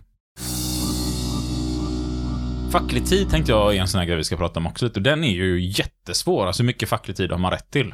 Facklig 2.71 3.05
tid 3.05 3.29
tänkte 3.29 3.51
jag 3.51 3.75
är 3.75 3.81
en 3.81 3.87
sån 3.87 3.99
här 3.99 4.05
grej 4.05 4.17
vi 4.17 4.23
ska 4.23 4.37
prata 4.37 4.59
om 4.59 4.67
också 4.67 4.85
lite. 4.85 4.99
Och 4.99 5.03
den 5.03 5.23
är 5.23 5.31
ju 5.31 5.61
jättesvår. 5.61 6.47
Alltså 6.47 6.63
hur 6.63 6.67
mycket 6.67 6.89
facklig 6.89 7.17
tid 7.17 7.31
har 7.31 7.37
man 7.37 7.51
rätt 7.51 7.71
till? 7.71 7.93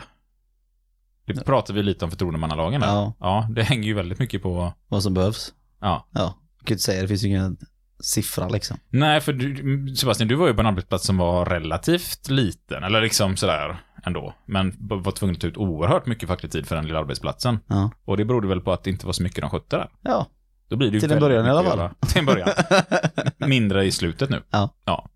Det 1.26 1.46
pratar 1.46 1.74
vi 1.74 1.84
lite 1.84 2.06
om 2.06 2.12
förtroendemannalagen 2.12 2.82
där. 2.82 2.88
Ja. 2.88 3.14
ja, 3.20 3.48
det 3.56 3.64
hänger 3.64 3.84
ju 3.84 3.94
väldigt 3.94 4.20
mycket 4.20 4.42
på... 4.42 4.74
Vad 4.88 5.04
som 5.04 5.14
behövs. 5.14 5.54
Ja. 5.82 6.08
Ja, 6.12 6.40
jag 6.58 6.68
kan 6.68 6.74
inte 6.74 6.84
säga, 6.84 7.02
det 7.02 7.08
finns 7.08 7.24
ju 7.24 7.28
ingen 7.28 7.58
siffra 8.00 8.48
liksom. 8.48 8.78
Nej, 8.90 9.22
för 9.22 9.34
du, 9.34 9.96
Sebastian, 9.96 10.28
du 10.28 10.36
var 10.36 10.48
ju 10.48 10.54
på 10.54 10.60
en 10.60 10.68
arbetsplats 10.68 11.06
som 11.06 11.18
var 11.18 11.46
relativt 11.46 12.30
liten, 12.30 12.84
eller 12.84 13.02
liksom 13.02 13.38
sådär 13.38 13.78
ändå. 14.04 14.34
Men 14.46 14.76
var 14.80 15.12
tvungen 15.12 15.36
att 15.36 15.42
ta 15.42 15.48
ut 15.48 15.58
oerhört 15.58 16.06
mycket 16.06 16.30
facklig 16.30 16.52
tid 16.52 16.68
för 16.68 16.76
den 16.76 16.86
lilla 16.86 17.00
arbetsplatsen. 17.00 17.60
Ja. 17.68 17.92
Och 18.06 18.18
det 18.18 18.26
berodde 18.26 18.48
väl 18.48 18.62
på 18.62 18.72
att 18.72 18.84
det 18.84 18.90
inte 18.90 19.06
var 19.06 19.14
så 19.14 19.24
mycket 19.24 19.42
de 19.42 19.50
skötte 19.50 19.76
där. 19.78 19.90
Ja, 20.02 20.28
Då 20.70 20.76
blir 20.76 20.92
det 20.92 21.00
Till 21.00 21.12
en 21.12 21.20
början 21.20 21.46
i 21.46 21.50
alla 21.50 21.64
fall. 21.64 21.90
Till 22.08 22.20
en 22.20 22.26
början. 22.26 22.50
Mindre 23.38 23.86
i 23.86 23.92
slutet 23.92 24.30
nu. 24.30 24.44
Ja. 24.50 24.74
ja. 24.86 25.10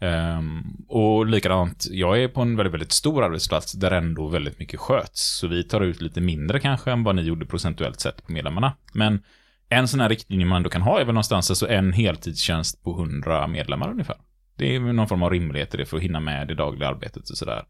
Ehm, 0.00 0.62
och 0.88 1.26
likadant, 1.26 1.86
jag 1.90 2.22
är 2.22 2.28
på 2.28 2.42
en 2.42 2.56
väldigt, 2.56 2.74
väldigt 2.74 2.92
stor 2.92 3.24
arbetsplats 3.24 3.72
där 3.72 3.90
ändå 3.90 4.28
väldigt 4.28 4.58
mycket 4.58 4.80
sköts. 4.80 5.36
Så 5.38 5.48
vi 5.48 5.64
tar 5.64 5.80
ut 5.80 6.00
lite 6.00 6.20
mindre 6.20 6.60
kanske 6.60 6.92
än 6.92 7.04
vad 7.04 7.16
ni 7.16 7.22
gjorde 7.22 7.46
procentuellt 7.46 8.00
sett 8.00 8.26
på 8.26 8.32
medlemmarna. 8.32 8.76
Men 8.92 9.22
en 9.68 9.88
sån 9.88 10.00
här 10.00 10.08
riktlinje 10.08 10.46
man 10.46 10.56
ändå 10.56 10.70
kan 10.70 10.82
ha 10.82 11.00
är 11.00 11.04
väl 11.04 11.14
någonstans 11.14 11.50
alltså 11.50 11.68
en 11.68 11.92
heltidstjänst 11.92 12.84
på 12.84 12.90
100 12.90 13.46
medlemmar 13.46 13.90
ungefär. 13.90 14.16
Det 14.56 14.74
är 14.74 14.80
någon 14.80 15.08
form 15.08 15.22
av 15.22 15.30
rimlighet 15.30 15.74
i 15.74 15.76
det 15.76 15.86
för 15.86 15.96
att 15.96 16.02
hinna 16.02 16.20
med 16.20 16.48
det 16.48 16.54
dagliga 16.54 16.88
arbetet 16.88 17.30
och 17.30 17.36
sådär. 17.36 17.64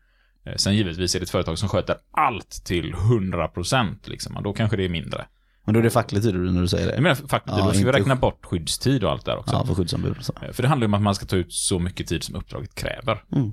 Eh, 0.47 0.55
Sen 0.57 0.77
givetvis 0.77 1.15
är 1.15 1.21
det 1.21 1.25
ett 1.25 1.31
företag 1.31 1.59
som 1.59 1.69
sköter 1.69 1.97
allt 2.11 2.65
till 2.65 2.95
100% 2.95 3.95
liksom, 4.05 4.37
och 4.37 4.43
då 4.43 4.53
kanske 4.53 4.77
det 4.77 4.85
är 4.85 4.89
mindre. 4.89 5.27
Men 5.65 5.75
då 5.75 5.81
är 5.81 5.85
det 5.85 5.91
facklig 5.91 6.23
tid 6.23 6.35
när 6.35 6.61
du 6.61 6.69
säger 6.69 6.87
Jag 6.87 6.97
det. 6.97 7.01
menar 7.01 7.15
faktiskt, 7.15 7.57
Ja, 7.59 7.65
då 7.67 7.73
ska 7.73 7.85
vi 7.87 7.93
räkna 7.93 8.17
bort 8.17 8.45
skyddstid 8.47 9.05
och 9.05 9.11
allt 9.11 9.25
där 9.25 9.37
också. 9.37 9.55
Ja, 9.55 9.67
för 9.67 9.75
skyddsombud 9.75 10.17
så. 10.21 10.33
Eh, 10.43 10.53
För 10.53 10.63
det 10.63 10.69
handlar 10.69 10.85
ju 10.85 10.89
om 10.89 10.95
att 10.95 11.03
man 11.03 11.15
ska 11.15 11.27
ta 11.27 11.37
ut 11.37 11.53
så 11.53 11.79
mycket 11.79 12.07
tid 12.07 12.23
som 12.25 12.35
uppdraget 12.35 12.75
kräver. 12.75 13.25
Mm. 13.33 13.53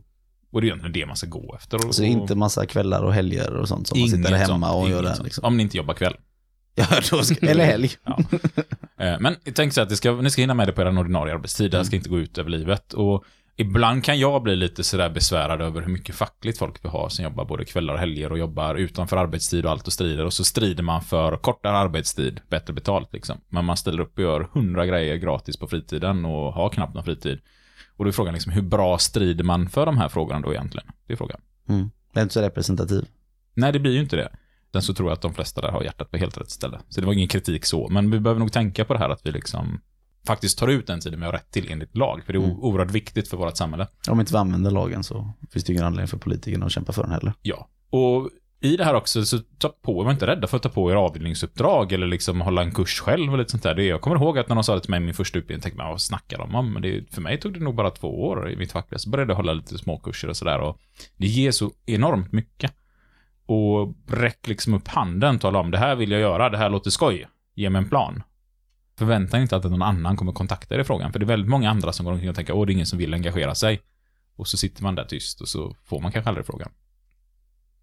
Och 0.52 0.62
det 0.62 0.66
är 0.66 0.68
egentligen 0.68 0.94
det 0.94 1.06
man 1.06 1.16
ska 1.16 1.28
gå 1.28 1.56
efter. 1.56 1.88
Och, 1.88 1.96
Så 1.96 2.02
det 2.02 2.08
är 2.08 2.10
inte 2.10 2.36
massa 2.36 2.66
kvällar 2.66 3.02
och 3.04 3.14
helger 3.14 3.54
och 3.56 3.68
sånt 3.68 3.88
som 3.88 4.00
man 4.00 4.10
sitter 4.10 4.32
hemma 4.36 4.68
sånt, 4.68 4.84
och 4.84 4.90
gör 4.90 5.04
det 5.04 5.24
liksom. 5.24 5.44
Om 5.46 5.58
ni 5.58 5.64
inte 5.64 5.78
jobbar 5.78 5.94
kväll. 5.94 6.14
Ja, 6.76 6.86
då 7.12 7.24
ska, 7.24 7.48
eller 7.48 7.66
helg. 7.66 7.92
Ja. 8.06 8.20
Eh, 9.06 9.20
Men 9.20 9.36
tänk 9.54 9.74
så 9.74 9.82
att 9.82 9.90
det 9.90 9.96
ska, 9.96 10.12
ni 10.14 10.30
ska 10.30 10.42
hinna 10.42 10.54
med 10.54 10.68
det 10.68 10.72
på 10.72 10.82
er 10.82 10.98
ordinarie 11.00 11.34
arbetstid. 11.34 11.72
Det 11.72 11.78
här 11.78 11.84
ska 11.84 11.96
inte 11.96 12.10
gå 12.10 12.20
ut 12.20 12.38
över 12.38 12.50
livet. 12.50 12.94
Och 12.94 13.24
ibland 13.62 14.04
kan 14.04 14.20
jag 14.20 14.44
bli 14.44 14.56
lite 14.56 14.84
sådär 14.84 15.10
besvärad 15.10 15.62
över 15.62 15.82
hur 15.82 15.92
mycket 15.92 16.16
fackligt 16.16 16.58
folk 16.58 16.86
vi 16.86 16.90
har 16.90 17.10
som 17.10 17.24
jobbar 17.24 17.46
både 17.46 17.66
kvällar 17.66 17.94
och 17.94 18.00
helger 18.00 18.32
och 18.32 18.38
jobbar 18.38 18.76
utanför 18.76 19.18
arbetstid 19.18 19.66
och 19.66 19.72
allt 19.72 19.88
och 19.88 19.94
strider. 19.94 20.26
Och 20.26 20.34
så 20.34 20.44
strider 20.44 20.84
man 20.84 21.02
för 21.02 21.38
kortare 21.38 21.78
arbetstid, 21.78 22.42
bättre 22.50 22.74
betalt 22.74 23.14
liksom. 23.14 23.38
Men 23.50 23.66
man 23.66 23.78
ställer 23.78 24.00
upp 24.00 24.18
och 24.18 24.24
gör 24.24 24.50
hundra 24.54 24.86
grejer 24.86 25.16
gratis 25.16 25.58
på 25.58 25.68
fritiden 25.68 26.26
och 26.26 26.54
har 26.54 26.70
knappt 26.70 26.94
någon 26.94 27.04
fritid. 27.04 27.40
Och 27.98 28.06
då 28.06 28.10
är 28.10 28.12
frågan 28.12 28.34
liksom, 28.34 28.52
hur 28.52 28.62
bra 28.62 28.98
strider 28.98 29.44
man 29.44 29.70
för 29.70 29.86
de 29.86 29.98
här 29.98 30.10
frågorna 30.10 30.40
då 30.40 30.54
egentligen? 30.54 30.88
Det 31.08 31.14
är 31.14 31.18
frågan. 31.18 31.42
Mm. 31.70 31.92
Det 32.14 32.20
är 32.20 32.24
inte 32.24 32.34
så 32.34 32.42
representativ. 32.42 33.06
Nej, 33.54 33.72
det 33.72 33.80
blir 33.80 33.92
ju 33.92 34.00
inte 34.00 34.16
det. 34.16 34.30
Den 34.72 34.82
så 34.82 34.94
tror 34.94 35.10
jag 35.10 35.16
att 35.16 35.22
de 35.22 35.34
flesta 35.34 35.62
där 35.62 35.72
har 35.72 35.84
hjärtat 35.84 36.12
på 36.12 36.18
helt 36.18 36.38
rätt 36.38 36.50
ställe. 36.50 36.80
Så 36.90 37.02
det 37.02 37.08
var 37.08 37.14
ingen 37.14 37.28
kritik 37.28 37.66
så, 37.66 37.88
men 37.90 38.12
vi 38.12 38.20
behöver 38.20 38.40
nog 38.40 38.52
tänka 38.52 38.86
på 38.86 38.94
det 38.94 39.00
här 39.00 39.10
att 39.10 39.26
vi 39.26 39.32
liksom 39.32 39.82
faktiskt 40.28 40.58
tar 40.58 40.68
ut 40.68 40.88
den 40.88 41.00
tiden 41.00 41.20
vi 41.20 41.26
har 41.26 41.34
rätt 41.34 41.52
till 41.52 41.72
enligt 41.72 41.98
lag, 41.98 42.24
för 42.26 42.34
det 42.34 42.40
är 42.40 42.44
Mm. 42.44 42.60
oerhört 42.60 42.92
viktigt 42.92 43.28
för 43.28 43.38
vårt 43.38 43.58
samhälle. 43.58 43.88
Om 44.10 44.20
inte 44.20 44.34
vi 44.34 44.38
använder 44.38 44.72
lagen 44.72 45.04
så 45.04 45.34
finns 45.52 45.66
det 45.66 45.74
ingen 45.74 45.86
anledning 45.86 46.08
för 46.08 46.18
politikerna 46.18 46.66
att 46.66 46.72
kämpa 46.72 46.94
för 46.94 47.04
den 47.04 47.12
heller. 47.12 47.34
Ja. 47.42 47.68
Och 47.90 48.30
i 48.64 48.78
det 48.78 48.84
här 48.86 48.94
också, 48.94 49.26
så 49.26 49.38
ta 49.58 49.70
på, 49.70 50.04
var 50.04 50.12
inte 50.12 50.28
rädda 50.28 50.48
för 50.48 50.58
att 50.58 50.64
ta 50.64 50.70
på 50.70 50.92
er 50.92 50.96
avdelningsuppdrag 50.96 51.92
eller 51.92 52.08
liksom 52.08 52.42
hålla 52.42 52.62
en 52.62 52.72
kurs 52.72 53.00
själv 53.00 53.32
och 53.32 53.38
lite 53.38 53.52
sånt 53.52 53.64
där. 53.64 53.76
Det, 53.76 53.84
jag 53.84 54.02
kommer 54.02 54.16
ihåg 54.16 54.40
att 54.40 54.48
när 54.50 54.56
de 54.56 54.64
sa 54.64 54.76
det 54.76 54.82
till 54.82 54.90
mig 54.90 54.98
i 54.98 55.04
min 55.06 55.14
första 55.14 55.40
utbildning, 55.40 55.62
tänkte 55.62 55.78
man, 55.78 55.90
vad 55.92 56.02
snackar 56.02 56.38
de 56.38 56.56
om? 56.56 56.74
Men 56.74 56.82
det, 56.82 57.14
för 57.14 57.22
mig 57.22 57.40
tog 57.40 57.54
det 57.54 57.60
nog 57.60 57.76
bara 57.76 57.90
två 57.92 58.24
år 58.24 58.50
i 58.52 58.56
mitt 58.56 58.72
fackliga, 58.72 59.00
så 59.00 59.10
började 59.10 59.32
jag 59.32 59.38
hålla 59.38 59.54
lite 59.54 59.78
småkurser 59.78 60.28
och 60.28 60.38
sådär 60.38 60.60
och 60.60 60.78
det 61.18 61.28
ger 61.28 61.52
så 61.52 61.72
enormt 61.86 62.32
mycket. 62.32 62.74
Och 63.46 63.96
räck 64.08 64.48
liksom 64.48 64.74
upp 64.74 64.88
handen, 64.88 65.40
tala 65.40 65.60
om 65.60 65.72
det 65.72 65.78
här 65.78 65.96
vill 65.96 66.12
jag 66.12 66.22
göra, 66.22 66.50
det 66.50 66.58
här 66.58 66.70
låter 66.70 66.90
skoj, 66.90 67.28
ge 67.56 67.70
mig 67.70 67.82
en 67.82 67.90
plan. 67.90 68.24
Förvänta 69.02 69.40
inte 69.40 69.56
att 69.56 69.64
någon 69.64 69.82
annan 69.82 70.18
kommer 70.18 70.32
kontakta 70.32 70.76
er 70.76 70.80
i 70.80 70.84
frågan, 70.84 71.12
för 71.12 71.20
det 71.20 71.24
är 71.24 71.28
väldigt 71.28 71.50
många 71.50 71.70
andra 71.70 71.94
som 71.94 72.06
går 72.06 72.14
omkring 72.14 72.30
och 72.30 72.36
tänker, 72.36 72.54
åh, 72.54 72.66
det 72.66 72.72
är 72.72 72.74
ingen 72.74 72.86
som 72.86 73.00
vill 73.00 73.14
engagera 73.14 73.56
sig. 73.56 73.82
Och 74.36 74.48
så 74.48 74.58
sitter 74.58 74.84
man 74.84 74.96
där 74.96 75.06
tyst 75.06 75.42
och 75.42 75.48
så 75.48 75.76
får 75.84 76.00
man 76.00 76.12
kanske 76.12 76.30
aldrig 76.30 76.46
frågan. 76.46 76.72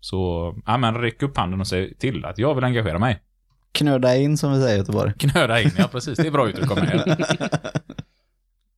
Så, 0.01 0.55
ja 0.67 0.79
men 0.79 0.95
räck 0.95 1.23
upp 1.23 1.37
handen 1.37 1.61
och 1.61 1.67
säg 1.67 1.95
till 1.95 2.25
att 2.25 2.39
jag 2.39 2.55
vill 2.55 2.65
engagera 2.65 2.99
mig. 2.99 3.23
Knöda 3.73 4.17
in 4.17 4.39
som 4.39 4.53
vi 4.53 4.61
säger 4.61 4.75
i 4.75 4.79
Göteborg. 4.79 5.13
Knöda 5.19 5.61
in, 5.61 5.71
ja 5.79 5.89
precis. 5.89 6.19
Det 6.19 6.27
är 6.27 6.31
bra 6.31 6.49
uttryck 6.49 6.71
av 6.71 6.77
mig. 6.77 7.17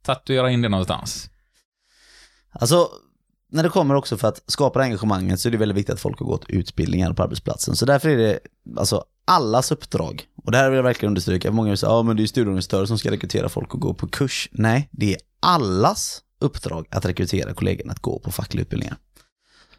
Tatuera 0.03 0.51
in 0.51 0.63
det 0.63 0.69
någonstans. 0.69 1.31
Alltså, 2.51 2.89
när 3.51 3.63
det 3.63 3.69
kommer 3.69 3.95
också 3.95 4.17
för 4.17 4.29
att 4.29 4.43
skapa 4.47 4.83
engagemanget 4.83 5.41
så 5.41 5.49
är 5.49 5.53
det 5.53 5.59
väldigt 5.59 5.79
viktigt 5.79 5.95
att 5.95 6.01
folk 6.01 6.19
har 6.19 6.27
gått 6.27 6.45
utbildningar 6.51 7.13
på 7.13 7.23
arbetsplatsen. 7.23 7.77
Så 7.77 7.87
därför 7.87 8.09
är 8.09 8.17
det 8.17 8.39
alltså 8.77 9.05
allas 9.31 9.73
uppdrag. 9.73 10.25
Och 10.45 10.53
det 10.53 10.59
här 10.59 10.71
vill 10.71 10.77
jag 10.77 10.83
verkligen 10.83 11.11
understryka. 11.11 11.51
Många 11.51 11.77
säger 11.77 11.93
att 11.93 11.99
ja 11.99 12.03
men 12.03 12.17
det 12.17 12.23
är 12.23 12.27
studieorganisatörer 12.27 12.87
som 12.87 12.99
ska 12.99 13.11
rekrytera 13.11 13.49
folk 13.49 13.75
och 13.75 13.81
gå 13.81 13.95
på 13.95 14.09
kurs. 14.09 14.49
Nej, 14.53 14.89
det 14.93 15.15
är 15.15 15.21
allas 15.41 16.23
uppdrag 16.41 16.87
att 16.91 17.05
rekrytera 17.05 17.55
kollegorna 17.55 17.93
att 17.93 18.01
gå 18.01 18.19
på 18.19 18.33
fackliga 18.33 18.63
utbildningar. 18.63 18.97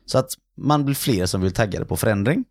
Så 0.05 0.17
att 0.17 0.34
man 0.58 0.86
blir 0.86 0.96
fler 0.96 1.25
som 1.25 1.41
vill 1.41 1.51
taggade 1.51 1.86
på 1.86 1.98
förändring. 1.98 2.46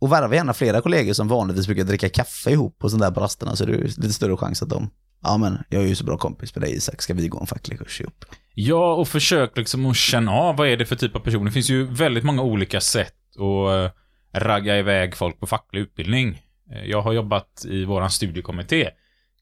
Och 0.00 0.12
värva 0.12 0.34
gärna 0.34 0.52
flera 0.52 0.80
kollegor 0.80 1.12
som 1.12 1.28
vanligtvis 1.28 1.66
brukar 1.66 1.84
dricka 1.84 2.08
kaffe 2.08 2.50
ihop 2.50 2.78
på 2.78 2.90
sådana 2.90 3.04
där 3.04 3.14
på 3.14 3.20
rasterna 3.20 3.56
så 3.56 3.64
är 3.64 3.68
det 3.68 3.72
ju 3.72 3.84
lite 3.84 4.12
större 4.12 4.36
chans 4.36 4.62
att 4.62 4.68
de, 4.68 4.90
ja 5.22 5.36
men 5.36 5.58
jag 5.68 5.82
är 5.82 5.86
ju 5.86 5.94
så 5.94 6.04
bra 6.04 6.18
kompis 6.18 6.54
med 6.54 6.62
dig 6.62 6.76
Isak, 6.76 7.02
ska 7.02 7.14
vi 7.14 7.28
gå 7.28 7.40
en 7.40 7.46
facklig 7.46 7.78
kurs 7.78 8.00
ihop? 8.00 8.24
Ja, 8.54 8.94
och 8.94 9.08
försök 9.08 9.56
liksom 9.56 9.86
att 9.86 9.96
känna 9.96 10.32
av 10.32 10.56
vad 10.56 10.68
är 10.68 10.76
det 10.76 10.86
för 10.86 10.96
typ 10.96 11.16
av 11.16 11.20
person. 11.20 11.44
Det 11.44 11.52
finns 11.52 11.70
ju 11.70 11.84
väldigt 11.84 12.24
många 12.24 12.42
olika 12.42 12.80
sätt 12.80 13.14
att 13.36 13.99
ragga 14.32 14.78
iväg 14.78 15.16
folk 15.16 15.40
på 15.40 15.46
facklig 15.46 15.80
utbildning. 15.80 16.42
Eh, 16.72 16.84
Jag 16.84 17.02
har 17.02 17.12
jobbat 17.12 17.64
i 17.68 17.84
våran 17.84 18.10
studiekommitté 18.10 18.90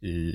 i 0.00 0.35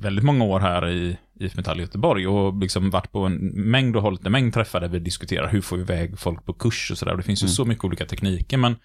väldigt 0.00 0.24
många 0.24 0.44
år 0.44 0.60
här 0.60 0.88
i 0.88 1.16
IF 1.40 1.56
Metall 1.56 1.78
i 1.80 1.82
Göteborg 1.82 2.26
och 2.26 2.58
liksom 2.60 2.90
varit 2.90 3.12
på 3.12 3.20
en 3.26 3.34
mängd 3.54 3.96
och 3.96 4.02
hållit 4.02 4.26
en 4.26 4.32
mängd 4.32 4.54
träffar 4.54 4.80
där 4.80 4.88
vi 4.88 4.98
diskuterar 4.98 5.48
hur 5.48 5.60
får 5.60 5.76
vi 5.76 5.82
iväg 5.82 6.18
folk 6.18 6.44
på 6.46 6.52
kurs 6.52 6.90
och 6.90 6.98
sådär. 6.98 7.16
Det 7.16 7.22
finns 7.22 7.44
ju 7.44 7.48
så 7.48 7.64
mycket 7.64 7.84
olika 7.84 8.06
tekniker, 8.06 8.56
men 8.56 8.76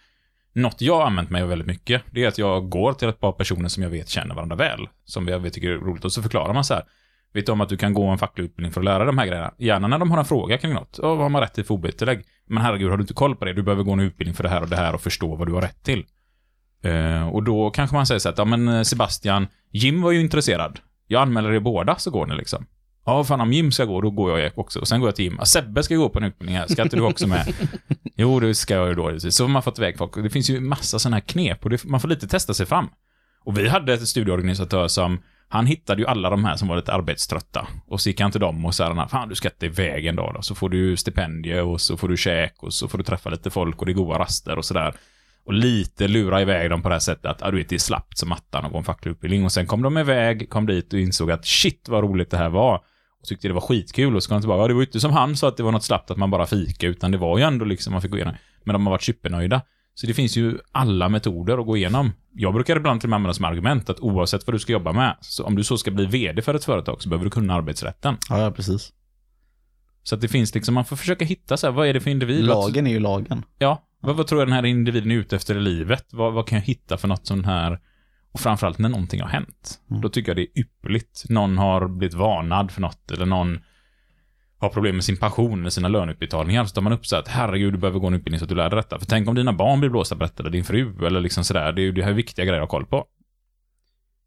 något 0.53 0.81
jag 0.81 0.95
har 0.95 1.05
använt 1.05 1.29
mig 1.29 1.41
av 1.41 1.49
väldigt 1.49 1.67
mycket, 1.67 2.01
det 2.11 2.23
är 2.23 2.27
att 2.27 2.37
jag 2.37 2.69
går 2.69 2.93
till 2.93 3.09
ett 3.09 3.19
par 3.19 3.31
personer 3.31 3.69
som 3.69 3.83
jag 3.83 3.89
vet 3.89 4.09
känner 4.09 4.35
varandra 4.35 4.55
väl, 4.55 4.87
som 5.05 5.27
jag 5.27 5.39
vet 5.39 5.53
tycker 5.53 5.69
är 5.69 5.77
roligt, 5.77 6.05
och 6.05 6.11
så 6.13 6.21
förklarar 6.21 6.53
man 6.53 6.63
så 6.63 6.73
här. 6.73 6.83
Vet 7.33 7.45
du 7.45 7.51
om 7.51 7.61
att 7.61 7.69
du 7.69 7.77
kan 7.77 7.93
gå 7.93 8.05
en 8.07 8.17
facklig 8.17 8.45
utbildning 8.45 8.71
för 8.71 8.81
att 8.81 8.85
lära 8.85 9.05
de 9.05 9.17
här 9.17 9.25
grejerna? 9.25 9.53
Gärna 9.57 9.87
när 9.87 9.97
de 9.99 10.11
har 10.11 10.17
en 10.19 10.25
fråga 10.25 10.57
kring 10.57 10.73
något. 10.73 10.99
Ja, 11.01 11.07
vad 11.09 11.17
har 11.17 11.29
man 11.29 11.41
rätt 11.41 11.53
till 11.53 11.63
för 11.65 11.73
OB-tillägg? 11.73 12.23
Men 12.47 12.63
herregud, 12.63 12.89
har 12.89 12.97
du 12.97 13.01
inte 13.01 13.13
koll 13.13 13.35
på 13.35 13.45
det? 13.45 13.53
Du 13.53 13.63
behöver 13.63 13.83
gå 13.83 13.91
en 13.91 13.99
utbildning 13.99 14.35
för 14.35 14.43
det 14.43 14.49
här 14.49 14.61
och 14.61 14.69
det 14.69 14.75
här 14.75 14.95
och 14.95 15.01
förstå 15.01 15.35
vad 15.35 15.47
du 15.47 15.53
har 15.53 15.61
rätt 15.61 15.83
till. 15.83 16.05
Eh, 16.81 17.27
och 17.27 17.43
då 17.43 17.69
kanske 17.69 17.95
man 17.95 18.05
säger 18.05 18.19
så 18.19 18.29
att, 18.29 18.37
ja 18.37 18.45
men 18.45 18.67
eh, 18.67 18.81
Sebastian, 18.81 19.47
Jim 19.71 20.01
var 20.01 20.11
ju 20.11 20.21
intresserad. 20.21 20.79
Jag 21.07 21.21
anmäler 21.21 21.53
er 21.53 21.59
båda 21.59 21.95
så 21.95 22.11
går 22.11 22.25
ni 22.25 22.35
liksom. 22.35 22.65
Ja, 23.05 23.23
fan 23.23 23.41
om 23.41 23.53
Jim 23.53 23.71
ska 23.71 23.85
gå, 23.85 24.01
då 24.01 24.11
går 24.11 24.39
jag 24.39 24.51
också. 24.55 24.79
Och 24.79 24.87
sen 24.87 24.99
går 24.99 25.07
jag 25.07 25.15
till 25.15 25.25
Jim. 25.25 25.35
Ja, 25.39 25.45
Sebbe 25.45 25.83
ska 25.83 25.95
gå 25.95 26.09
på 26.09 26.19
en 26.19 26.25
utbildning 26.25 26.57
här, 26.57 26.67
ska 26.67 26.83
inte 26.83 26.95
du 26.95 27.01
också 27.01 27.27
med? 27.27 27.53
jo, 28.15 28.39
det 28.39 28.55
ska 28.55 28.73
jag 28.73 28.87
ju 28.87 28.93
då. 28.93 29.19
Så 29.19 29.43
har 29.43 29.49
man 29.49 29.63
fått 29.63 29.77
iväg 29.77 29.97
folk. 29.97 30.15
Det 30.15 30.29
finns 30.29 30.49
ju 30.49 30.59
massa 30.59 30.99
sådana 30.99 31.15
här 31.15 31.21
knep 31.21 31.63
och 31.63 31.69
det, 31.69 31.83
man 31.83 31.99
får 31.99 32.07
lite 32.07 32.27
testa 32.27 32.53
sig 32.53 32.65
fram. 32.65 32.89
Och 33.43 33.57
vi 33.57 33.67
hade 33.67 33.93
ett 33.93 34.07
studieorganisatör 34.07 34.87
som, 34.87 35.19
han 35.47 35.65
hittade 35.65 36.01
ju 36.01 36.07
alla 36.07 36.29
de 36.29 36.45
här 36.45 36.55
som 36.55 36.67
var 36.67 36.75
lite 36.75 36.93
arbetströtta. 36.93 37.67
Och 37.87 38.01
så 38.01 38.09
gick 38.09 38.21
han 38.21 38.31
till 38.31 38.41
dem 38.41 38.65
och 38.65 38.75
sa, 38.75 39.07
fan 39.07 39.29
du 39.29 39.35
ska 39.35 39.49
inte 39.49 39.65
iväg 39.65 40.05
en 40.05 40.15
dag 40.15 40.31
då. 40.35 40.41
Så 40.41 40.55
får 40.55 40.69
du 40.69 40.97
stipendier 40.97 41.63
och 41.63 41.81
så 41.81 41.97
får 41.97 42.07
du 42.07 42.17
käk 42.17 42.63
och 42.63 42.73
så 42.73 42.87
får 42.87 42.97
du 42.97 43.03
träffa 43.03 43.29
lite 43.29 43.49
folk 43.49 43.79
och 43.79 43.85
det 43.85 43.91
är 43.91 43.93
goda 43.93 44.19
raster 44.19 44.57
och 44.57 44.65
sådär. 44.65 44.93
Och 45.45 45.53
lite 45.53 46.07
lura 46.07 46.41
iväg 46.41 46.69
dem 46.69 46.81
på 46.81 46.89
det 46.89 46.95
här 46.95 46.99
sättet 46.99 47.25
att, 47.25 47.41
ja 47.41 47.51
du 47.51 47.57
vet, 47.57 47.69
det 47.69 47.75
är 47.75 47.79
slappt 47.79 48.17
som 48.17 48.31
attan 48.31 48.65
att 48.65 48.71
gå 48.71 48.77
en 48.77 48.83
facklig 48.83 49.11
utbildning. 49.11 49.45
Och 49.45 49.51
sen 49.51 49.65
kom 49.65 49.81
de 49.81 49.97
iväg, 49.97 50.49
kom 50.49 50.65
dit 50.65 50.93
och 50.93 50.99
insåg 50.99 51.31
att 51.31 51.45
shit 51.45 51.89
vad 51.89 52.03
roligt 52.03 52.31
det 52.31 52.37
här 52.37 52.49
var. 52.49 52.75
Och 53.19 53.27
tyckte 53.27 53.47
det 53.47 53.53
var 53.53 53.61
skitkul 53.61 54.15
och 54.15 54.23
så 54.23 54.29
kom 54.29 54.37
de 54.37 54.41
tillbaka, 54.41 54.61
ja 54.61 54.67
det 54.67 54.73
var 54.73 54.81
ju 54.81 54.85
inte 54.85 54.99
som 54.99 55.11
han 55.11 55.37
sa 55.37 55.47
att 55.47 55.57
det 55.57 55.63
var 55.63 55.71
något 55.71 55.83
slappt 55.83 56.11
att 56.11 56.17
man 56.17 56.31
bara 56.31 56.45
fika, 56.45 56.87
utan 56.87 57.11
det 57.11 57.17
var 57.17 57.37
ju 57.37 57.43
ändå 57.43 57.65
liksom 57.65 57.93
man 57.93 58.01
fick 58.01 58.11
gå 58.11 58.17
igenom. 58.17 58.35
Men 58.63 58.73
de 58.73 58.85
har 58.85 58.91
varit 58.91 59.03
supernöjda. 59.03 59.61
Så 59.95 60.07
det 60.07 60.13
finns 60.13 60.37
ju 60.37 60.59
alla 60.71 61.09
metoder 61.09 61.57
att 61.57 61.65
gå 61.65 61.77
igenom. 61.77 62.11
Jag 62.33 62.53
brukar 62.53 62.75
ibland 62.75 63.01
till 63.01 63.07
och 63.07 63.09
med 63.09 63.15
använda 63.15 63.33
som 63.33 63.45
argument 63.45 63.89
att 63.89 63.99
oavsett 63.99 64.47
vad 64.47 64.53
du 64.53 64.59
ska 64.59 64.73
jobba 64.73 64.91
med, 64.91 65.17
så 65.21 65.43
om 65.43 65.55
du 65.55 65.63
så 65.63 65.77
ska 65.77 65.91
bli 65.91 66.05
VD 66.05 66.41
för 66.41 66.53
ett 66.53 66.65
företag 66.65 67.01
så 67.01 67.09
behöver 67.09 67.25
du 67.25 67.31
kunna 67.31 67.53
arbetsrätten. 67.53 68.17
Ja, 68.29 68.41
ja 68.41 68.51
precis. 68.51 68.93
Så 70.03 70.15
att 70.15 70.21
det 70.21 70.27
finns 70.27 70.55
liksom, 70.55 70.75
man 70.75 70.85
får 70.85 70.95
försöka 70.95 71.25
hitta 71.25 71.57
så 71.57 71.67
här, 71.67 71.71
vad 71.71 71.87
är 71.87 71.93
det 71.93 71.99
för 71.99 72.11
individ? 72.11 72.45
Lagen 72.45 72.87
är 72.87 72.91
ju 72.91 72.99
lagen. 72.99 73.43
Ja, 73.57 73.83
vad, 74.01 74.15
vad 74.15 74.27
tror 74.27 74.41
jag 74.41 74.47
den 74.47 74.55
här 74.55 74.65
individen 74.65 75.11
är 75.11 75.15
ute 75.15 75.35
efter 75.35 75.57
i 75.57 75.61
livet? 75.61 76.05
Vad, 76.11 76.33
vad 76.33 76.47
kan 76.47 76.57
jag 76.57 76.65
hitta 76.65 76.97
för 76.97 77.07
något 77.07 77.27
sånt 77.27 77.45
här? 77.45 77.79
Och 78.31 78.39
framförallt 78.39 78.77
när 78.77 78.89
någonting 78.89 79.21
har 79.21 79.29
hänt. 79.29 79.79
Mm. 79.89 80.01
Då 80.01 80.09
tycker 80.09 80.29
jag 80.29 80.37
det 80.37 80.41
är 80.41 80.59
ypperligt. 80.59 81.29
Någon 81.29 81.57
har 81.57 81.87
blivit 81.87 82.13
varnad 82.13 82.71
för 82.71 82.81
något 82.81 83.11
eller 83.11 83.25
någon 83.25 83.59
har 84.65 84.69
problem 84.73 84.95
med 84.95 85.03
sin 85.05 85.17
pension 85.17 85.59
eller 85.59 85.69
sina 85.69 85.87
löneutbetalningar. 85.87 86.65
Så 86.65 86.73
tar 86.73 86.81
man 86.81 86.93
upp 86.93 87.05
så 87.07 87.15
att 87.15 87.27
herregud, 87.27 87.73
du 87.73 87.77
behöver 87.77 87.99
gå 87.99 88.07
en 88.07 88.13
utbildning 88.13 88.39
så 88.39 88.45
att 88.45 88.49
du 88.49 88.55
lär 88.55 88.69
dig 88.69 88.77
detta. 88.77 88.99
För 88.99 89.05
tänk 89.05 89.27
om 89.29 89.35
dina 89.35 89.53
barn 89.53 89.79
blir 89.79 89.89
blåsta 89.89 90.15
på 90.15 90.23
detta 90.23 90.43
eller 90.43 90.49
din 90.51 90.63
fru 90.63 91.05
eller 91.07 91.21
liksom 91.21 91.43
sådär. 91.43 91.71
Det 91.71 91.81
är 91.81 91.83
ju 91.83 91.91
det 91.91 92.03
här 92.03 92.09
är 92.09 92.13
viktiga 92.13 92.45
grejer 92.45 92.61
att 92.61 92.71
ha 92.71 92.77
koll 92.79 92.85
på. 92.85 93.05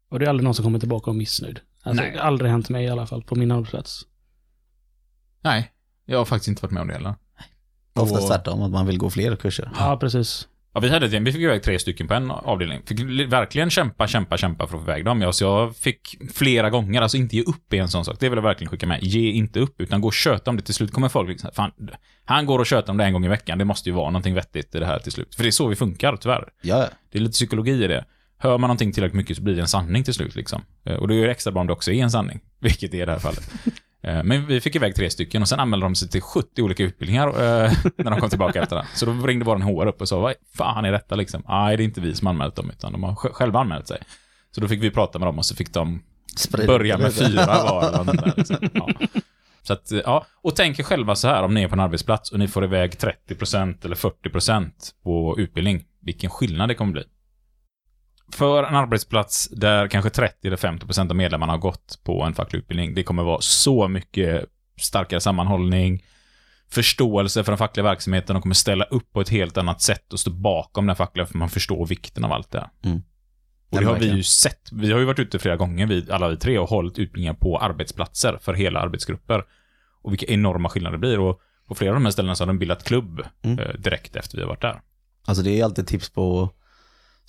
Och 0.09 0.19
det 0.19 0.25
är 0.25 0.29
aldrig 0.29 0.43
någon 0.43 0.53
som 0.53 0.63
kommer 0.65 0.79
tillbaka 0.79 1.09
och 1.11 1.15
är 1.15 1.17
missnöjd. 1.17 1.59
Alltså, 1.83 2.03
Nej. 2.03 2.11
Det 2.11 2.19
har 2.19 2.25
aldrig 2.27 2.51
hänt 2.51 2.69
mig 2.69 2.85
i 2.85 2.89
alla 2.89 3.07
fall 3.07 3.23
på 3.23 3.35
min 3.35 3.51
arbetsplats. 3.51 4.01
Nej, 5.41 5.71
jag 6.05 6.17
har 6.17 6.25
faktiskt 6.25 6.47
inte 6.47 6.61
varit 6.61 6.71
med 6.71 6.81
om 6.81 6.87
det 6.87 6.93
heller. 6.93 7.15
Oftast 7.93 8.21
Och- 8.23 8.27
tvärtom, 8.27 8.61
att 8.61 8.71
man 8.71 8.85
vill 8.85 8.97
gå 8.97 9.09
fler 9.09 9.35
kurser. 9.35 9.71
Ja, 9.79 9.97
precis. 9.97 10.47
Ja, 10.73 10.79
vi 10.79 10.89
hade 10.89 11.05
ett 11.05 11.11
gäng, 11.13 11.23
vi 11.23 11.31
fick 11.31 11.41
iväg 11.41 11.63
tre 11.63 11.79
stycken 11.79 12.07
på 12.07 12.13
en 12.13 12.31
avdelning. 12.31 12.81
Fick 12.85 12.99
li- 12.99 13.25
verkligen 13.25 13.69
kämpa, 13.69 14.07
kämpa, 14.07 14.37
kämpa 14.37 14.67
för 14.67 14.77
att 14.77 14.83
få 14.85 14.91
iväg 14.91 15.05
dem. 15.05 15.21
Ja, 15.21 15.31
så 15.33 15.43
jag 15.43 15.75
fick 15.75 16.17
flera 16.33 16.69
gånger, 16.69 17.01
alltså 17.01 17.17
inte 17.17 17.35
ge 17.35 17.41
upp 17.43 17.73
i 17.73 17.77
en 17.77 17.87
sån 17.87 18.05
sak. 18.05 18.17
Det 18.19 18.29
vill 18.29 18.37
jag 18.37 18.43
verkligen 18.43 18.71
skicka 18.71 18.87
med. 18.87 19.03
Ge 19.03 19.31
inte 19.31 19.59
upp, 19.59 19.81
utan 19.81 20.01
gå 20.01 20.07
och 20.07 20.13
köta 20.13 20.49
om 20.51 20.57
det. 20.57 20.63
Till 20.63 20.73
slut 20.73 20.91
kommer 20.91 21.09
folk 21.09 21.29
liksom, 21.29 21.49
fan, 21.53 21.71
han 22.25 22.45
går 22.45 22.59
och 22.59 22.65
tjötar 22.65 22.91
om 22.93 22.97
det 22.97 23.03
en 23.05 23.13
gång 23.13 23.25
i 23.25 23.27
veckan. 23.27 23.57
Det 23.57 23.65
måste 23.65 23.89
ju 23.89 23.95
vara 23.95 24.09
någonting 24.09 24.33
vettigt 24.35 24.75
i 24.75 24.79
det 24.79 24.85
här 24.85 24.99
till 24.99 25.11
slut. 25.11 25.35
För 25.35 25.43
det 25.43 25.49
är 25.49 25.51
så 25.51 25.67
vi 25.67 25.75
funkar, 25.75 26.15
tyvärr. 26.15 26.43
Ja, 26.61 26.87
Det 27.11 27.17
är 27.17 27.21
lite 27.21 27.31
psykologi 27.33 27.83
i 27.83 27.87
det. 27.87 28.05
Hör 28.37 28.57
man 28.57 28.67
någonting 28.67 28.91
tillräckligt 28.91 29.17
mycket 29.17 29.37
så 29.37 29.43
blir 29.43 29.55
det 29.55 29.61
en 29.61 29.67
sanning 29.67 30.03
till 30.03 30.13
slut 30.13 30.35
liksom. 30.35 30.61
Eh, 30.85 30.95
Och 30.95 31.07
det 31.07 31.13
är 31.13 31.17
ju 31.17 31.29
extra 31.29 31.51
bra 31.51 31.61
om 31.61 31.67
det 31.67 31.73
också 31.73 31.91
är 31.91 32.03
en 32.03 32.11
sanning, 32.11 32.39
vilket 32.59 32.91
det 32.91 32.97
är 32.97 33.01
i 33.01 33.05
det 33.05 33.11
här 33.11 33.19
fallet. 33.19 33.51
Eh, 34.03 34.23
Men 34.23 34.45
vi 34.47 34.61
fick 34.61 34.75
iväg 34.75 34.95
tre 34.95 35.09
stycken 35.09 35.41
och 35.41 35.47
sen 35.47 35.59
anmälde 35.59 35.85
de 35.85 35.95
sig 35.95 36.09
till 36.09 36.21
70 36.21 36.61
olika 36.61 36.83
utbildningar 36.83 37.27
eh, 37.27 37.71
när 37.97 38.11
de 38.11 38.19
kom 38.19 38.29
tillbaka 38.29 38.61
efter 38.63 38.75
det. 38.75 38.85
Så 38.95 39.05
då 39.05 39.11
ringde 39.27 39.45
våran 39.45 39.61
HR 39.61 39.87
upp 39.87 40.01
och 40.01 40.09
sa, 40.09 40.19
vad 40.19 40.33
fan 40.57 40.85
är 40.85 40.91
detta 40.91 41.15
liksom? 41.15 41.43
Nej, 41.47 41.77
det 41.77 41.83
är 41.83 41.85
inte 41.85 42.01
vi 42.01 42.15
som 42.15 42.27
anmält 42.27 42.55
dem, 42.55 42.69
utan 42.69 42.91
de 42.91 43.03
har 43.03 43.11
sj- 43.13 43.31
själva 43.33 43.59
anmält 43.59 43.87
sig. 43.87 43.97
Så 44.51 44.61
då 44.61 44.67
fick 44.67 44.83
vi 44.83 44.91
prata 44.91 45.19
med 45.19 45.27
dem 45.27 45.37
och 45.37 45.45
så 45.45 45.55
fick 45.55 45.73
de 45.73 46.03
Sprid 46.37 46.67
börja 46.67 46.97
med 46.97 47.13
fyra 47.13 47.45
var 47.45 48.03
där, 48.13 48.33
liksom. 48.37 48.57
ja. 48.73 48.89
Så 49.61 49.73
att, 49.73 49.91
ja, 49.91 50.25
och 50.41 50.55
tänk 50.55 50.79
er 50.79 50.83
själva 50.83 51.15
så 51.15 51.27
här, 51.27 51.43
om 51.43 51.53
ni 51.53 51.63
är 51.63 51.67
på 51.67 51.73
en 51.75 51.79
arbetsplats 51.79 52.31
och 52.31 52.39
ni 52.39 52.47
får 52.47 52.63
iväg 52.63 52.91
30% 53.29 53.85
eller 53.85 53.95
40% 53.95 54.71
på 55.03 55.35
utbildning, 55.39 55.83
vilken 56.01 56.29
skillnad 56.29 56.69
det 56.69 56.75
kommer 56.75 56.91
bli. 56.93 57.03
För 58.31 58.63
en 58.63 58.75
arbetsplats 58.75 59.49
där 59.51 59.87
kanske 59.87 60.09
30 60.09 60.47
eller 60.47 60.57
50% 60.57 61.09
av 61.09 61.15
medlemmarna 61.15 61.53
har 61.53 61.59
gått 61.59 61.99
på 62.03 62.23
en 62.23 62.33
facklig 62.33 62.59
utbildning, 62.59 62.93
det 62.93 63.03
kommer 63.03 63.23
vara 63.23 63.41
så 63.41 63.87
mycket 63.87 64.45
starkare 64.79 65.21
sammanhållning, 65.21 66.03
förståelse 66.69 67.43
för 67.43 67.51
den 67.51 67.57
fackliga 67.57 67.83
verksamheten, 67.83 68.33
de 68.33 68.41
kommer 68.41 68.55
ställa 68.55 68.85
upp 68.85 69.13
på 69.13 69.21
ett 69.21 69.29
helt 69.29 69.57
annat 69.57 69.81
sätt 69.81 70.13
och 70.13 70.19
stå 70.19 70.31
bakom 70.31 70.87
den 70.87 70.95
fackliga, 70.95 71.25
för 71.25 71.37
man 71.37 71.49
förstår 71.49 71.85
vikten 71.85 72.25
av 72.25 72.31
allt 72.31 72.51
det 72.51 72.59
här. 72.59 72.69
Mm. 72.83 73.01
Och 73.69 73.79
det 73.79 73.85
har 73.85 73.99
vi 73.99 74.11
ju 74.11 74.23
sett. 74.23 74.69
Vi 74.71 74.91
har 74.91 74.99
ju 74.99 75.05
varit 75.05 75.19
ute 75.19 75.39
flera 75.39 75.55
gånger, 75.55 75.87
vi, 75.87 76.11
alla 76.11 76.29
vi 76.29 76.37
tre, 76.37 76.59
och 76.59 76.69
hållit 76.69 76.99
utbildningar 76.99 77.33
på 77.33 77.57
arbetsplatser 77.57 78.37
för 78.41 78.53
hela 78.53 78.79
arbetsgrupper. 78.79 79.43
Och 80.01 80.11
vilka 80.11 80.25
enorma 80.25 80.69
skillnader 80.69 80.97
det 80.97 80.99
blir. 80.99 81.19
Och 81.19 81.41
på 81.67 81.75
flera 81.75 81.91
av 81.91 81.95
de 81.95 82.05
här 82.05 82.11
ställena 82.11 82.35
så 82.35 82.43
har 82.43 82.47
de 82.47 82.59
bildat 82.59 82.83
klubb 82.83 83.21
Mm. 83.41 83.59
eh, 83.59 83.73
direkt 83.73 84.15
efter 84.15 84.37
vi 84.37 84.41
har 84.43 84.49
varit 84.49 84.61
där. 84.61 84.81
Alltså 85.25 85.43
det 85.43 85.59
är 85.59 85.63
alltid 85.63 85.87
tips 85.87 86.09
på 86.09 86.49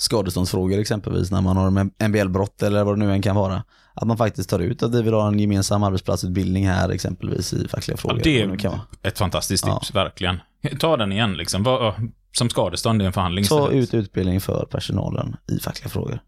skadeståndsfrågor 0.00 0.78
exempelvis 0.78 1.30
när 1.30 1.40
man 1.40 1.56
har 1.56 1.66
en 1.80 1.90
MBL-brott 2.10 2.62
eller 2.62 2.84
vad 2.84 2.94
det 2.98 3.06
nu 3.06 3.12
än 3.12 3.22
kan 3.22 3.36
vara. 3.36 3.64
Att 3.94 4.06
man 4.06 4.16
faktiskt 4.16 4.50
tar 4.50 4.58
ut 4.58 4.82
att 4.82 4.94
vi 4.94 5.02
vill 5.02 5.14
ha 5.14 5.28
en 5.28 5.38
gemensam 5.38 5.82
arbetsplatsutbildning 5.82 6.66
här 6.68 6.88
exempelvis 6.88 7.52
i 7.52 7.68
fackliga 7.68 7.96
frågor. 7.96 8.20
det 8.24 8.40
är- 8.42 8.46
vara. 8.68 8.80
Ett 9.02 9.18
fantastiskt 9.18 9.66
Ja. 9.66 9.78
tips, 9.78 9.94
verkligen. 9.94 10.40
Ta 10.80 10.96
den 10.96 11.12
igen 11.12 11.32
liksom. 11.34 11.92
Som 12.32 12.50
skadestånd 12.50 13.02
i 13.02 13.04
en 13.04 13.12
förhandling 13.12 13.44
Ta 13.44 13.60
istället. 13.66 13.82
ut 13.84 13.94
utbildning 13.94 14.40
för 14.40 14.66
personalen 14.70 15.36
i 15.52 15.58
fackliga 15.58 15.88
frågor. 15.88 16.20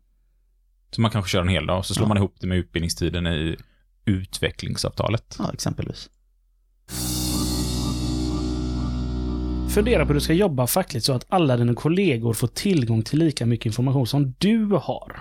Så 0.90 1.00
man 1.00 1.10
kanske 1.10 1.30
kör 1.30 1.40
en 1.40 1.48
hel 1.48 1.66
dag, 1.66 1.78
och 1.78 1.86
så 1.86 1.94
slår 1.94 2.04
Ja. 2.04 2.08
man 2.08 2.16
ihop 2.16 2.34
det 2.40 2.46
med 2.46 2.58
utbildningstiden 2.58 3.26
i 3.26 3.56
utvecklingsavtalet. 4.04 5.36
Ja, 5.38 5.50
exempelvis. 5.52 6.10
Fundera 9.74 10.02
på 10.02 10.08
hur 10.08 10.14
du 10.14 10.20
ska 10.20 10.32
jobba 10.32 10.66
fackligt 10.66 11.04
så 11.06 11.12
att 11.12 11.26
alla 11.28 11.56
dina 11.56 11.74
kollegor 11.74 12.32
får 12.32 12.46
tillgång 12.46 13.02
till 13.02 13.18
lika 13.18 13.46
mycket 13.46 13.66
information 13.66 14.06
som 14.06 14.34
du 14.38 14.66
har. 14.66 15.20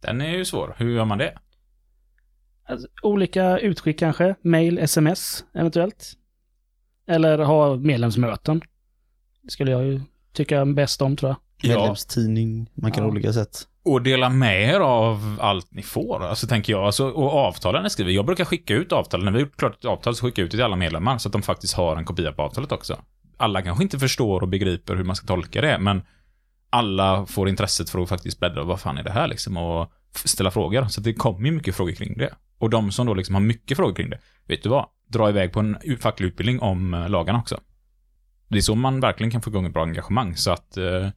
Den 0.00 0.20
är 0.20 0.30
ju 0.36 0.44
svår. 0.44 0.74
Hur 0.78 0.94
gör 0.94 1.04
man 1.04 1.18
det? 1.18 1.38
Alltså, 2.68 2.88
olika 3.02 3.58
utskick 3.58 3.98
kanske, 3.98 4.34
mail, 4.42 4.78
sms 4.78 5.44
eventuellt. 5.54 6.12
Eller 7.08 7.38
ha 7.38 7.76
medlemsmöten. 7.76 8.60
Det 9.42 9.50
skulle 9.50 9.70
jag 9.70 9.84
ju 9.84 10.00
tycka 10.32 10.64
bäst 10.64 11.02
om 11.02 11.16
tror 11.16 11.30
jag. 11.62 11.68
Medlemstidning, 11.76 12.70
man 12.74 12.92
kan 12.92 13.02
Ja. 13.02 13.06
ha 13.08 13.12
olika 13.12 13.32
sätt. 13.32 13.68
Och 13.84 14.02
dela 14.02 14.28
med 14.28 14.62
er 14.74 14.80
av 14.80 15.38
allt 15.40 15.66
ni 15.70 15.82
får, 15.82 16.24
alltså 16.24 16.46
tänker 16.46 16.72
jag. 16.72 16.84
Alltså, 16.84 17.08
och 17.10 17.32
avtalen 17.32 17.82
ni 17.82 17.90
skriver. 17.90 18.10
Jag 18.10 18.26
brukar 18.26 18.44
skicka 18.44 18.74
ut 18.74 18.92
avtalen. 18.92 19.24
När 19.24 19.32
vi 19.32 19.38
har 19.38 19.46
gjort 19.46 19.56
klart 19.56 19.78
ett 19.78 19.84
avtal 19.84 20.14
så 20.16 20.26
skickar 20.26 20.42
jag 20.42 20.46
ut 20.46 20.50
det 20.50 20.56
till 20.56 20.64
alla 20.64 20.76
medlemmar 20.76 21.18
så 21.18 21.28
att 21.28 21.32
de 21.32 21.42
faktiskt 21.42 21.74
har 21.74 21.96
en 21.96 22.04
kopia 22.04 22.32
på 22.32 22.42
avtalet 22.42 22.72
också. 22.72 22.96
Alla 23.36 23.62
kanske 23.62 23.82
inte 23.82 23.98
förstår 23.98 24.40
och 24.40 24.48
begriper 24.48 24.96
hur 24.96 25.04
man 25.04 25.16
ska 25.16 25.26
tolka 25.26 25.60
det, 25.60 25.78
men 25.78 26.02
alla 26.70 27.26
får 27.26 27.48
intresset 27.48 27.90
för 27.90 28.02
att 28.02 28.08
faktiskt 28.08 28.40
bläddra. 28.40 28.64
Vad 28.64 28.80
fan 28.80 28.98
är 28.98 29.02
det 29.02 29.12
här 29.12 29.28
liksom? 29.28 29.56
Och 29.56 29.92
ställa 30.14 30.50
frågor. 30.50 30.84
Så 30.84 31.00
det 31.00 31.14
kommer 31.14 31.46
ju 31.46 31.54
mycket 31.54 31.76
frågor 31.76 31.92
kring 31.92 32.18
det. 32.18 32.34
Och 32.58 32.70
de 32.70 32.92
som 32.92 33.06
då 33.06 33.14
liksom 33.14 33.34
har 33.34 33.42
mycket 33.42 33.76
frågor 33.76 33.94
kring 33.94 34.10
det, 34.10 34.18
vet 34.46 34.62
du 34.62 34.68
vad? 34.68 34.86
Dra 35.08 35.28
iväg 35.28 35.52
på 35.52 35.60
en 35.60 35.76
facklig 36.00 36.26
utbildning 36.26 36.60
om 36.60 36.94
eh, 36.94 37.08
lagarna 37.08 37.38
också. 37.38 37.60
Det 38.48 38.58
är 38.58 38.62
så 38.62 38.74
man 38.74 39.00
verkligen 39.00 39.30
kan 39.30 39.42
få 39.42 39.50
igång 39.50 39.66
ett 39.66 39.72
bra 39.72 39.82
engagemang. 39.82 40.36
Så 40.36 40.50
att 40.50 40.76
eh, 40.76 41.08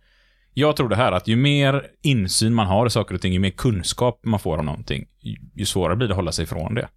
jag 0.53 0.75
tror 0.75 0.89
det 0.89 0.95
här 0.95 1.11
att 1.11 1.27
ju 1.27 1.35
mer 1.35 1.87
insyn 2.01 2.53
man 2.53 2.67
har 2.67 2.87
i 2.87 2.89
saker 2.89 3.15
och 3.15 3.21
ting, 3.21 3.33
ju 3.33 3.39
mer 3.39 3.49
kunskap 3.49 4.19
man 4.23 4.39
får 4.39 4.57
om 4.57 4.65
någonting, 4.65 5.07
ju, 5.53 5.65
svårare 5.65 5.95
blir 5.95 6.07
det 6.07 6.13
att 6.13 6.15
hålla 6.15 6.31
sig 6.31 6.43
ifrån 6.43 6.75
det. 6.75 6.87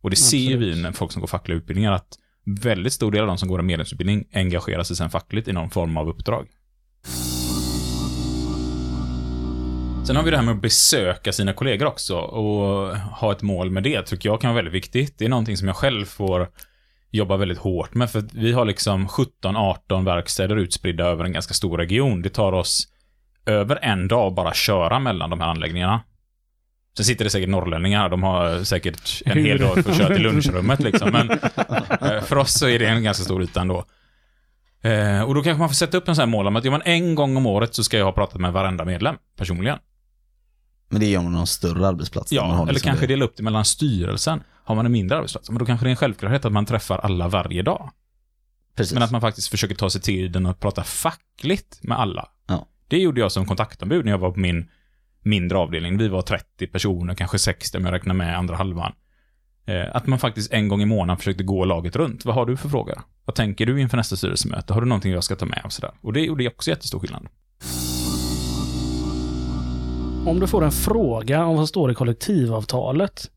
Och 0.00 0.10
det 0.10 0.16
ser 0.16 0.38
ju 0.38 0.54
Absolut. 0.54 0.76
vi 0.76 0.82
när 0.82 0.92
folk 0.92 1.12
som 1.12 1.20
går 1.20 1.26
fackliga 1.26 1.58
utbildningar 1.58 1.92
att 1.92 2.18
väldigt 2.44 2.92
stor 2.92 3.12
del 3.12 3.20
av 3.20 3.26
de 3.26 3.38
som 3.38 3.48
går 3.48 3.58
en 3.58 3.66
medlemsutbildning 3.66 4.24
engagerar 4.32 4.82
sig 4.82 4.96
sen 4.96 5.10
fackligt 5.10 5.48
i 5.48 5.52
någon 5.52 5.70
form 5.70 5.96
av 5.96 6.08
uppdrag. 6.08 6.48
Sen 10.06 10.16
har 10.16 10.22
vi 10.22 10.30
det 10.30 10.36
här 10.36 10.44
med 10.44 10.54
att 10.54 10.62
besöka 10.62 11.32
sina 11.32 11.52
kollegor 11.52 11.86
också 11.86 12.16
och 12.16 12.96
ha 12.96 13.32
ett 13.32 13.42
mål 13.42 13.70
med 13.70 13.82
det 13.82 14.02
tycker 14.02 14.28
jag 14.28 14.40
kan 14.40 14.50
vara 14.50 14.56
väldigt 14.56 14.74
viktigt. 14.74 15.18
Det 15.18 15.24
är 15.24 15.28
någonting 15.28 15.56
som 15.56 15.68
jag 15.68 15.76
själv 15.76 16.04
får 16.04 16.48
jobba 17.10 17.36
väldigt 17.36 17.58
hårt 17.58 17.94
med 17.94 18.10
för 18.10 18.24
vi 18.32 18.52
har 18.52 18.64
liksom 18.64 19.08
17-18 19.08 20.04
verkstäder 20.04 20.56
utspridda 20.56 21.04
över 21.04 21.24
en 21.24 21.32
ganska 21.32 21.54
stor 21.54 21.78
region. 21.78 22.22
Det 22.22 22.28
tar 22.28 22.52
oss 22.52 22.88
över 23.46 23.78
en 23.82 24.08
dag 24.08 24.26
att 24.26 24.34
bara 24.34 24.54
köra 24.54 24.98
mellan 24.98 25.30
de 25.30 25.40
här 25.40 25.48
anläggningarna. 25.48 26.00
Sen 26.96 27.04
sitter 27.04 27.24
det 27.24 27.30
säkert 27.30 27.48
norrlänningar, 27.48 28.08
de 28.08 28.22
har 28.22 28.64
säkert 28.64 29.22
en 29.26 29.44
hel 29.44 29.58
dag 29.58 29.84
för 29.84 29.90
att 29.90 29.96
köra 29.96 30.14
till 30.14 30.22
lunchrummet 30.22 30.80
liksom. 30.80 31.10
Men 31.12 31.30
eh, 32.10 32.22
för 32.22 32.36
oss 32.36 32.58
så 32.58 32.68
är 32.68 32.78
det 32.78 32.86
en 32.86 33.02
ganska 33.02 33.24
stor 33.24 33.42
yta 33.42 33.60
ändå. 33.60 33.84
Eh, 34.82 35.22
och 35.22 35.34
då 35.34 35.42
kanske 35.42 35.58
man 35.58 35.68
får 35.68 35.74
sätta 35.74 35.96
upp 35.96 36.08
en 36.08 36.14
sån 36.16 36.22
här 36.22 36.26
mål 36.26 36.46
om 36.46 36.56
att 36.56 36.64
men 36.64 36.82
en 36.84 37.14
gång 37.14 37.36
om 37.36 37.46
året 37.46 37.74
så 37.74 37.84
ska 37.84 37.98
jag 37.98 38.04
ha 38.04 38.12
pratat 38.12 38.40
med 38.40 38.52
varenda 38.52 38.84
medlem 38.84 39.16
personligen. 39.36 39.78
Men 40.90 41.00
det 41.00 41.14
är 41.14 41.18
om 41.18 41.32
någon 41.32 41.46
större 41.46 41.88
arbetsplats. 41.88 42.32
man 42.32 42.36
Ja, 42.36 42.44
har 42.54 42.62
eller 42.62 42.72
liksom 42.72 42.88
kanske 42.88 43.06
det. 43.06 43.12
dela 43.12 43.24
upp 43.24 43.36
det 43.36 43.42
mellan 43.42 43.64
styrelsen. 43.64 44.42
Har 44.64 44.74
man 44.74 44.86
en 44.86 44.92
mindre 44.92 45.16
arbetsplats, 45.16 45.50
men 45.50 45.58
då 45.58 45.66
kanske 45.66 45.86
det 45.86 45.88
är 45.88 45.90
en 45.90 45.96
självklarhet 45.96 46.44
att 46.44 46.52
man 46.52 46.66
träffar 46.66 46.98
alla 46.98 47.28
varje 47.28 47.62
dag. 47.62 47.90
Precis. 48.76 48.94
Men 48.94 49.02
att 49.02 49.10
man 49.10 49.20
faktiskt 49.20 49.48
försöker 49.48 49.74
ta 49.74 49.90
sig 49.90 50.00
tiden 50.00 50.46
att 50.46 50.60
prata 50.60 50.84
fackligt 50.84 51.78
med 51.82 51.98
alla. 52.00 52.28
Ja. 52.48 52.66
Det 52.88 52.98
gjorde 52.98 53.20
jag 53.20 53.32
som 53.32 53.46
kontaktombud 53.46 54.04
när 54.04 54.12
jag 54.12 54.18
var 54.18 54.30
på 54.30 54.40
min 54.40 54.68
mindre 55.22 55.58
avdelning. 55.58 55.98
Vi 55.98 56.08
var 56.08 56.22
30 56.22 56.66
personer, 56.66 57.14
kanske 57.14 57.38
60 57.38 57.78
om 57.78 57.84
jag 57.84 57.92
räknar 57.92 58.14
med 58.14 58.38
andra 58.38 58.56
halvan. 58.56 58.92
Eh, 59.66 59.96
att 59.96 60.06
man 60.06 60.18
faktiskt 60.18 60.52
en 60.52 60.68
gång 60.68 60.82
i 60.82 60.86
månaden 60.86 61.16
försökte 61.16 61.44
gå 61.44 61.64
laget 61.64 61.96
runt. 61.96 62.24
Vad 62.24 62.34
har 62.34 62.46
du 62.46 62.56
för 62.56 62.68
frågor? 62.68 63.02
Vad 63.24 63.34
tänker 63.34 63.66
du 63.66 63.80
inför 63.80 63.96
nästa 63.96 64.16
styrelsemöte? 64.16 64.72
Har 64.72 64.80
du 64.80 64.86
någonting 64.86 65.12
jag 65.12 65.24
ska 65.24 65.36
ta 65.36 65.46
med 65.46 65.62
och 65.64 65.72
sådär? 65.72 65.90
Och 66.00 66.12
det 66.12 66.20
gjorde 66.20 66.48
också 66.48 66.70
jättestor 66.70 66.98
skillnad. 66.98 67.28
Om 70.26 70.40
du 70.40 70.46
får 70.46 70.64
en 70.64 70.72
fråga 70.72 71.44
om 71.44 71.48
vad 71.48 71.58
som 71.58 71.66
står 71.66 71.90
i 71.90 71.94
kollektivavtalet. 71.94 73.30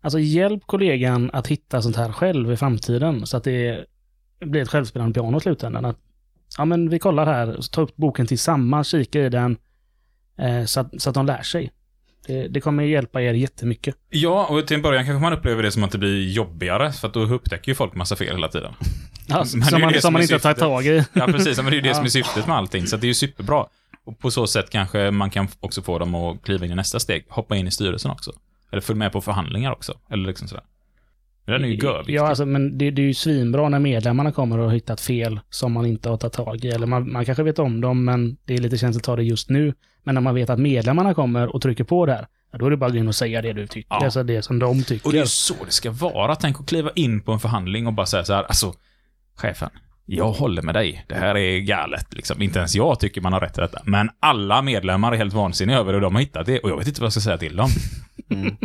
Alltså 0.00 0.18
hjälp 0.18 0.66
kollegan 0.66 1.30
att 1.32 1.46
hitta 1.46 1.82
sånt 1.82 1.96
här 1.96 2.12
själv 2.12 2.52
i 2.52 2.56
framtiden 2.56 3.26
så 3.26 3.36
att 3.36 3.44
det 3.44 3.84
blir 4.40 4.62
ett 4.62 4.68
självspelande 4.68 5.14
piano 5.14 5.36
i 5.36 5.40
slutändan. 5.40 5.84
Att, 5.84 5.98
ja 6.58 6.64
men 6.64 6.88
vi 6.88 6.98
kollar 6.98 7.26
här, 7.26 7.58
ta 7.72 7.80
upp 7.80 7.96
boken 7.96 8.26
tillsammans, 8.26 8.88
kika 8.88 9.20
i 9.20 9.28
den 9.28 9.56
så, 10.66 10.80
att, 10.80 11.02
så 11.02 11.08
att 11.08 11.14
de 11.14 11.26
lär 11.26 11.42
sig. 11.42 11.72
Det, 12.26 12.48
det 12.48 12.60
kommer 12.60 12.82
hjälpa 12.82 13.22
er 13.22 13.34
jättemycket. 13.34 13.96
Ja, 14.10 14.46
och 14.46 14.66
till 14.66 14.74
en 14.76 14.82
början 14.82 15.04
kanske 15.04 15.22
man 15.22 15.32
upplever 15.32 15.62
det 15.62 15.70
som 15.70 15.84
att 15.84 15.90
det 15.92 15.98
blir 15.98 16.30
jobbigare, 16.30 16.92
för 16.92 17.08
att 17.08 17.14
då 17.14 17.20
upptäcker 17.20 17.68
ju 17.68 17.74
folk 17.74 17.94
massa 17.94 18.16
fel 18.16 18.34
hela 18.34 18.48
tiden. 18.48 18.72
Ja, 19.26 19.44
som 19.44 19.60
man, 19.60 19.68
som 19.68 19.92
som 20.00 20.12
man 20.12 20.22
inte 20.22 20.34
har 20.34 20.38
tagit 20.38 20.58
tag 20.58 20.86
i. 20.86 21.04
Ja, 21.12 21.26
precis. 21.26 21.56
Men 21.56 21.66
det 21.66 21.72
är 21.72 21.74
ju 21.74 21.80
det 21.80 21.88
Ja. 21.88 21.94
som 21.94 22.04
är 22.04 22.08
syftet 22.08 22.46
med 22.46 22.56
allting, 22.56 22.86
så 22.86 22.96
det 22.96 23.04
är 23.06 23.08
ju 23.08 23.14
superbra. 23.14 23.66
Och 24.04 24.18
på 24.18 24.30
så 24.30 24.46
sätt 24.46 24.70
kanske 24.70 25.10
man 25.10 25.30
kan 25.30 25.48
också 25.60 25.82
få 25.82 25.98
dem 25.98 26.14
att 26.14 26.42
kliva 26.44 26.66
in 26.66 26.72
i 26.72 26.74
nästa 26.74 27.00
steg, 27.00 27.24
hoppa 27.28 27.56
in 27.56 27.66
i 27.66 27.70
styrelsen 27.70 28.10
också. 28.10 28.32
Eller 28.72 28.82
följa 28.82 28.98
med 28.98 29.12
på 29.12 29.20
förhandlingar 29.20 29.72
också. 29.72 29.98
Eller 30.10 30.26
liksom 30.26 30.48
sådär. 30.48 30.64
Den 31.44 31.64
är 31.64 31.68
ju 31.68 31.74
görviktig. 31.74 32.14
Ja, 32.14 32.28
alltså, 32.28 32.46
men 32.46 32.78
det, 32.78 32.90
det 32.90 33.02
är 33.02 33.06
ju 33.06 33.14
svinbra 33.14 33.68
när 33.68 33.78
medlemmarna 33.78 34.32
kommer 34.32 34.58
och 34.58 34.64
har 34.64 34.72
hittat 34.72 35.00
fel 35.00 35.40
som 35.50 35.72
man 35.72 35.86
inte 35.86 36.08
har 36.08 36.16
tagit 36.16 36.32
tag 36.32 36.64
i. 36.64 36.68
Eller 36.68 36.86
man, 36.86 37.12
man 37.12 37.24
kanske 37.24 37.42
vet 37.42 37.58
om 37.58 37.80
dem, 37.80 38.04
men 38.04 38.36
det 38.44 38.54
är 38.54 38.58
lite 38.58 38.78
känsligt 38.78 39.02
att 39.02 39.06
ta 39.06 39.16
det 39.16 39.22
just 39.22 39.50
nu. 39.50 39.74
Men 40.04 40.14
när 40.14 40.22
man 40.22 40.34
vet 40.34 40.50
att 40.50 40.58
medlemmarna 40.58 41.14
kommer 41.14 41.54
och 41.54 41.62
trycker 41.62 41.84
på 41.84 42.06
det 42.06 42.12
här, 42.12 42.26
ja, 42.52 42.58
då 42.58 42.66
är 42.66 42.70
det 42.70 42.76
bara 42.76 42.86
att 42.86 42.92
gå 42.92 42.98
in 42.98 43.08
och 43.08 43.14
säga 43.14 43.42
det 43.42 43.52
du 43.52 43.66
tycker. 43.66 43.94
Ja. 43.94 44.04
Alltså 44.04 44.22
det 44.22 44.42
som 44.42 44.58
de 44.58 44.82
tycker. 44.82 45.06
Och 45.06 45.12
det 45.12 45.18
är 45.18 45.24
så 45.24 45.54
det 45.64 45.72
ska 45.72 45.90
vara. 45.90 46.36
Tänk 46.36 46.60
att 46.60 46.66
kliva 46.66 46.90
in 46.94 47.20
på 47.20 47.32
en 47.32 47.40
förhandling 47.40 47.86
och 47.86 47.92
bara 47.92 48.06
säga 48.06 48.24
så 48.24 48.32
här, 48.32 48.42
alltså, 48.42 48.74
chefen, 49.36 49.70
jag 50.06 50.32
håller 50.32 50.62
med 50.62 50.74
dig. 50.74 51.04
Det 51.08 51.14
här 51.14 51.36
är 51.36 51.58
galet. 51.58 52.14
Liksom. 52.14 52.42
Inte 52.42 52.58
ens 52.58 52.74
jag 52.74 53.00
tycker 53.00 53.20
man 53.20 53.32
har 53.32 53.40
rätt 53.40 53.54
till 53.54 53.62
detta. 53.62 53.82
Men 53.84 54.10
alla 54.20 54.62
medlemmar 54.62 55.12
är 55.12 55.16
helt 55.16 55.34
vansinniga 55.34 55.78
över 55.78 55.94
hur 55.94 56.00
de 56.00 56.14
har 56.14 56.22
hittat 56.22 56.46
det 56.46 56.58
och 56.58 56.70
jag 56.70 56.76
vet 56.78 56.88
inte 56.88 57.00
vad 57.00 57.06
jag 57.06 57.12
ska 57.12 57.20
säga 57.20 57.38
till 57.38 57.56
dem. 57.56 57.70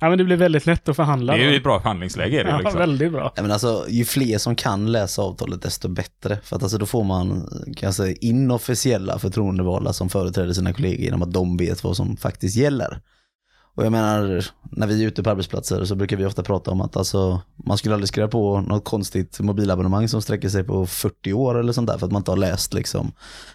Ja, 0.00 0.08
men 0.08 0.18
det 0.18 0.24
blir 0.24 0.36
väldigt 0.36 0.66
lätt 0.66 0.88
att 0.88 0.96
förhandla. 0.96 1.36
Det 1.36 1.44
är 1.44 1.50
ju 1.50 1.56
ett 1.56 1.62
bra 1.62 1.80
förhandlingsläge. 1.80 2.42
Det, 2.42 2.48
ja, 2.48 2.58
liksom. 2.58 2.78
väldigt 2.78 3.12
bra. 3.12 3.32
Ja, 3.36 3.42
men 3.42 3.50
alltså, 3.50 3.86
ju 3.88 4.04
fler 4.04 4.38
som 4.38 4.56
kan 4.56 4.92
läsa 4.92 5.22
avtalet 5.22 5.62
desto 5.62 5.88
bättre. 5.88 6.38
För 6.44 6.56
att 6.56 6.62
alltså, 6.62 6.78
då 6.78 6.86
får 6.86 7.04
man 7.04 7.48
kan 7.76 7.86
jag 7.86 7.94
säga, 7.94 8.16
inofficiella 8.20 9.18
förtroendevalda 9.18 9.92
som 9.92 10.08
företräder 10.08 10.52
sina 10.52 10.72
kollegor 10.72 11.04
genom 11.04 11.22
att 11.22 11.32
de 11.32 11.56
vet 11.56 11.84
vad 11.84 11.96
som 11.96 12.16
faktiskt 12.16 12.56
gäller. 12.56 13.00
Och 13.76 13.84
jag 13.84 13.92
menar, 13.92 14.46
när 14.70 14.86
vi 14.86 15.02
är 15.02 15.06
ute 15.08 15.22
på 15.22 15.30
arbetsplatser 15.30 15.84
så 15.84 15.94
brukar 15.94 16.16
vi 16.16 16.26
ofta 16.26 16.42
prata 16.42 16.70
om 16.70 16.80
att 16.80 16.96
alltså, 16.96 17.40
man 17.66 17.78
skulle 17.78 17.94
aldrig 17.94 18.08
skriva 18.08 18.28
på 18.28 18.60
något 18.60 18.84
konstigt 18.84 19.40
mobilabonnemang 19.40 20.08
som 20.08 20.22
sträcker 20.22 20.48
sig 20.48 20.64
på 20.64 20.86
40 20.86 21.32
år 21.32 21.58
eller 21.60 21.72
sånt 21.72 21.86
där 21.88 21.98
för 21.98 22.06
att 22.06 22.12
man 22.12 22.20
inte 22.20 22.30
har 22.30 22.36
läst 22.36 22.74
liksom, 22.74 23.12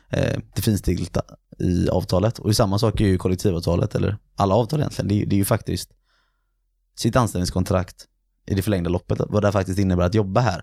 eh, 0.09 0.39
det 0.55 0.61
finstilta 0.61 1.21
i 1.59 1.89
avtalet. 1.89 2.39
Och 2.39 2.55
samma 2.55 2.79
sak 2.79 3.01
är 3.01 3.05
ju 3.05 3.17
kollektivavtalet, 3.17 3.95
eller 3.95 4.17
alla 4.35 4.55
avtal 4.55 4.79
egentligen. 4.79 5.07
Det 5.07 5.13
är, 5.13 5.19
ju- 5.19 5.25
det 5.25 5.35
är 5.35 5.37
ju 5.37 5.45
faktiskt 5.45 5.89
sitt 6.97 7.15
anställningskontrakt 7.15 8.05
i 8.47 8.55
det 8.55 8.61
förlängda 8.61 8.89
loppet, 8.89 9.21
vad 9.29 9.43
det 9.43 9.51
faktiskt 9.51 9.79
innebär 9.79 10.03
att 10.05 10.15
jobba 10.15 10.41
här. 10.41 10.61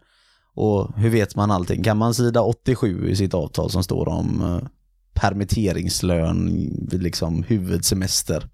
Och 0.54 0.96
hur 0.98 1.10
vet 1.10 1.36
man 1.36 1.50
allting? 1.50 1.82
Kan 1.82 1.96
man 1.96 2.14
sida 2.14 2.42
87 2.42 3.08
i 3.08 3.16
sitt 3.16 3.34
avtal 3.34 3.70
som 3.70 3.82
står 3.84 4.08
om 4.08 4.42
eh, 4.42 4.68
permitteringslön 5.14 6.46
vid 6.90 7.02
liksom 7.02 7.42
huvudsemester? 7.42 8.48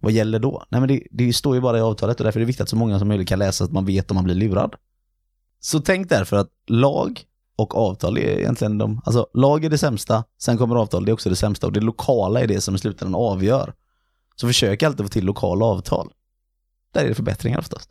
Vad 0.00 0.12
gäller 0.12 0.38
då? 0.38 0.64
Nej 0.68 0.80
men 0.80 0.88
det, 0.88 1.02
det 1.10 1.32
står 1.32 1.54
ju 1.54 1.60
bara 1.60 1.78
i 1.78 1.80
avtalet 1.80 2.20
och 2.20 2.24
därför 2.24 2.40
är 2.40 2.42
det 2.42 2.46
viktigt 2.46 2.62
att 2.62 2.68
så 2.68 2.76
många 2.76 2.98
som 2.98 3.08
möjligt 3.08 3.28
kan 3.28 3.38
läsa 3.38 3.52
så 3.52 3.64
att 3.64 3.72
man 3.72 3.84
vet 3.84 4.10
om 4.10 4.14
man 4.14 4.24
blir 4.24 4.34
lurad. 4.34 4.74
Så 5.60 5.80
tänk 5.80 6.08
därför 6.08 6.36
att 6.36 6.48
lag 6.66 7.22
och 7.56 7.76
avtal 7.76 8.18
är 8.18 8.38
egentligen 8.38 8.78
de, 8.78 9.00
alltså 9.04 9.26
lag 9.34 9.64
är 9.64 9.70
det 9.70 9.78
sämsta, 9.78 10.24
sen 10.38 10.58
kommer 10.58 10.76
avtal, 10.76 11.04
det 11.04 11.10
är 11.10 11.14
också 11.14 11.30
det 11.30 11.36
sämsta 11.36 11.66
och 11.66 11.72
det 11.72 11.80
lokala 11.80 12.40
är 12.40 12.46
det 12.46 12.60
som 12.60 12.74
i 12.74 12.78
slutändan 12.78 13.14
avgör. 13.14 13.74
Så 14.36 14.46
försök 14.46 14.82
alltid 14.82 15.06
få 15.06 15.10
till 15.10 15.24
lokala 15.24 15.64
avtal. 15.64 16.12
Där 16.92 17.04
är 17.04 17.08
det 17.08 17.14
förbättringar 17.14 17.58
oftast. 17.58 17.90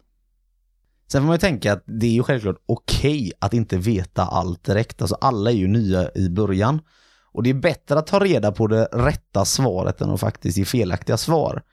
Sen 1.11 1.21
får 1.21 1.27
man 1.27 1.33
ju 1.33 1.39
tänka 1.39 1.73
att 1.73 1.83
det 1.85 2.05
är 2.05 2.11
ju 2.11 2.23
självklart 2.23 2.63
okej 2.65 3.31
att 3.39 3.53
inte 3.53 3.77
veta 3.77 4.23
allt 4.23 4.63
direkt. 4.63 5.01
Alltså 5.01 5.17
alla 5.21 5.51
är 5.51 5.55
ju 5.55 5.67
nya 5.67 6.09
i 6.15 6.29
början. 6.29 6.81
Och 7.31 7.43
det 7.43 7.49
är 7.49 7.53
bättre 7.53 7.99
att 7.99 8.07
ta 8.07 8.19
reda 8.19 8.51
på 8.51 8.67
det 8.67 8.85
rätta 8.85 9.45
svaret 9.45 10.01
än 10.01 10.09
att 10.09 10.19
faktiskt 10.19 10.57
ge 10.57 10.65
felaktiga 10.65 11.17
svar. 11.17 11.63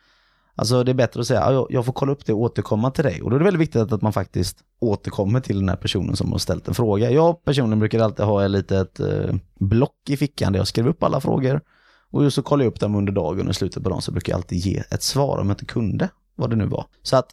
Alltså 0.56 0.84
det 0.84 0.92
är 0.92 0.94
bättre 0.94 1.20
att 1.20 1.26
säga, 1.26 1.40
"Ja, 1.52 1.66
jag- 1.70 1.84
får 1.86 1.92
kolla 1.92 2.12
upp 2.12 2.26
det 2.26 2.32
och 2.32 2.40
återkomma 2.40 2.90
till 2.90 3.04
dig. 3.04 3.22
Och 3.22 3.30
då 3.30 3.36
är 3.36 3.38
det 3.40 3.44
väldigt 3.44 3.60
viktigt 3.62 3.92
att 3.92 4.02
man 4.02 4.12
faktiskt 4.12 4.58
återkommer 4.80 5.40
till 5.40 5.58
den 5.58 5.68
här 5.68 5.76
personen 5.76 6.16
som 6.16 6.32
har 6.32 6.38
ställt 6.38 6.68
en 6.68 6.74
fråga. 6.74 7.10
Jag 7.10 7.44
personligen 7.44 7.78
brukar 7.78 8.00
alltid 8.00 8.24
ha 8.26 8.44
ett 8.44 8.50
litet 8.50 9.00
eh, 9.00 9.34
block 9.60 9.96
i 10.08 10.16
fickan 10.16 10.52
där 10.52 10.60
jag 10.60 10.66
skriver 10.68 10.90
upp 10.90 11.02
alla 11.02 11.20
frågor. 11.20 11.60
Och 12.10 12.32
så 12.32 12.42
kollar 12.42 12.64
jag 12.64 12.70
upp 12.70 12.80
dem 12.80 12.94
under 12.94 13.12
dagen 13.12 13.46
och 13.46 13.50
i 13.50 13.54
slutet 13.54 13.82
på 13.82 13.88
dagen 13.88 14.02
så 14.02 14.12
brukar 14.12 14.32
jag 14.32 14.38
alltid 14.38 14.58
ge 14.58 14.82
ett 14.90 15.02
svar 15.02 15.38
om 15.38 15.46
jag 15.48 15.54
inte 15.54 15.64
kunde, 15.64 16.08
vad 16.34 16.50
det 16.50 16.56
nu 16.56 16.66
var. 16.66 16.86
Så 17.02 17.16
att 17.16 17.26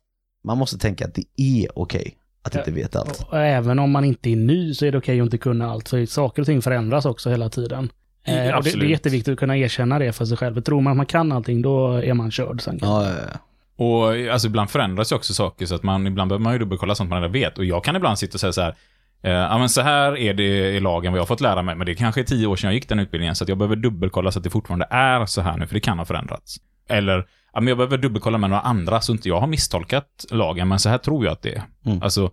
man 0.43 0.57
måste 0.57 0.77
tänka 0.77 1.05
att 1.05 1.13
det 1.13 1.23
är 1.37 1.79
okej 1.79 2.17
att 2.41 2.53
Ja. 2.53 2.59
inte 2.59 2.71
veta 2.71 2.99
allt. 2.99 3.25
Även 3.33 3.79
om 3.79 3.91
man 3.91 4.05
inte 4.05 4.29
är 4.29 4.35
ny 4.35 4.73
så 4.73 4.85
är 4.85 4.91
det 4.91 4.97
okej 4.97 5.19
att 5.21 5.25
inte 5.25 5.37
kunna 5.37 5.71
allt. 5.71 5.89
För 5.89 6.05
saker 6.05 6.41
och 6.41 6.45
ting 6.45 6.61
förändras 6.61 7.05
också 7.05 7.29
hela 7.29 7.49
tiden. 7.49 7.89
Ja, 8.23 8.33
Eh, 8.33 8.57
och 8.57 8.63
det, 8.63 8.79
det 8.79 8.85
är 8.85 8.89
jätteviktigt 8.89 9.31
att 9.31 9.39
kunna 9.39 9.57
erkänna 9.57 9.99
det 9.99 10.13
för 10.13 10.25
sig 10.25 10.37
själv. 10.37 10.61
Tror 10.61 10.81
man 10.81 10.91
att 10.91 10.97
man 10.97 11.05
kan 11.05 11.31
allting, 11.31 11.61
då 11.61 11.93
är 11.93 12.13
man 12.13 12.31
körd 12.31 12.61
sen. 12.61 12.79
Ja, 12.81 13.05
ja, 13.09 13.15
ja. 13.33 13.39
Och 13.85 14.33
alltså 14.33 14.47
ibland 14.47 14.69
förändras 14.69 15.11
ju 15.11 15.15
också 15.15 15.33
saker 15.33 15.65
så 15.65 15.75
att 15.75 15.83
man, 15.83 16.07
ibland 16.07 16.29
behöver 16.29 16.43
man 16.43 16.53
ju 16.53 16.59
dubbelkolla 16.59 16.95
sånt 16.95 17.09
man 17.09 17.21
redan 17.21 17.31
vet. 17.31 17.57
Och 17.57 17.65
jag 17.65 17.83
kan 17.83 17.95
ibland 17.95 18.19
sitta 18.19 18.35
och 18.35 18.39
säga 18.39 18.53
så 18.53 18.61
här, 18.61 18.75
Eh, 19.23 19.57
men 19.59 19.69
så 19.69 19.81
här 19.81 20.17
är 20.17 20.33
det 20.33 20.43
i 20.43 20.79
lagen 20.79 21.11
vad 21.11 21.17
jag 21.17 21.21
har 21.21 21.27
fått 21.27 21.41
lära 21.41 21.61
mig, 21.61 21.75
men 21.75 21.85
det 21.85 21.95
kanske 21.95 22.21
är 22.21 22.25
tio 22.25 22.47
år 22.47 22.55
sedan 22.55 22.67
jag 22.67 22.75
gick 22.75 22.89
den 22.89 22.99
utbildningen, 22.99 23.35
så 23.35 23.43
att 23.43 23.49
jag 23.49 23.57
behöver 23.57 23.75
dubbelkolla 23.75 24.31
så 24.31 24.39
att 24.39 24.43
det 24.43 24.49
fortfarande 24.49 24.87
är 24.89 25.25
så 25.25 25.41
här 25.41 25.57
nu, 25.57 25.67
för 25.67 25.73
det 25.73 25.79
kan 25.79 25.97
ha 25.97 26.05
förändrats. 26.05 26.57
Eller, 26.89 27.27
ja, 27.53 27.59
men 27.59 27.67
jag 27.67 27.77
behöver 27.77 27.97
dubbelkolla 27.97 28.37
med 28.37 28.49
några 28.49 28.61
andra, 28.61 29.01
så 29.01 29.11
inte 29.11 29.29
jag 29.29 29.39
har 29.39 29.47
misstolkat 29.47 30.25
lagen, 30.31 30.67
men 30.67 30.79
så 30.79 30.89
här 30.89 30.97
tror 30.97 31.25
jag 31.25 31.31
att 31.31 31.41
det 31.41 31.55
är. 31.55 31.63
Mm. 31.85 32.01
Alltså, 32.03 32.31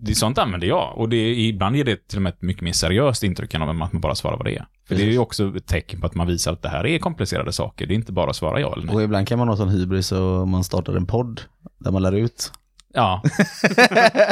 det, 0.00 0.14
sånt 0.14 0.38
använder 0.38 0.66
jag, 0.66 0.98
och 0.98 1.08
det, 1.08 1.34
ibland 1.34 1.76
ger 1.76 1.84
det 1.84 2.08
till 2.08 2.18
och 2.18 2.22
med 2.22 2.32
ett 2.32 2.42
mycket 2.42 2.62
mer 2.62 2.72
seriöst 2.72 3.22
intryck 3.22 3.54
än 3.54 3.62
om 3.62 3.82
att 3.82 3.92
man 3.92 4.00
bara 4.00 4.14
svarar 4.14 4.36
vad 4.36 4.46
det 4.46 4.56
är. 4.56 4.66
För 4.88 4.94
det 4.94 5.02
är 5.02 5.06
ju 5.06 5.18
också 5.18 5.56
ett 5.56 5.66
tecken 5.66 6.00
på 6.00 6.06
att 6.06 6.14
man 6.14 6.26
visar 6.26 6.52
att 6.52 6.62
det 6.62 6.68
här 6.68 6.86
är 6.86 6.98
komplicerade 6.98 7.52
saker, 7.52 7.86
det 7.86 7.94
är 7.94 7.96
inte 7.96 8.12
bara 8.12 8.30
att 8.30 8.36
svara 8.36 8.60
ja 8.60 8.72
eller 8.72 8.86
nej. 8.86 8.94
Och 8.94 9.02
ibland 9.02 9.28
kan 9.28 9.38
man 9.38 9.48
ha 9.48 9.56
sån 9.56 9.68
hybris 9.68 10.12
och 10.12 10.48
man 10.48 10.64
startar 10.64 10.96
en 10.96 11.06
podd 11.06 11.40
där 11.78 11.90
man 11.90 12.02
lär 12.02 12.12
ut. 12.12 12.52
Ja, 12.94 13.22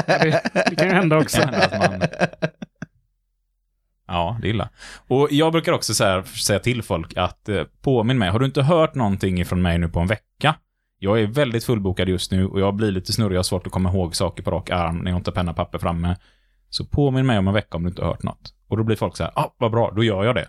Det, 0.06 0.42
det 0.70 0.76
kan 0.76 0.88
ju 0.88 0.94
hända 0.94 1.18
också. 1.18 1.40
kan 1.40 1.54
hända 1.54 1.66
att 1.66 1.90
man... 1.90 2.08
Ja, 4.08 4.38
det 4.42 4.48
är 4.48 4.50
illa. 4.50 4.68
Och 5.08 5.28
jag 5.30 5.52
brukar 5.52 5.72
också 5.72 5.94
så 5.94 6.04
här, 6.04 6.22
säga 6.22 6.58
till 6.58 6.82
folk 6.82 7.16
att 7.16 7.48
eh, 7.48 7.62
påminn 7.82 8.18
mig, 8.18 8.30
har 8.30 8.38
du 8.38 8.46
inte 8.46 8.62
hört 8.62 8.94
någonting 8.94 9.40
ifrån 9.40 9.62
mig 9.62 9.78
nu 9.78 9.88
på 9.88 10.00
en 10.00 10.06
vecka? 10.06 10.54
Jag 10.98 11.20
är 11.20 11.26
väldigt 11.26 11.64
fullbokad 11.64 12.08
just 12.08 12.30
nu 12.30 12.46
och 12.46 12.60
jag 12.60 12.74
blir 12.74 12.90
lite 12.90 13.12
snurrig, 13.12 13.34
jag 13.34 13.38
har 13.38 13.42
svårt 13.42 13.66
att 13.66 13.72
komma 13.72 13.90
ihåg 13.90 14.16
saker 14.16 14.42
på 14.42 14.50
rak 14.50 14.70
arm 14.70 14.98
när 14.98 15.10
jag 15.10 15.18
inte 15.18 15.30
har 15.30 15.34
penna 15.34 15.50
och 15.50 15.56
papper 15.56 15.78
framme. 15.78 16.16
Så 16.70 16.84
påminn 16.84 17.26
mig 17.26 17.38
om 17.38 17.48
en 17.48 17.54
vecka 17.54 17.76
om 17.76 17.82
du 17.82 17.88
inte 17.88 18.02
har 18.02 18.08
hört 18.08 18.22
något. 18.22 18.54
Och 18.68 18.76
då 18.76 18.84
blir 18.84 18.96
folk 18.96 19.16
så 19.16 19.24
här, 19.24 19.32
ah, 19.36 19.54
vad 19.58 19.70
bra, 19.70 19.92
då 19.96 20.04
gör 20.04 20.24
jag 20.24 20.34
det. 20.34 20.48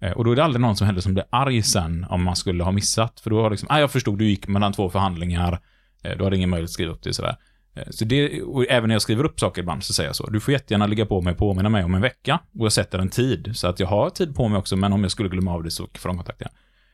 Eh, 0.00 0.12
och 0.12 0.24
då 0.24 0.32
är 0.32 0.36
det 0.36 0.44
aldrig 0.44 0.60
någon 0.60 0.76
som 0.76 0.86
heller 0.86 1.00
som 1.00 1.14
blir 1.14 1.24
arg 1.30 1.62
sen 1.62 2.06
om 2.10 2.22
man 2.22 2.36
skulle 2.36 2.64
ha 2.64 2.72
missat. 2.72 3.20
För 3.20 3.30
då 3.30 3.42
har 3.42 3.50
liksom, 3.50 3.68
ah, 3.70 3.78
jag 3.78 3.90
förstod, 3.90 4.18
du 4.18 4.24
gick 4.24 4.48
mellan 4.48 4.72
två 4.72 4.90
förhandlingar, 4.90 5.60
eh, 6.02 6.18
du 6.18 6.24
hade 6.24 6.36
ingen 6.36 6.50
möjlighet 6.50 6.68
att 6.68 6.72
skriva 6.72 6.92
upp 6.92 7.02
det 7.02 7.14
sådär. 7.14 7.36
Eh, 7.74 7.90
så 7.90 8.04
det, 8.04 8.42
och 8.42 8.66
även 8.70 8.88
när 8.88 8.94
jag 8.94 9.02
skriver 9.02 9.24
upp 9.24 9.40
saker 9.40 9.62
ibland 9.62 9.84
så 9.84 9.92
säger 9.92 10.08
jag 10.08 10.16
så. 10.16 10.30
Du 10.30 10.40
får 10.40 10.52
jättegärna 10.52 10.86
ligga 10.86 11.06
på 11.06 11.20
mig 11.22 11.32
och 11.32 11.38
påminna 11.38 11.68
mig 11.68 11.84
om 11.84 11.94
en 11.94 12.00
vecka. 12.00 12.40
Och 12.58 12.64
jag 12.64 12.72
sätter 12.72 12.98
en 12.98 13.08
tid. 13.08 13.50
Så 13.54 13.68
att 13.68 13.80
jag 13.80 13.86
har 13.86 14.10
tid 14.10 14.34
på 14.34 14.48
mig 14.48 14.58
också, 14.58 14.76
men 14.76 14.92
om 14.92 15.02
jag 15.02 15.10
skulle 15.10 15.28
glömma 15.28 15.52
av 15.52 15.62
det 15.62 15.70
så 15.70 15.88
får 15.94 16.08
de 16.08 16.16
kontakta. 16.16 16.48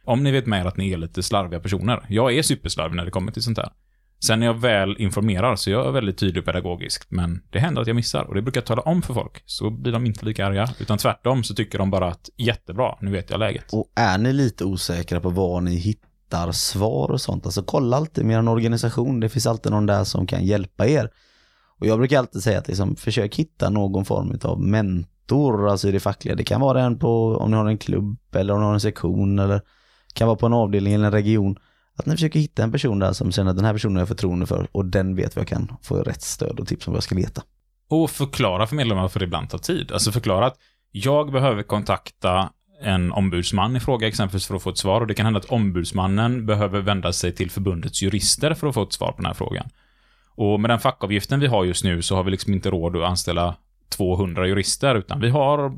Om 0.04 0.22
ni 0.22 0.30
vet 0.30 0.46
med 0.46 0.60
er 0.60 0.66
att 0.66 0.76
ni 0.76 0.92
är 0.92 0.96
lite 0.96 1.22
slarviga 1.22 1.60
personer. 1.60 2.06
Jag 2.08 2.36
är 2.36 2.42
superslarvig 2.42 2.96
när 2.96 3.04
det 3.04 3.10
kommer 3.10 3.32
till 3.32 3.42
sånt 3.42 3.58
här. 3.58 3.72
Sen 4.24 4.40
när 4.40 4.46
jag 4.46 4.54
väl 4.54 4.96
informerar 4.98 5.56
så 5.56 5.70
är 5.70 5.74
jag 5.74 5.92
väldigt 5.92 6.18
tydlig 6.18 6.44
och. 6.44 7.06
Men 7.08 7.42
det 7.50 7.58
händer 7.58 7.82
att 7.82 7.86
jag 7.88 7.96
missar 7.96 8.24
och 8.24 8.34
det 8.34 8.42
brukar 8.42 8.60
jag 8.60 8.66
tala 8.66 8.82
om 8.82 9.02
för 9.02 9.14
folk. 9.14 9.42
Så 9.46 9.70
blir 9.70 9.92
de 9.92 10.06
inte 10.06 10.24
lika 10.24 10.46
arga. 10.46 10.68
Utan 10.80 10.98
tvärtom 10.98 11.44
så 11.44 11.54
tycker 11.54 11.78
de 11.78 11.90
bara 11.90 12.08
att 12.08 12.30
jättebra, 12.36 12.96
nu 13.00 13.10
vet 13.10 13.30
jag 13.30 13.40
läget. 13.40 13.72
Och 13.72 13.92
är 13.96 14.18
ni 14.18 14.32
lite 14.32 14.64
osäkra 14.64 15.20
på 15.20 15.30
var 15.30 15.60
ni 15.60 15.74
hittar 15.74 16.52
svar 16.52 17.10
och 17.10 17.20
sånt, 17.20 17.46
alltså 17.46 17.62
kolla 17.62 17.96
alltid 17.96 18.24
med 18.24 18.38
en 18.38 18.48
organisation. 18.48 19.20
Det 19.20 19.28
finns 19.28 19.46
alltid 19.46 19.72
någon 19.72 19.86
där 19.86 20.04
som 20.04 20.26
kan 20.26 20.44
hjälpa 20.44 20.86
er. 20.86 21.10
Och 21.78 21.86
jag 21.86 21.98
brukar 21.98 22.18
alltid 22.18 22.42
säga 22.42 22.58
att 22.58 22.68
liksom, 22.68 22.96
försök 22.96 23.36
hitta 23.36 23.70
någon 23.70 24.04
form 24.04 24.38
av 24.42 24.60
mentor, 24.60 25.68
alltså 25.68 25.88
i 25.88 25.92
det 25.92 26.00
fackliga. 26.00 26.34
Det 26.34 26.44
kan 26.44 26.60
vara 26.60 26.82
en 26.82 26.98
på, 26.98 27.36
om 27.36 27.50
ni 27.50 27.56
har 27.56 27.66
en 27.66 27.78
klubb 27.78 28.16
eller 28.34 28.54
om 28.54 28.60
ni 28.60 28.66
har 28.66 28.74
en 28.74 28.80
sektion 28.80 29.38
eller 29.38 29.60
kan 30.12 30.28
vara 30.28 30.36
på 30.36 30.46
en 30.46 30.52
avdelning 30.52 30.92
eller 30.92 31.06
en 31.06 31.12
region. 31.12 31.56
Att 31.96 32.06
ni 32.06 32.12
försöker 32.12 32.40
hitta 32.40 32.62
en 32.62 32.72
person 32.72 32.98
där 32.98 33.12
som 33.12 33.32
känner 33.32 33.50
att 33.50 33.56
den 33.56 33.64
här 33.64 33.72
personen 33.72 33.96
har 33.96 34.00
jag 34.00 34.08
förtroende 34.08 34.46
för 34.46 34.68
och 34.72 34.84
den 34.84 35.16
vet 35.16 35.36
vad 35.36 35.40
jag 35.40 35.48
kan 35.48 35.76
få 35.82 35.96
rätt 35.96 36.22
stöd 36.22 36.60
och 36.60 36.66
tips 36.66 36.86
om 36.86 36.92
vad 36.92 36.96
jag 36.96 37.04
ska 37.04 37.14
leta. 37.14 37.42
Och 37.88 38.10
förklara 38.10 38.66
för 38.66 38.76
medlemmarna 38.76 39.02
varför 39.02 39.20
det 39.20 39.24
ibland 39.24 39.50
tar 39.50 39.58
tid. 39.58 39.92
Alltså 39.92 40.12
förklara 40.12 40.46
att 40.46 40.56
jag 40.90 41.32
behöver 41.32 41.62
kontakta 41.62 42.50
en 42.82 43.12
ombudsman 43.12 43.76
i 43.76 43.80
fråga 43.80 44.08
exempelvis 44.08 44.46
för 44.46 44.54
att 44.54 44.62
få 44.62 44.70
ett 44.70 44.78
svar 44.78 45.00
och 45.00 45.06
det 45.06 45.14
kan 45.14 45.26
hända 45.26 45.40
att 45.40 45.44
ombudsmannen 45.44 46.46
behöver 46.46 46.80
vända 46.80 47.12
sig 47.12 47.34
till 47.34 47.50
förbundets 47.50 48.02
jurister 48.02 48.54
för 48.54 48.66
att 48.66 48.74
få 48.74 48.82
ett 48.82 48.92
svar 48.92 49.12
på 49.12 49.16
den 49.16 49.26
här 49.26 49.34
frågan. 49.34 49.68
Och 50.34 50.60
med 50.60 50.70
den 50.70 50.78
fackavgiften 50.78 51.40
vi 51.40 51.46
har 51.46 51.64
just 51.64 51.84
nu 51.84 52.02
så 52.02 52.16
har 52.16 52.24
vi 52.24 52.30
liksom 52.30 52.54
inte 52.54 52.70
råd 52.70 52.96
att 52.96 53.10
anställa 53.10 53.56
200 53.88 54.46
jurister 54.46 54.94
utan 54.94 55.20
vi 55.20 55.28
har 55.28 55.72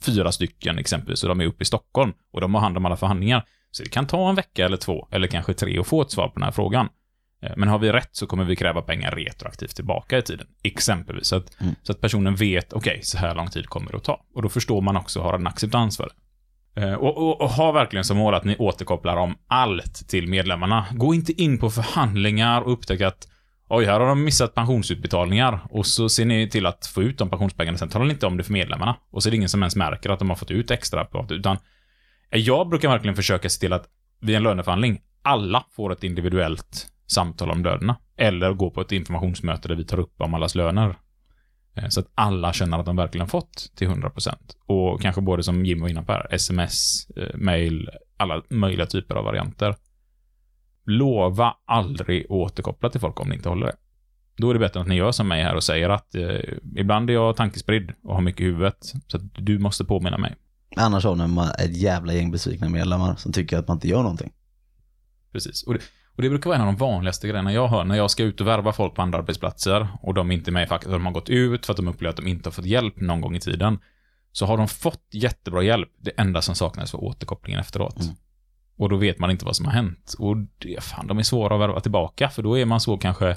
fyra 0.00 0.32
stycken 0.32 0.78
exempelvis 0.78 1.22
och 1.22 1.28
de 1.28 1.40
är 1.40 1.46
uppe 1.46 1.62
i 1.62 1.66
Stockholm 1.66 2.12
och 2.32 2.40
de 2.40 2.54
har 2.54 2.60
hand 2.60 2.76
om 2.76 2.86
alla 2.86 2.96
förhandlingar. 2.96 3.44
Så 3.76 3.82
det 3.82 3.88
kan 3.88 4.06
ta 4.06 4.28
en 4.28 4.34
vecka 4.34 4.64
eller 4.64 4.76
två 4.76 5.08
eller 5.10 5.26
kanske 5.28 5.54
tre 5.54 5.78
att 5.78 5.86
få 5.86 6.02
ett 6.02 6.10
svar 6.10 6.28
på 6.28 6.34
den 6.34 6.42
här 6.42 6.50
frågan. 6.50 6.88
Eh, 7.42 7.52
Men 7.56 7.68
har 7.68 7.78
vi 7.78 7.92
rätt 7.92 8.08
så 8.12 8.26
kommer 8.26 8.44
vi 8.44 8.56
kräva 8.56 8.82
pengar 8.82 9.10
retroaktivt 9.10 9.76
tillbaka 9.76 10.18
i 10.18 10.22
tiden. 10.22 10.46
Exempelvis. 10.62 11.26
Så 11.26 11.36
att, 11.36 11.60
Mm. 11.60 11.74
så 11.82 11.92
att 11.92 12.00
personen 12.00 12.34
vet, 12.36 12.72
okej, 12.72 13.00
så 13.02 13.18
här 13.18 13.34
lång 13.34 13.48
tid 13.50 13.66
kommer 13.66 13.90
det 13.90 13.96
att 13.96 14.04
ta. 14.04 14.20
Och 14.34 14.42
då 14.42 14.48
förstår 14.48 14.80
man 14.80 14.96
också 14.96 15.20
har 15.20 15.34
en 15.34 15.46
acceptans 15.46 15.96
för 15.96 16.08
det. 16.74 16.82
Eh, 16.82 16.94
Och, 16.94 17.16
och, 17.18 17.40
och 17.40 17.50
ha 17.50 17.72
verkligen 17.72 18.04
som 18.04 18.16
mål 18.16 18.34
att 18.34 18.44
ni 18.44 18.56
återkopplar 18.56 19.16
om 19.16 19.34
allt 19.46 20.08
till 20.08 20.28
medlemmarna. 20.28 20.86
Gå 20.92 21.14
inte 21.14 21.42
in 21.42 21.58
på 21.58 21.70
förhandlingar 21.70 22.60
och 22.60 22.72
upptäck 22.72 23.00
att 23.00 23.28
Oj, 23.68 23.84
här 23.84 24.00
har 24.00 24.06
de 24.06 24.24
missat 24.24 24.54
pensionsutbetalningar 24.54 25.60
och 25.70 25.86
så 25.86 26.08
ser 26.08 26.24
ni 26.24 26.48
till 26.48 26.66
att 26.66 26.86
få 26.86 27.02
ut 27.02 27.18
de 27.18 27.30
pensionspengarna. 27.30 27.78
Sen 27.78 27.88
talar 27.88 28.04
ni 28.06 28.12
inte 28.12 28.26
om 28.26 28.36
det 28.36 28.44
för 28.44 28.52
medlemmarna. 28.52 28.96
Och 29.10 29.22
så 29.22 29.28
är 29.28 29.30
det 29.30 29.36
ingen 29.36 29.48
som 29.48 29.62
ens 29.62 29.76
märker 29.76 30.10
att 30.10 30.18
de 30.18 30.28
har 30.28 30.36
fått 30.36 30.50
ut 30.50 30.70
extra 30.70 31.04
på. 31.04 31.26
Utan 31.30 31.56
jag 32.38 32.68
brukar 32.68 32.88
verkligen 32.88 33.16
försöka 33.16 33.48
se 33.48 33.60
till 33.60 33.72
att 33.72 33.88
vid 34.20 34.36
en 34.36 34.42
löneförhandling, 34.42 35.02
alla 35.22 35.64
får 35.70 35.92
ett 35.92 36.04
individuellt 36.04 36.86
samtal 37.06 37.50
om 37.50 37.64
lönerna. 37.64 37.96
Eller 38.16 38.52
gå 38.52 38.70
på 38.70 38.80
ett 38.80 38.92
informationsmöte 38.92 39.68
där 39.68 39.74
vi 39.74 39.84
tar 39.84 39.98
upp 39.98 40.20
om 40.20 40.34
allas 40.34 40.54
löner. 40.54 40.98
Eh, 41.74 41.88
så 41.88 42.00
att 42.00 42.10
alla 42.14 42.52
känner 42.52 42.78
att 42.78 42.86
de 42.86 42.96
verkligen 42.96 43.26
fått 43.26 43.72
till 43.74 43.88
100%. 43.88 44.34
Och 44.66 45.02
kanske 45.02 45.20
både 45.20 45.42
som 45.42 45.64
Jim 45.64 45.80
var 45.80 45.88
inne 45.88 46.02
på 46.02 46.12
här, 46.12 46.34
sms, 46.34 47.10
eh, 47.16 47.36
mail, 47.36 47.90
alla 48.16 48.42
möjliga 48.48 48.86
typer 48.86 49.14
av 49.14 49.24
varianter. 49.24 49.76
Lova 50.86 51.56
aldrig 51.64 52.24
att 52.24 52.30
återkoppla 52.30 52.90
till 52.90 53.00
folk 53.00 53.20
om 53.20 53.28
ni 53.28 53.34
inte 53.34 53.48
håller 53.48 53.66
det. 53.66 53.76
Då 54.36 54.50
är 54.50 54.54
det 54.54 54.60
bättre 54.60 54.80
att 54.80 54.86
ni 54.86 54.94
gör 54.94 55.12
som 55.12 55.28
mig 55.28 55.42
här 55.42 55.54
och 55.54 55.64
säger 55.64 55.88
att 55.88 56.14
eh, 56.14 56.38
ibland 56.76 57.10
är 57.10 57.14
jag 57.14 57.36
tankespridd 57.36 57.92
och 58.02 58.14
har 58.14 58.22
mycket 58.22 58.40
i 58.40 58.44
huvudet. 58.44 58.92
Så 59.06 59.16
att 59.16 59.22
du 59.34 59.58
måste 59.58 59.84
påminna 59.84 60.18
mig. 60.18 60.34
Annars 60.76 61.04
har 61.04 61.26
man 61.26 61.50
ett 61.58 61.76
jävla 61.76 62.12
gäng 62.12 62.30
besvikna 62.30 62.68
medlemmar 62.68 63.16
som 63.16 63.32
tycker 63.32 63.58
att 63.58 63.68
man 63.68 63.76
inte 63.76 63.88
gör 63.88 64.02
någonting. 64.02 64.32
Precis. 65.32 65.62
Och 65.62 65.74
det, 65.74 65.80
och 66.16 66.22
det 66.22 66.28
brukar 66.28 66.50
vara 66.50 66.58
en 66.58 66.66
av 66.66 66.72
de 66.74 66.76
vanligaste 66.76 67.28
grejerna 67.28 67.52
jag 67.52 67.68
hör 67.68 67.84
när 67.84 67.96
jag 67.96 68.10
ska 68.10 68.22
ut 68.22 68.40
och 68.40 68.46
värva 68.46 68.72
folk 68.72 68.94
på 68.94 69.02
andra 69.02 69.18
arbetsplatser 69.18 69.88
och 70.02 70.14
de 70.14 70.30
är 70.30 70.34
inte 70.34 70.50
med 70.50 70.64
i 70.64 70.66
facket, 70.66 70.90
de 70.90 71.06
har 71.06 71.12
gått 71.12 71.28
ut 71.28 71.66
för 71.66 71.72
att 71.72 71.76
de 71.76 71.88
upplever 71.88 72.10
att 72.10 72.16
de 72.16 72.26
inte 72.26 72.46
har 72.48 72.52
fått 72.52 72.66
hjälp 72.66 73.00
någon 73.00 73.20
gång 73.20 73.36
i 73.36 73.40
tiden. 73.40 73.78
Så 74.32 74.46
har 74.46 74.56
de 74.56 74.68
fått 74.68 75.08
jättebra 75.12 75.62
hjälp. 75.62 75.88
Det 76.00 76.10
enda 76.10 76.42
som 76.42 76.54
saknas 76.54 76.92
var 76.92 77.04
återkopplingen 77.04 77.60
efteråt. 77.60 78.00
Mm. 78.00 78.14
Och 78.76 78.88
då 78.88 78.96
vet 78.96 79.18
man 79.18 79.30
inte 79.30 79.44
vad 79.44 79.56
som 79.56 79.66
har 79.66 79.72
hänt. 79.72 80.14
Och 80.18 80.36
det, 80.36 80.82
fan, 80.82 81.06
de 81.06 81.18
är 81.18 81.22
svåra 81.22 81.54
att 81.54 81.60
värva 81.60 81.80
tillbaka, 81.80 82.28
för 82.30 82.42
då 82.42 82.58
är 82.58 82.64
man 82.64 82.80
så 82.80 82.96
kanske 82.96 83.36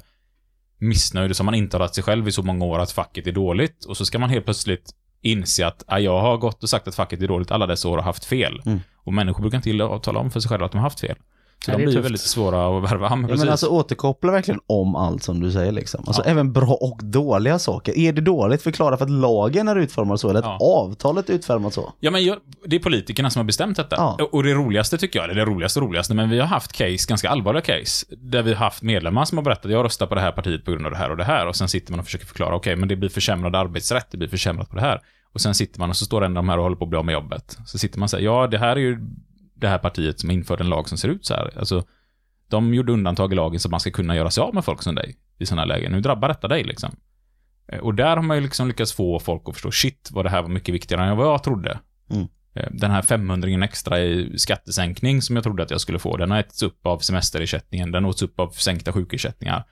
missnöjd 0.77 1.35
som 1.35 1.45
man 1.45 1.55
inte 1.55 1.77
har 1.77 1.79
lagt 1.79 1.95
sig 1.95 2.03
själv 2.03 2.27
i 2.27 2.31
så 2.31 2.43
många 2.43 2.65
år 2.65 2.79
att 2.79 2.91
facket 2.91 3.27
är 3.27 3.31
dåligt. 3.31 3.85
Och 3.85 3.97
så 3.97 4.05
ska 4.05 4.19
man 4.19 4.29
helt 4.29 4.45
plötsligt 4.45 4.93
inse 5.21 5.67
att 5.67 5.83
ah, 5.87 5.99
jag 5.99 6.21
har 6.21 6.37
gått 6.37 6.63
och 6.63 6.69
sagt 6.69 6.87
att 6.87 6.95
facket 6.95 7.21
är 7.21 7.27
dåligt 7.27 7.51
alla 7.51 7.65
dessa 7.67 7.89
år 7.89 7.97
och 7.97 8.03
haft 8.03 8.25
fel. 8.25 8.61
Mm. 8.65 8.79
Och 8.95 9.13
människor 9.13 9.41
brukar 9.41 9.57
inte 9.57 9.69
gilla 9.69 9.95
att 9.95 10.03
tala 10.03 10.19
om 10.19 10.31
för 10.31 10.39
sig 10.39 10.49
själva 10.49 10.65
att 10.65 10.71
de 10.71 10.77
har 10.77 10.83
haft 10.83 10.99
fel. 10.99 11.15
Så 11.65 11.71
Nej, 11.71 11.77
de 11.77 11.83
blir 11.85 11.93
tufft. 11.93 12.05
väldigt 12.05 12.21
svåra 12.21 12.77
att 12.77 12.91
värva. 12.91 13.09
Men 13.09 13.21
Ja, 13.21 13.27
precis. 13.27 13.43
men 13.43 13.51
alltså 13.51 13.67
återkoppla 13.67 14.31
verkligen 14.31 14.59
om 14.67 14.95
allt 14.95 15.23
som 15.23 15.39
du 15.39 15.51
säger 15.51 15.71
liksom. 15.71 16.03
Alltså 16.07 16.21
Ja. 16.25 16.31
även 16.31 16.53
bra 16.53 16.73
och 16.81 16.99
dåliga 17.03 17.59
saker. 17.59 17.97
Är 17.97 18.13
det 18.13 18.21
dåligt, 18.21 18.61
förklara 18.61 18.97
för 18.97 19.05
att 19.05 19.11
lagen 19.11 19.67
är 19.67 19.75
utformad 19.75 20.19
så 20.19 20.29
eller 20.29 20.39
att 20.39 20.45
Ja. 20.45 20.57
avtalet 20.61 21.29
är 21.29 21.33
utformat 21.33 21.73
så. 21.73 21.93
Ja, 21.99 22.11
men 22.11 22.25
jag, 22.25 22.37
det 22.65 22.75
är 22.75 22.79
politikerna 22.79 23.29
som 23.29 23.39
har 23.39 23.43
bestämt 23.45 23.77
detta. 23.77 23.95
Ja. 23.95 24.17
Och 24.31 24.43
det 24.43 24.53
roligaste 24.53 24.97
tycker 24.97 25.19
jag, 25.19 25.23
eller 25.23 25.35
det 25.35 25.45
roligaste 25.51 25.79
och 25.79 25.85
roligaste, 25.85 26.13
men 26.13 26.29
vi 26.29 26.39
har 26.39 26.47
haft 26.47 26.71
case, 26.73 27.05
ganska 27.09 27.29
allvarliga 27.29 27.61
case, 27.61 28.05
där 28.17 28.43
vi 28.43 28.53
har 28.53 28.59
haft 28.59 28.81
medlemmar 28.83 29.25
som 29.25 29.37
har 29.37 29.45
berättat 29.45 29.71
jag 29.71 29.85
röstar 29.85 30.07
på 30.07 30.15
det 30.15 30.21
här 30.21 30.31
partiet 30.31 30.65
på 30.65 30.71
grund 30.71 30.85
av 30.85 30.91
det 30.91 30.97
här 30.97 31.11
och 31.11 31.17
det 31.17 31.23
här. 31.23 31.47
Och 31.47 31.55
sen 31.55 31.67
sitter 31.67 31.91
man 31.91 31.99
och 31.99 32.05
försöker 32.05 32.25
förklara, 32.25 32.55
okej, 32.55 32.75
men 32.75 32.89
det 32.89 32.95
blir 32.95 33.09
försämrad 33.09 33.55
arbetsrätt, 33.55 34.07
det 34.11 34.17
blir 34.17 34.27
försämrat 34.29 34.69
på 34.69 34.75
det 34.75 34.81
här. 34.81 35.01
Och 35.33 35.41
sen 35.41 35.55
sitter 35.55 35.79
man 35.79 35.89
och 35.89 35.95
så 35.97 36.05
står 36.05 36.23
en 36.25 36.31
av 36.31 36.43
de 36.43 36.49
här 36.49 36.57
och 36.57 36.63
håller 36.63 36.75
på 36.75 36.83
att 36.85 36.89
bli 36.89 36.99
av 36.99 37.05
med 37.05 37.13
jobbet. 37.13 37.57
Så 37.65 37.77
sitter 37.77 37.99
man 37.99 38.03
och 38.03 38.09
säger, 38.09 38.25
ja, 38.25 38.47
det 38.47 38.57
här 38.57 38.69
är 38.75 38.75
ju 38.79 38.99
det 39.59 39.67
här 39.67 39.77
partiet 39.77 40.19
som 40.19 40.31
införde 40.31 40.63
en 40.63 40.69
lag 40.69 40.89
som 40.89 40.97
ser 40.97 41.09
ut 41.09 41.25
så 41.25 41.33
här. 41.33 41.53
Alltså, 41.57 41.83
de 42.49 42.73
gjorde 42.73 42.91
undantag 42.91 43.31
i 43.31 43.35
lagen 43.35 43.59
så 43.59 43.67
att 43.67 43.71
man 43.71 43.79
ska 43.79 43.91
kunna 43.91 44.15
göra 44.15 44.31
sig 44.31 44.41
av 44.41 44.53
med 44.53 44.65
folk 44.65 44.83
som 44.83 44.95
dig 44.95 45.15
i 45.39 45.45
sådana 45.45 45.61
här 45.61 45.67
lägen. 45.67 45.91
Nu 45.91 46.01
drabbar 46.01 46.27
detta 46.27 46.47
dig 46.47 46.63
liksom. 46.63 46.95
Eh, 47.67 47.79
Och 47.79 47.95
där 47.95 48.15
har 48.15 48.23
man 48.23 48.37
ju 48.37 48.43
liksom 48.43 48.67
lyckats 48.67 48.93
få 48.93 49.19
folk 49.19 49.43
att 49.45 49.53
förstå, 49.53 49.71
shit, 49.71 50.09
vad 50.13 50.25
det 50.25 50.29
här 50.29 50.41
var 50.41 50.49
mycket 50.49 50.75
viktigare 50.75 51.05
än 51.05 51.17
vad 51.17 51.27
jag 51.27 51.43
trodde. 51.43 51.79
Mm. 52.09 52.27
Eh, 52.55 52.67
Den 52.71 52.91
här 52.91 53.01
500 53.01 53.65
extra 53.65 53.99
i 53.99 54.37
skattesänkning 54.37 55.21
som 55.21 55.35
jag 55.35 55.43
trodde 55.43 55.63
att 55.63 55.71
jag 55.71 55.81
skulle 55.81 55.99
få, 55.99 56.17
den 56.17 56.31
har 56.31 56.39
ätits 56.39 56.63
upp 56.63 56.85
av 56.85 56.99
semesterersättningen, 56.99 57.91
den 57.91 58.05
åts 58.05 58.21
upp 58.21 58.39
av 58.39 58.49
sänkta 58.49 58.91
sjukersättningar. 58.93 59.63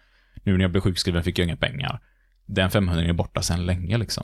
Nu 0.44 0.54
när 0.54 0.62
jag 0.62 0.72
blev 0.72 0.82
sjukskriven 0.82 1.24
fick 1.24 1.40
jag 1.40 1.46
inga 1.46 1.58
pengar. 1.58 2.00
Den 2.46 2.72
500 2.72 3.04
är 3.04 3.14
borta 3.14 3.42
sedan 3.42 3.66
länge 3.66 3.98
liksom. 3.98 4.24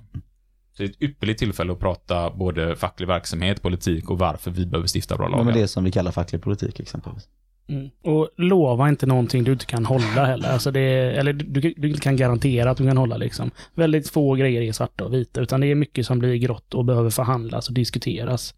Så 0.73 0.83
det 0.83 0.83
är 0.83 0.89
ett 0.89 1.01
ypperligt 1.01 1.39
tillfälle 1.39 1.73
att 1.73 1.79
prata 1.79 2.29
både 2.29 2.75
facklig 2.75 3.07
verksamhet, 3.07 3.61
politik 3.61 4.09
och 4.09 4.19
varför 4.19 4.51
vi 4.51 4.65
behöver 4.65 4.87
stifta 4.95 5.15
bra 5.17 5.25
Ja, 5.25 5.29
lagar. 5.29 5.43
men 5.43 5.53
det 5.53 5.67
som 5.67 5.83
vi 5.83 5.91
kallar 5.91 6.11
facklig 6.11 6.41
politik 6.41 6.79
exempelvis. 6.79 7.27
Mm. 7.67 7.89
Och 8.03 8.29
lova 8.37 8.89
inte 8.89 9.05
någonting 9.05 9.43
du 9.43 9.51
inte 9.51 9.65
kan 9.65 9.85
hålla 9.85 10.25
heller. 10.25 10.49
Alltså 10.49 10.71
det, 10.71 10.81
eller 10.81 11.33
du, 11.33 11.73
du 11.77 11.87
inte 11.87 11.99
kan 12.01 12.15
garantera 12.17 12.71
att 12.71 12.77
du 12.77 12.87
kan 12.87 12.97
hålla 12.97 13.17
liksom. 13.17 13.51
Väldigt 13.75 14.09
få 14.09 14.33
grejer 14.35 14.61
är 14.61 14.71
svarta 14.71 15.05
och 15.05 15.13
vita, 15.13 15.41
utan 15.41 15.61
det 15.61 15.67
är 15.67 15.75
mycket 15.75 16.05
som 16.05 16.19
blir 16.19 16.35
grått 16.35 16.73
och 16.73 16.85
behöver 16.85 17.09
förhandlas 17.09 17.67
och 17.67 17.73
diskuteras. 17.73 18.53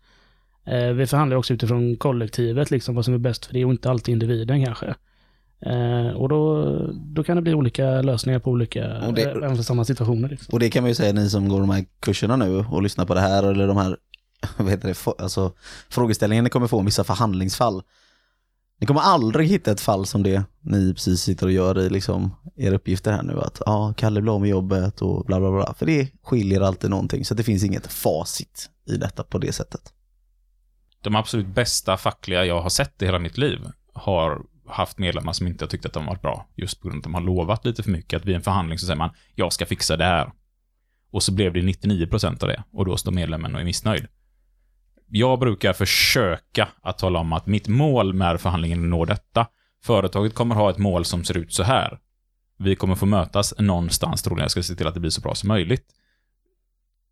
Eh, 0.65 0.87
vi 0.87 1.07
förhandlar 1.07 1.37
också 1.37 1.53
utifrån 1.53 1.95
kollektivet, 1.95 2.71
liksom 2.71 2.95
vad 2.95 3.05
som 3.05 3.13
är 3.13 3.17
bäst 3.17 3.45
för 3.45 3.53
det 3.53 3.65
och 3.65 3.71
inte 3.71 3.89
alltid 3.89 4.13
individen 4.13 4.65
kanske. 4.65 4.95
Eh, 5.65 6.07
och 6.15 6.29
då, 6.29 6.65
då 6.93 7.23
kan 7.23 7.35
det 7.35 7.41
bli 7.41 7.53
olika 7.53 8.01
lösningar 8.01 8.39
på 8.39 8.51
olika, 8.51 8.97
Och 9.07 9.13
det- 9.13 9.21
eh, 9.23 9.37
även 9.37 9.55
för 9.55 9.63
samma 9.63 9.85
situationer. 9.85 10.29
Liksom. 10.29 10.53
Och 10.53 10.59
det 10.59 10.69
kan 10.69 10.83
man 10.83 10.89
ju 10.89 10.95
säga 10.95 11.13
ni 11.13 11.29
som 11.29 11.49
går 11.49 11.59
de 11.59 11.69
här 11.69 11.85
kurserna 11.99 12.35
nu 12.35 12.57
och 12.57 12.83
lyssnar 12.83 13.05
på 13.05 13.13
det 13.13 13.21
här 13.21 13.43
eller 13.43 13.67
de 13.67 13.77
här, 13.77 13.97
vad 14.57 14.69
heter 14.69 14.87
det, 14.87 15.23
alltså 15.23 15.53
frågeställningen 15.89 16.43
ni 16.43 16.49
kommer 16.49 16.67
få 16.67 16.77
om 16.79 16.85
vissa 16.85 17.03
förhandlingsfall. 17.03 17.83
Ni 18.79 18.87
kommer 18.87 19.01
aldrig 19.01 19.47
hitta 19.49 19.71
ett 19.71 19.81
fall 19.81 20.05
som 20.05 20.23
det 20.23 20.43
ni 20.61 20.93
precis 20.93 21.21
sitter 21.21 21.45
och 21.45 21.51
gör 21.51 21.79
i 21.79 21.89
liksom 21.89 22.35
era 22.55 22.75
uppgifter 22.75 23.11
här 23.11 23.23
nu 23.23 23.39
att 23.39 23.61
ja, 23.65 23.93
Kalle 23.97 24.21
blir 24.21 24.33
av 24.33 24.41
med 24.41 24.49
jobbet 24.49 25.01
och 25.01 25.25
bla 25.25 25.39
bla 25.39 25.51
bla. 25.51 25.73
För 25.73 25.85
det 25.85 26.07
skiljer 26.23 26.61
alltid 26.61 26.89
någonting 26.89 27.25
så 27.25 27.33
det 27.33 27.43
finns 27.43 27.63
inget 27.63 27.87
facit 27.93 28.69
i 28.87 28.97
detta 28.97 29.23
på 29.23 29.37
det 29.37 29.51
sättet. 29.51 29.93
De 31.01 31.15
absolut 31.15 31.47
bästa 31.47 31.97
fackliga 31.97 32.45
jag 32.45 32.61
har 32.61 32.69
sett 32.69 33.01
i 33.01 33.05
hela 33.05 33.19
mitt 33.19 33.37
liv 33.37 33.59
har 33.93 34.41
haft 34.67 34.97
medlemmar 34.97 35.33
som 35.33 35.47
inte 35.47 35.63
har 35.63 35.69
tyckt 35.69 35.85
att 35.85 35.93
de 35.93 36.03
har 36.03 36.13
varit 36.13 36.21
bra. 36.21 36.47
Just 36.55 36.81
på 36.81 36.87
grund 36.87 36.97
av 36.97 36.99
att 36.99 37.03
de 37.03 37.13
har 37.13 37.21
lovat 37.21 37.65
lite 37.65 37.83
för 37.83 37.91
mycket. 37.91 38.17
Att 38.17 38.25
vid 38.25 38.35
en 38.35 38.41
förhandling 38.41 38.79
så 38.79 38.85
säger 38.85 38.97
man, 38.97 39.09
jag 39.35 39.53
ska 39.53 39.65
fixa 39.65 39.97
det 39.97 40.05
här. 40.05 40.31
Och 41.11 41.23
så 41.23 41.31
blev 41.31 41.53
det 41.53 41.61
99% 41.61 42.43
av 42.43 42.47
det. 42.49 42.63
Och 42.71 42.85
då 42.85 42.97
står 42.97 43.11
medlemmen 43.11 43.55
och 43.55 43.61
är 43.61 43.65
missnöjd. 43.65 44.07
Jag 45.07 45.39
brukar 45.39 45.73
försöka 45.73 46.67
att 46.81 46.97
tala 46.97 47.19
om 47.19 47.33
att 47.33 47.47
mitt 47.47 47.67
mål 47.67 48.13
med 48.13 48.41
förhandlingen 48.41 48.79
är 48.79 48.83
att 48.83 48.89
nå 48.89 49.05
detta. 49.05 49.47
Företaget 49.83 50.33
kommer 50.33 50.55
ha 50.55 50.69
ett 50.69 50.77
mål 50.77 51.05
som 51.05 51.23
ser 51.23 51.37
ut 51.37 51.53
så 51.53 51.63
här. 51.63 51.99
Vi 52.59 52.75
kommer 52.75 52.95
få 52.95 53.05
mötas 53.05 53.53
någonstans, 53.59 54.21
troligen. 54.21 54.43
Jag 54.43 54.51
ska 54.51 54.63
se 54.63 54.75
till 54.75 54.87
att 54.87 54.93
det 54.93 54.99
blir 54.99 55.11
så 55.11 55.21
bra 55.21 55.35
som 55.35 55.47
möjligt. 55.47 55.85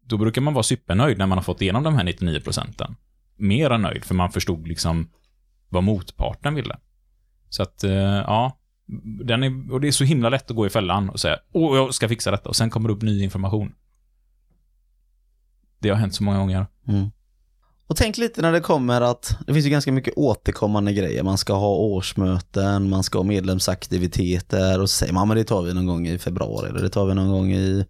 Då 0.06 0.18
brukar 0.18 0.42
man 0.42 0.54
vara 0.54 0.64
supernöjd 0.64 1.18
när 1.18 1.28
man 1.28 1.38
har 1.38 1.44
fått 1.44 1.62
igenom 1.62 1.84
de 1.84 1.96
här 1.96 2.04
99 2.04 2.40
procenten. 2.40 2.96
Mer 3.36 3.70
än 3.70 3.82
nöjd, 3.82 4.06
för 4.06 4.16
man 4.16 4.32
förstod 4.32 4.68
liksom 4.68 5.10
vad 5.70 5.84
motparten 5.84 6.56
ville. 6.56 6.78
Så 7.52 7.64
att, 7.64 7.84
eh, 7.84 7.92
ja. 7.94 8.58
Den 9.26 9.44
är, 9.44 9.74
och 9.74 9.82
det 9.82 9.88
är 9.88 9.92
så 9.92 10.04
himla 10.04 10.30
lätt 10.30 10.52
att 10.52 10.56
gå 10.56 10.66
i 10.66 10.70
fällan 10.70 11.10
och 11.10 11.20
säga 11.20 11.38
åh, 11.54 11.78
jag 11.78 11.94
ska 11.94 12.08
fixa 12.08 12.32
detta 12.32 12.50
och 12.50 12.56
sen 12.56 12.70
kommer 12.70 12.90
det 12.90 12.96
upp 12.96 13.02
ny 13.02 13.24
information. 13.24 13.74
Det 15.80 15.90
har 15.90 15.96
hänt 15.96 16.16
så 16.16 16.24
många 16.24 16.38
gånger. 16.38 16.66
Mm. 16.88 17.10
Och 17.88 17.98
tänk 17.98 18.18
lite 18.18 18.42
när 18.42 18.52
det 18.52 18.60
kommer 18.60 19.02
att 19.02 19.38
det 19.48 19.54
finns 19.54 19.66
ju 19.66 19.70
ganska 19.70 19.92
mycket 19.92 20.14
återkommande 20.18 20.94
grejer. 20.94 21.24
Man 21.24 21.38
ska 21.38 21.54
ha 21.54 21.76
årsmöten, 21.76 22.90
man 22.90 23.04
ska 23.04 23.20
ha 23.20 23.24
medlemsaktiviteter 23.24 24.82
och 24.82 24.90
så 24.90 24.96
säger 24.96 25.14
man 25.14 25.28
men 25.28 25.38
det 25.38 25.44
tar 25.44 25.62
vi 25.62 25.74
någon 25.74 25.86
gång 25.86 26.08
i 26.08 26.20
februari 26.20 26.70
eller 26.70 26.82
det 26.82 26.90
tar 26.90 27.06
vi 27.06 27.14
någon 27.14 27.32
gång 27.32 27.52
i 27.52 27.86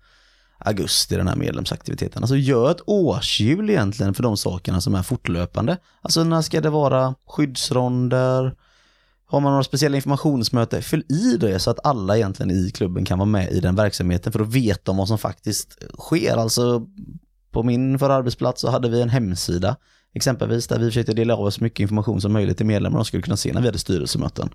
augusti 0.58 1.16
den 1.16 1.28
här 1.28 1.36
medlemsaktiviteten. 1.36 2.24
Alltså 2.24 2.36
gör 2.36 2.72
ett 2.72 2.82
årshjul 2.86 3.70
egentligen 3.70 4.14
för 4.14 4.24
de 4.24 4.38
sakerna 4.38 4.82
som 4.82 4.96
är 4.96 5.04
fortlöpande. 5.04 5.78
Alltså 6.02 6.24
när 6.24 6.42
ska 6.42 6.62
det 6.62 6.70
vara 6.70 7.16
skyddsronder? 7.26 8.56
Har 9.32 9.40
man 9.40 9.52
några 9.52 9.64
speciella 9.64 9.96
informationsmöten, 9.96 10.82
fyll 10.82 11.04
i 11.10 11.38
det 11.38 11.60
så 11.60 11.72
att 11.72 11.86
alla 11.86 12.18
egentligen 12.18 12.52
i 12.52 12.72
klubben 12.72 13.06
kan 13.06 13.20
vara 13.20 13.30
med 13.30 13.52
i 13.52 13.60
den 13.60 13.76
verksamheten 13.76 14.32
för 14.32 14.40
att 14.40 14.48
veta 14.48 14.92
om 14.92 14.98
vad 14.98 15.08
som 15.08 15.18
faktiskt 15.18 15.84
sker. 16.00 16.38
Alltså 16.38 16.88
på 17.52 17.64
min 17.64 18.00
förra 18.00 18.14
arbetsplats 18.14 18.62
så 18.62 18.70
hade 18.70 18.90
vi 18.90 19.02
en 19.02 19.10
hemsida 19.10 19.76
exempelvis 20.14 20.68
där 20.68 20.80
vi 20.80 20.86
försökte 20.86 21.14
dela 21.14 21.34
av 21.34 21.46
oss 21.46 21.56
så 21.56 21.64
mycket 21.64 21.80
information 21.80 22.22
som 22.22 22.34
möjligt 22.34 22.58
till 22.58 22.66
medlemmar. 22.66 22.98
De 22.98 23.06
skulle 23.06 23.24
kunna 23.24 23.38
se 23.38 23.54
när 23.54 23.62
vi 23.62 23.68
hade 23.68 23.80
styrelsemöten. 23.80 24.50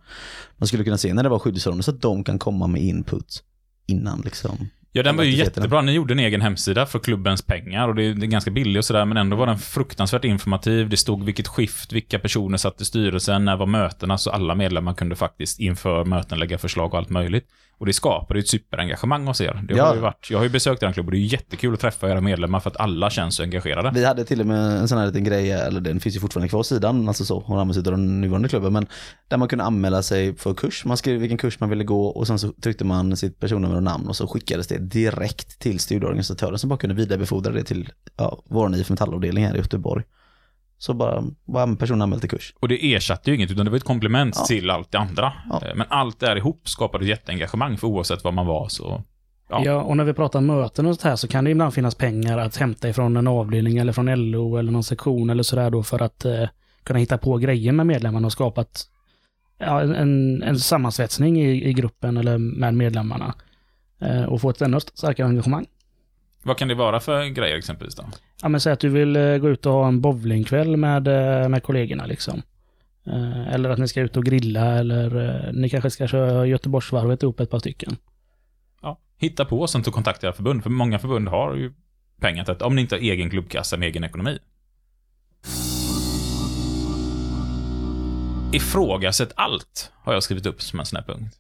De 0.57 0.69
skulle 0.69 0.85
kunna 0.85 0.99
se 0.99 1.15
när 1.15 1.23
det 1.23 1.29
var 1.29 1.39
skyddsronder 1.39 1.83
så 1.83 1.91
att 1.91 2.03
de 2.03 2.25
kan 2.25 2.39
komma 2.39 2.67
med 2.67 2.83
input 2.83 3.43
innan 3.87 4.21
liksom. 4.21 4.69
Ja, 4.97 5.03
den 5.03 5.17
var 5.17 5.25
ju 5.25 5.31
jättebra. 5.31 5.83
Ni 5.83 5.93
gjorde 5.93 6.15
en 6.15 6.19
egen 6.19 6.41
hemsida 6.41 6.87
för 6.87 6.99
klubbens 6.99 7.43
pengar 7.43 7.89
och 7.89 7.95
det 7.95 8.03
är, 8.05 8.15
det 8.15 8.27
är 8.27 8.29
ganska 8.29 8.51
billig 8.51 8.81
och 8.81 8.85
sådär, 8.85 9.05
men 9.05 9.17
ändå 9.17 9.37
var 9.37 9.47
den 9.47 9.59
fruktansvärt 9.59 10.25
informativ. 10.25 10.89
Det 10.89 10.97
stod 10.97 11.25
vilket 11.25 11.49
skift, 11.49 11.93
vilka 11.93 12.19
personer 12.19 12.59
satt 12.59 12.81
i 12.81 12.85
styrelsen, 12.85 13.45
när 13.45 13.57
var 13.57 13.67
mötena, 13.67 14.19
så 14.19 14.31
alla 14.31 14.55
medlemmar 14.55 14.95
kunde 14.95 15.17
faktiskt 15.17 15.61
inför 15.61 16.05
möten 16.05 16.39
lägga 16.39 16.59
förslag 16.59 16.95
och 16.95 16.99
allt 16.99 17.11
möjligt. 17.11 17.47
Och 17.79 17.87
det 17.87 17.93
skapade 17.93 18.39
ju 18.39 18.43
ett 18.43 18.49
superengagemang 18.49 19.27
hos 19.27 19.41
er. 19.41 19.65
Det 19.69 19.79
har 19.79 19.89
Ja. 19.89 19.95
ju 19.95 20.01
varit, 20.01 20.29
jag 20.31 20.39
har 20.39 20.45
ju 20.45 20.51
besökt 20.51 20.83
er 20.83 20.93
klubb 20.93 21.07
och 21.07 21.13
det 21.13 21.19
är 21.19 21.21
jättekul 21.21 21.75
att 21.75 21.81
träffa 21.81 22.11
era 22.11 22.21
medlemmar 22.21 22.61
för 22.61 22.71
att 22.71 22.77
alla 22.77 23.11
känns 23.11 23.35
så 23.35 23.43
engagerade. 23.43 23.91
Vi 23.95 24.05
hade 24.05 24.25
till 24.25 24.41
och 24.41 24.47
med 24.47 24.77
en 24.79 24.89
sån 24.89 24.99
här 24.99 25.07
liten 25.07 25.25
grej, 25.25 25.51
eller 25.51 25.81
den 25.81 26.01
finns 26.01 26.17
ju 26.17 26.21
fortfarande 26.21 26.49
kvar 26.49 26.63
sidan, 26.63 27.09
alltså 27.09 27.25
så, 27.25 27.37
och 27.37 27.61
används 27.61 27.79
av 27.79 27.83
den 27.85 28.21
nuvarande 28.21 28.49
klubben, 28.49 28.73
men 28.73 28.87
där 29.29 29.37
man 29.37 29.49
kunde 29.49 29.65
anmäla 29.65 30.03
sig 30.03 30.37
för 30.37 30.55
kurs. 30.55 30.85
Man 30.85 30.97
skrev 30.97 31.21
vilken 31.21 31.39
kurs 31.39 31.61
man 31.61 31.71
ville 31.71 31.85
gå 31.85 32.07
och 32.07 32.27
sen 32.27 32.39
så 32.39 32.53
tryckte 32.53 32.85
man 32.85 33.17
sitt 33.17 33.41
personnummer 33.41 33.77
och 33.77 33.83
namn 33.83 34.09
och 34.09 34.17
så 34.17 34.27
skickades 34.27 34.67
det 34.69 34.79
direkt 34.79 35.59
till 35.59 35.81
studieorganisatören 35.81 36.59
som 36.59 36.69
bara 36.69 36.79
kunde 36.79 36.95
vidarebefordra 36.95 37.53
det 37.53 37.63
till 37.65 37.89
ja, 38.17 38.43
vår 38.49 38.77
IF 38.77 38.91
Metallavdelning 38.91 39.45
här 39.47 39.55
i 39.55 39.59
Göteborg. 39.59 40.05
Så 40.79 40.95
bara, 40.95 41.25
bara 41.45 41.77
personen 41.77 42.03
anmäld 42.03 42.21
till 42.23 42.31
kurs. 42.31 42.55
Och 42.61 42.69
det 42.69 42.95
ersatte 42.95 43.31
ju 43.31 43.37
inget, 43.37 43.51
utan 43.51 43.65
det 43.65 43.71
var 43.71 43.77
ett 43.79 43.85
komplement 43.85 44.35
Ja. 44.39 44.45
till 44.45 44.71
allt 44.71 44.93
det 44.93 44.99
andra. 44.99 45.33
Ja. 45.51 45.61
Eh, 45.67 45.75
Men 45.75 45.87
allt 45.91 46.21
det 46.21 46.27
här 46.27 46.37
ihop 46.37 46.69
skapade 46.69 47.05
ett 47.05 47.09
jätteengagemang, 47.09 47.77
för 47.77 47.87
oavsett 47.87 48.25
vad 48.25 48.35
man 48.35 48.47
var 48.47 48.69
så... 48.69 49.03
Ja. 49.51 49.63
Ja. 49.65 49.83
och 49.83 49.97
när 49.97 50.05
vi 50.05 50.13
pratar 50.13 50.41
möten 50.41 50.87
och 50.87 50.95
sånt 50.95 51.03
här 51.03 51.17
så 51.17 51.29
kan 51.29 51.45
det 51.45 51.51
ibland 51.51 51.75
finnas 51.75 51.95
pengar 51.95 52.39
att 52.39 52.57
hämta 52.57 52.89
ifrån 52.89 53.17
en 53.17 53.27
avdelning 53.27 53.79
eller 53.79 53.93
från 53.93 54.31
LO 54.31 54.57
eller 54.57 54.73
någon 54.73 54.85
sektion 54.85 55.31
eller 55.31 55.43
sådär 55.43 55.71
då 55.71 55.83
för 55.83 56.03
att 56.03 56.25
eh, 56.25 56.49
kunna 56.83 56.99
hitta 56.99 57.19
på 57.19 57.37
grejer 57.37 57.73
med 57.73 57.87
medlemmarna 57.87 58.27
och 58.27 58.33
skapa 58.33 58.61
ett, 58.61 58.81
ja, 59.59 59.81
en, 59.83 60.43
en 60.43 60.59
sammansvetsning 60.59 61.41
i, 61.43 61.69
i 61.69 61.73
gruppen 61.73 62.17
eller 62.17 62.39
med 62.39 62.75
medlemmarna. 62.75 63.35
Eh, 64.01 64.23
och 64.23 64.41
få 64.41 64.51
ett 64.51 64.63
ännu 64.63 64.81
starkare 64.81 65.27
engagemang. 65.29 65.67
Vad 66.47 66.59
kan 66.59 66.69
det 66.69 66.75
vara 66.75 67.01
för 67.01 67.25
grejer 67.25 67.57
exempelvis 67.57 67.95
då? 67.95 68.05
Ja, 68.43 68.49
men 68.49 68.61
säg 68.61 68.73
att 68.73 68.81
du 68.81 68.89
vill 68.89 69.17
eh, 69.17 69.37
gå 69.37 69.49
ut 69.49 69.67
och 69.67 69.73
ha 69.73 69.89
en 69.89 70.01
bowlingkväll 70.01 70.77
med, 70.77 71.09
eh, 71.09 71.49
med 71.49 71.63
kollegorna 71.63 72.07
liksom. 72.07 72.43
Eh, 73.07 73.55
eller 73.55 73.71
att 73.71 73.79
ni 73.79 73.89
ska 73.89 74.01
ut 74.01 74.17
och 74.17 74.25
grilla 74.25 74.79
eller 74.79 75.51
ni 75.53 75.71
kanske 75.71 75.91
ska 75.91 76.07
köra 76.07 76.47
Göteborgsvarvet 76.47 77.23
ihop 77.23 77.41
ett 77.41 77.51
par 77.51 77.59
stycken. 77.59 77.97
ja, 78.83 78.99
hitta 79.19 79.45
på 79.45 79.61
och 79.61 79.71
sen 79.71 79.83
ta 79.83 79.91
kontakt 79.91 80.23
med 80.23 80.29
era 80.29 80.35
förbund. 80.35 80.63
För 80.63 80.71
många 80.71 80.99
förbund 80.99 81.29
har 81.29 81.55
ju 81.55 81.73
pengar 82.21 82.45
till 82.45 82.53
att, 82.53 82.63
om 82.63 82.75
ni 82.75 82.81
inte 82.81 82.95
har 82.95 83.01
egen 83.01 83.31
klubbkassa 83.31 83.77
med 83.77 83.87
egen 83.87 84.05
ekonomi. 84.05 84.39
Ifrågasätt 88.53 89.33
allt, 89.37 89.93
har 90.03 90.13
jag 90.13 90.23
skrivit 90.23 90.47
upp 90.47 90.63
som 90.63 90.81
en 90.81 90.87
sån 90.87 90.97
här 90.97 91.15
punkt. 91.15 91.37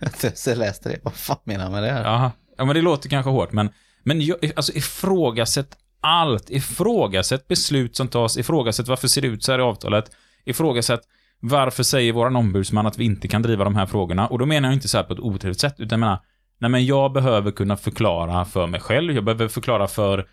Jag 0.46 0.58
läste 0.58 0.88
det, 0.88 0.98
vad 1.02 1.14
fan 1.14 1.38
menar 1.44 1.64
han 1.64 1.72
med 1.72 1.82
det 1.82 1.90
här? 1.90 2.04
Jaha. 2.04 2.32
Ja, 2.58 2.64
men 2.64 2.74
det 2.74 2.82
låter 2.82 3.08
kanske 3.08 3.30
hårt, 3.30 3.52
men, 3.52 3.70
men 4.02 4.20
jag, 4.20 4.52
alltså 4.56 4.72
ifrågasätt 4.72 5.76
allt. 6.00 6.50
Ifrågasätt 6.50 7.48
beslut 7.48 7.96
som 7.96 8.08
tas, 8.08 8.36
ifrågasätt 8.36 8.88
varför 8.88 9.08
ser 9.08 9.22
det 9.22 9.28
ut 9.28 9.44
så 9.44 9.52
här 9.52 9.58
i 9.58 9.62
avtalet, 9.62 10.10
ifrågasätt 10.44 11.00
varför 11.40 11.82
säger 11.82 12.12
våran 12.12 12.36
ombudsman 12.36 12.86
att 12.86 12.98
vi 12.98 13.04
inte 13.04 13.28
kan 13.28 13.42
driva 13.42 13.64
de 13.64 13.76
här 13.76 13.86
frågorna? 13.86 14.26
Och 14.26 14.38
då 14.38 14.46
menar 14.46 14.68
jag 14.68 14.76
inte 14.76 14.88
så 14.88 14.96
här 14.96 15.04
på 15.04 15.12
ett 15.12 15.20
otrevligt 15.20 15.60
sätt, 15.60 15.74
utan 15.78 15.90
jag 15.90 16.00
menar, 16.00 16.20
nej 16.58 16.70
men 16.70 16.86
jag 16.86 17.12
behöver 17.12 17.50
kunna 17.50 17.76
förklara 17.76 18.44
för 18.44 18.66
mig 18.66 18.80
själv, 18.80 19.14
jag 19.14 19.24
behöver 19.24 19.48
förklara 19.48 19.86
för 19.86 20.26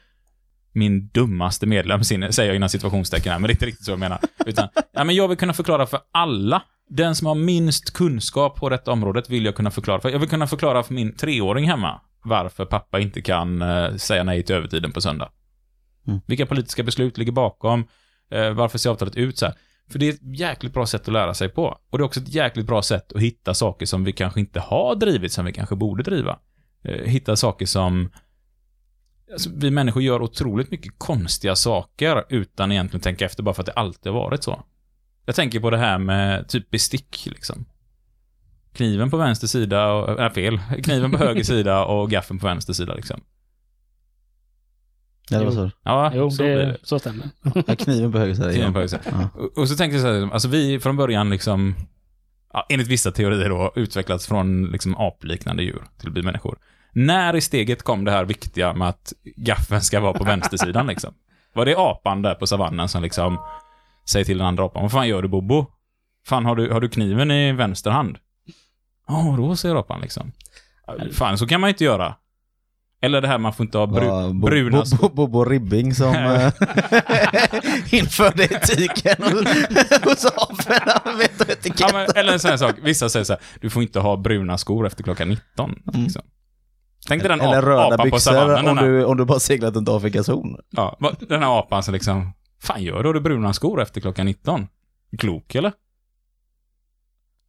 min 0.73 1.07
dummaste 1.07 1.65
medlem, 1.65 2.03
säger 2.03 2.43
jag 2.43 2.55
innan 2.55 2.69
situationstecken 2.69 3.31
här, 3.31 3.39
men 3.39 3.47
det 3.47 3.51
är 3.51 3.55
inte 3.55 3.65
riktigt 3.65 3.85
så 3.85 3.91
jag 3.91 3.99
menar. 3.99 4.19
Utan, 4.45 4.67
ja, 4.93 5.03
men 5.03 5.15
jag 5.15 5.27
vill 5.27 5.37
kunna 5.37 5.53
förklara 5.53 5.85
för 5.85 5.99
alla. 6.11 6.61
Den 6.89 7.15
som 7.15 7.27
har 7.27 7.35
minst 7.35 7.93
kunskap 7.93 8.59
på 8.59 8.69
detta 8.69 8.91
området 8.91 9.29
vill 9.29 9.45
jag 9.45 9.55
kunna 9.55 9.71
förklara 9.71 10.01
för. 10.01 10.09
Jag 10.09 10.19
vill 10.19 10.29
kunna 10.29 10.47
förklara 10.47 10.83
för 10.83 10.93
min 10.93 11.15
treåring 11.15 11.67
hemma 11.67 12.01
varför 12.25 12.65
pappa 12.65 12.99
inte 12.99 13.21
kan 13.21 13.61
eh, 13.61 13.95
säga 13.95 14.23
nej 14.23 14.43
till 14.43 14.55
övertiden 14.55 14.91
på 14.91 15.01
söndag. 15.01 15.29
Mm. 16.07 16.19
Vilka 16.25 16.45
politiska 16.45 16.83
beslut 16.83 17.17
ligger 17.17 17.31
bakom? 17.31 17.87
Eh, 18.31 18.51
varför 18.51 18.77
ser 18.77 18.89
avtalet 18.89 19.15
ut 19.15 19.37
så 19.37 19.45
här? 19.45 19.55
För 19.89 19.99
det 19.99 20.07
är 20.07 20.13
ett 20.13 20.39
jäkligt 20.39 20.73
bra 20.73 20.85
sätt 20.85 21.01
att 21.01 21.13
lära 21.13 21.33
sig 21.33 21.49
på. 21.49 21.79
Och 21.89 21.97
det 21.97 22.01
är 22.01 22.05
också 22.05 22.19
ett 22.19 22.33
jäkligt 22.33 22.65
bra 22.65 22.81
sätt 22.81 23.13
att 23.13 23.21
hitta 23.21 23.53
saker 23.53 23.85
som 23.85 24.03
vi 24.03 24.11
kanske 24.11 24.39
inte 24.39 24.59
har 24.59 24.95
drivit, 24.95 25.31
som 25.31 25.45
vi 25.45 25.53
kanske 25.53 25.75
borde 25.75 26.03
driva. 26.03 26.39
Eh, 26.83 27.03
hitta 27.05 27.35
saker 27.35 27.65
som 27.65 28.09
Alltså, 29.31 29.49
vi 29.53 29.71
människor 29.71 30.03
gör 30.03 30.21
otroligt 30.21 30.71
mycket 30.71 30.93
konstiga 30.97 31.55
saker 31.55 32.23
utan 32.29 32.71
egentligen 32.71 33.01
tänka 33.01 33.25
efter, 33.25 33.43
bara 33.43 33.55
för 33.55 33.61
att 33.61 33.65
det 33.65 33.71
alltid 33.71 34.11
har 34.11 34.19
varit 34.19 34.43
så. 34.43 34.63
Jag 35.25 35.35
tänker 35.35 35.59
på 35.59 35.69
det 35.69 35.77
här 35.77 35.97
med 35.97 36.47
typ 36.47 36.71
bestick, 36.71 37.25
liksom. 37.25 37.65
Kniven 38.75 39.09
på 39.09 39.17
vänster 39.17 39.47
sida, 39.47 39.91
och, 39.91 40.19
äh, 40.19 40.31
fel. 40.31 40.59
Kniven 40.83 41.11
på 41.11 41.17
höger 41.17 41.43
sida 41.43 41.85
och 41.85 42.09
gaffeln 42.09 42.39
på 42.39 42.47
vänster 42.47 42.73
sida, 42.73 42.93
liksom. 42.93 43.21
Eller 45.31 45.45
vad 45.45 45.53
sa 45.53 45.61
du? 45.61 45.71
Ja, 45.83 46.11
Jo, 46.15 46.31
så 46.31 46.43
det, 46.43 46.55
det. 46.65 46.77
så 46.83 46.99
stämmer. 46.99 47.29
Ja, 47.67 47.75
kniven 47.75 48.11
på 48.11 48.17
höger 48.17 48.33
sida. 48.33 48.51
Kniven 48.51 48.73
på 48.73 48.79
höger 48.79 48.87
sida. 48.87 49.01
Ja. 49.11 49.29
Och, 49.41 49.57
och 49.57 49.69
så 49.69 49.75
tänkte 49.75 49.95
jag 49.95 50.01
så 50.01 50.13
här, 50.13 50.33
alltså 50.33 50.47
vi 50.47 50.79
från 50.79 50.97
början 50.97 51.29
liksom, 51.29 51.75
ja, 52.53 52.65
enligt 52.69 52.87
vissa 52.87 53.11
teorier 53.11 53.49
då, 53.49 53.73
utvecklats 53.75 54.27
från 54.27 54.65
liksom 54.65 54.95
apliknande 54.97 55.63
djur 55.63 55.83
till 55.99 56.07
att 56.07 56.13
bli 56.13 56.23
människor. 56.23 56.57
När 56.93 57.35
i 57.35 57.41
steget 57.41 57.83
kom 57.83 58.05
det 58.05 58.11
här 58.11 58.25
viktiga 58.25 58.73
med 58.73 58.89
att 58.89 59.13
gaffeln 59.35 59.81
ska 59.81 59.99
vara 59.99 60.13
på 60.13 60.23
vänstersidan 60.23 60.87
liksom? 60.87 61.13
Var 61.53 61.65
det 61.65 61.75
apan 61.77 62.21
där 62.21 62.35
på 62.35 62.47
savannen 62.47 62.89
som 62.89 63.03
liksom 63.03 63.39
säger 64.09 64.25
till 64.25 64.37
den 64.37 64.47
andra 64.47 64.65
apan, 64.65 64.81
vad 64.81 64.91
fan 64.91 65.07
gör 65.07 65.21
du 65.21 65.27
Bobo? 65.27 65.65
Fan, 66.27 66.45
har 66.45 66.55
du, 66.55 66.71
har 66.71 66.81
du 66.81 66.89
kniven 66.89 67.31
i 67.31 67.51
vänster 67.51 67.91
hand? 67.91 68.17
Ja, 69.07 69.33
då 69.37 69.55
säger 69.55 69.75
apan 69.75 70.01
liksom. 70.01 70.31
Fan, 71.13 71.37
så 71.37 71.47
kan 71.47 71.61
man 71.61 71.69
inte 71.69 71.83
göra. 71.83 72.15
Eller 73.01 73.21
det 73.21 73.27
här 73.27 73.37
man 73.37 73.53
får 73.53 73.65
inte 73.65 73.77
ha 73.77 73.85
bru, 73.87 74.05
Ja, 74.05 74.27
Bo- 74.33 74.45
bruna 74.47 74.77
Bo- 74.91 74.97
Bo- 74.97 75.09
Bobo 75.09 75.43
Ribbing 75.45 75.93
som 75.95 76.15
eh, 76.15 76.51
införde 77.91 78.43
etiken 78.43 79.23
hos- 80.03 80.25
aporna. 80.25 81.17
Vet 81.17 81.63
du 81.63 81.71
Ja, 81.77 81.89
men, 81.93 82.07
eller 82.15 82.33
en 82.33 82.39
sån 82.39 82.49
här 82.49 82.57
sak, 82.57 82.75
vissa 82.83 83.09
säger 83.09 83.23
så 83.23 83.33
här, 83.33 83.41
du 83.61 83.69
får 83.69 83.83
inte 83.83 83.99
ha 83.99 84.17
bruna 84.17 84.57
skor 84.57 84.87
efter 84.87 85.03
klockan 85.03 85.29
19. 85.29 85.75
Liksom. 85.93 86.21
Tänk 87.07 87.21
dig 87.23 87.29
den 87.29 87.41
Eller 87.41 87.61
röda 87.61 87.85
apan 87.85 87.97
på 87.97 88.03
byxor 88.03 88.19
savannen. 88.19 88.67
om 88.77 88.85
du, 88.85 89.05
om 89.05 89.17
du 89.17 89.25
bara 89.25 89.39
seglat 89.39 89.75
runt 89.75 89.89
Afrikas 89.89 90.27
horn. 90.27 90.57
ja, 90.69 90.97
den 91.19 91.43
här 91.43 91.59
apan 91.59 91.83
som 91.83 91.93
liksom, 91.93 92.33
fan 92.61 92.83
gör 92.83 93.03
du? 93.03 93.09
Har 93.09 93.13
du 93.13 93.19
bruna 93.21 93.53
skor 93.53 93.81
efter 93.81 94.01
klockan 94.01 94.25
19? 94.25 94.67
Klok 95.17 95.55
eller? 95.55 95.71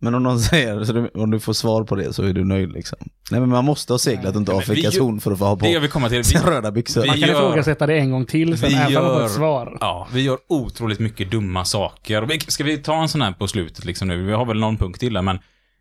Men 0.01 0.15
om 0.15 0.23
någon 0.23 0.41
säger, 0.51 0.85
så 0.85 0.93
du, 0.93 1.09
om 1.15 1.31
du 1.31 1.41
får 1.41 1.53
svar 1.53 1.85
på 1.85 1.95
det 1.95 2.13
så 2.13 2.23
är 2.23 2.33
du 2.33 2.45
nöjd 2.45 2.73
liksom. 2.73 2.99
Nej 3.31 3.41
men 3.41 3.49
man 3.49 3.65
måste 3.65 3.93
ha 3.93 3.99
seglat 3.99 4.35
runt 4.35 4.49
vi 4.49 4.53
Afrikas 4.53 4.99
horn 4.99 5.21
för 5.21 5.33
att 5.33 5.39
få 5.39 5.45
ha 5.45 5.55
Det 5.57 5.75
på 5.75 5.81
vill 5.81 5.91
komma 5.91 6.09
till, 6.09 6.23
vi, 6.35 6.39
röda 6.51 6.71
byxor. 6.73 7.01
vi- 7.03 7.07
Man 7.09 7.19
kan 7.21 7.29
gör- 7.29 7.37
ifrågasätta 7.37 7.87
det 7.87 7.99
en 7.99 8.11
gång 8.11 8.27
till 8.27 8.59
sen, 8.59 8.69
Vi 8.69 8.75
även 8.75 8.97
om 8.97 9.05
man 9.05 9.15
får 9.19 9.25
ett 9.27 9.31
svar. 9.31 9.79
ja, 9.81 10.09
vi 10.13 10.23
gör 10.23 10.39
otroligt 10.49 10.99
mycket 10.99 11.31
dumma 11.31 11.65
saker. 11.65 12.23
Vi- 12.23 12.41
Ska 12.41 12.65
vi 12.65 12.79
ta 12.79 13.03
en 13.03 13.09
sån 13.09 13.23
här 13.23 13.33
på 13.33 13.49
slutet 13.49 13.85
liksom 13.85 14.09
nu? 14.09 14.23
Vi 14.25 14.33
har 14.33 14.47
väl 14.47 14.59
någon 14.61 14.77
punkt 14.77 15.01
till 15.01 15.13
där, 15.13 15.23
men 15.23 15.39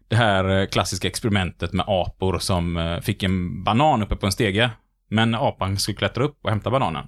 det 0.07 0.15
här 0.15 0.59
eh, 0.61 0.65
klassiska 0.67 1.07
experimentet 1.07 1.73
med 1.73 1.85
apor 1.87 2.39
som 2.39 2.77
eh, 2.77 2.99
fick 2.99 3.23
en 3.23 3.63
banan 3.63 4.03
uppe 4.03 4.15
på 4.15 4.25
en 4.25 4.31
stege, 4.31 4.69
men 5.09 5.35
apan 5.35 5.77
skulle 5.79 5.97
klättra 5.97 6.23
upp 6.23 6.37
och 6.43 6.49
hämta 6.49 6.69
bananen. 6.71 7.05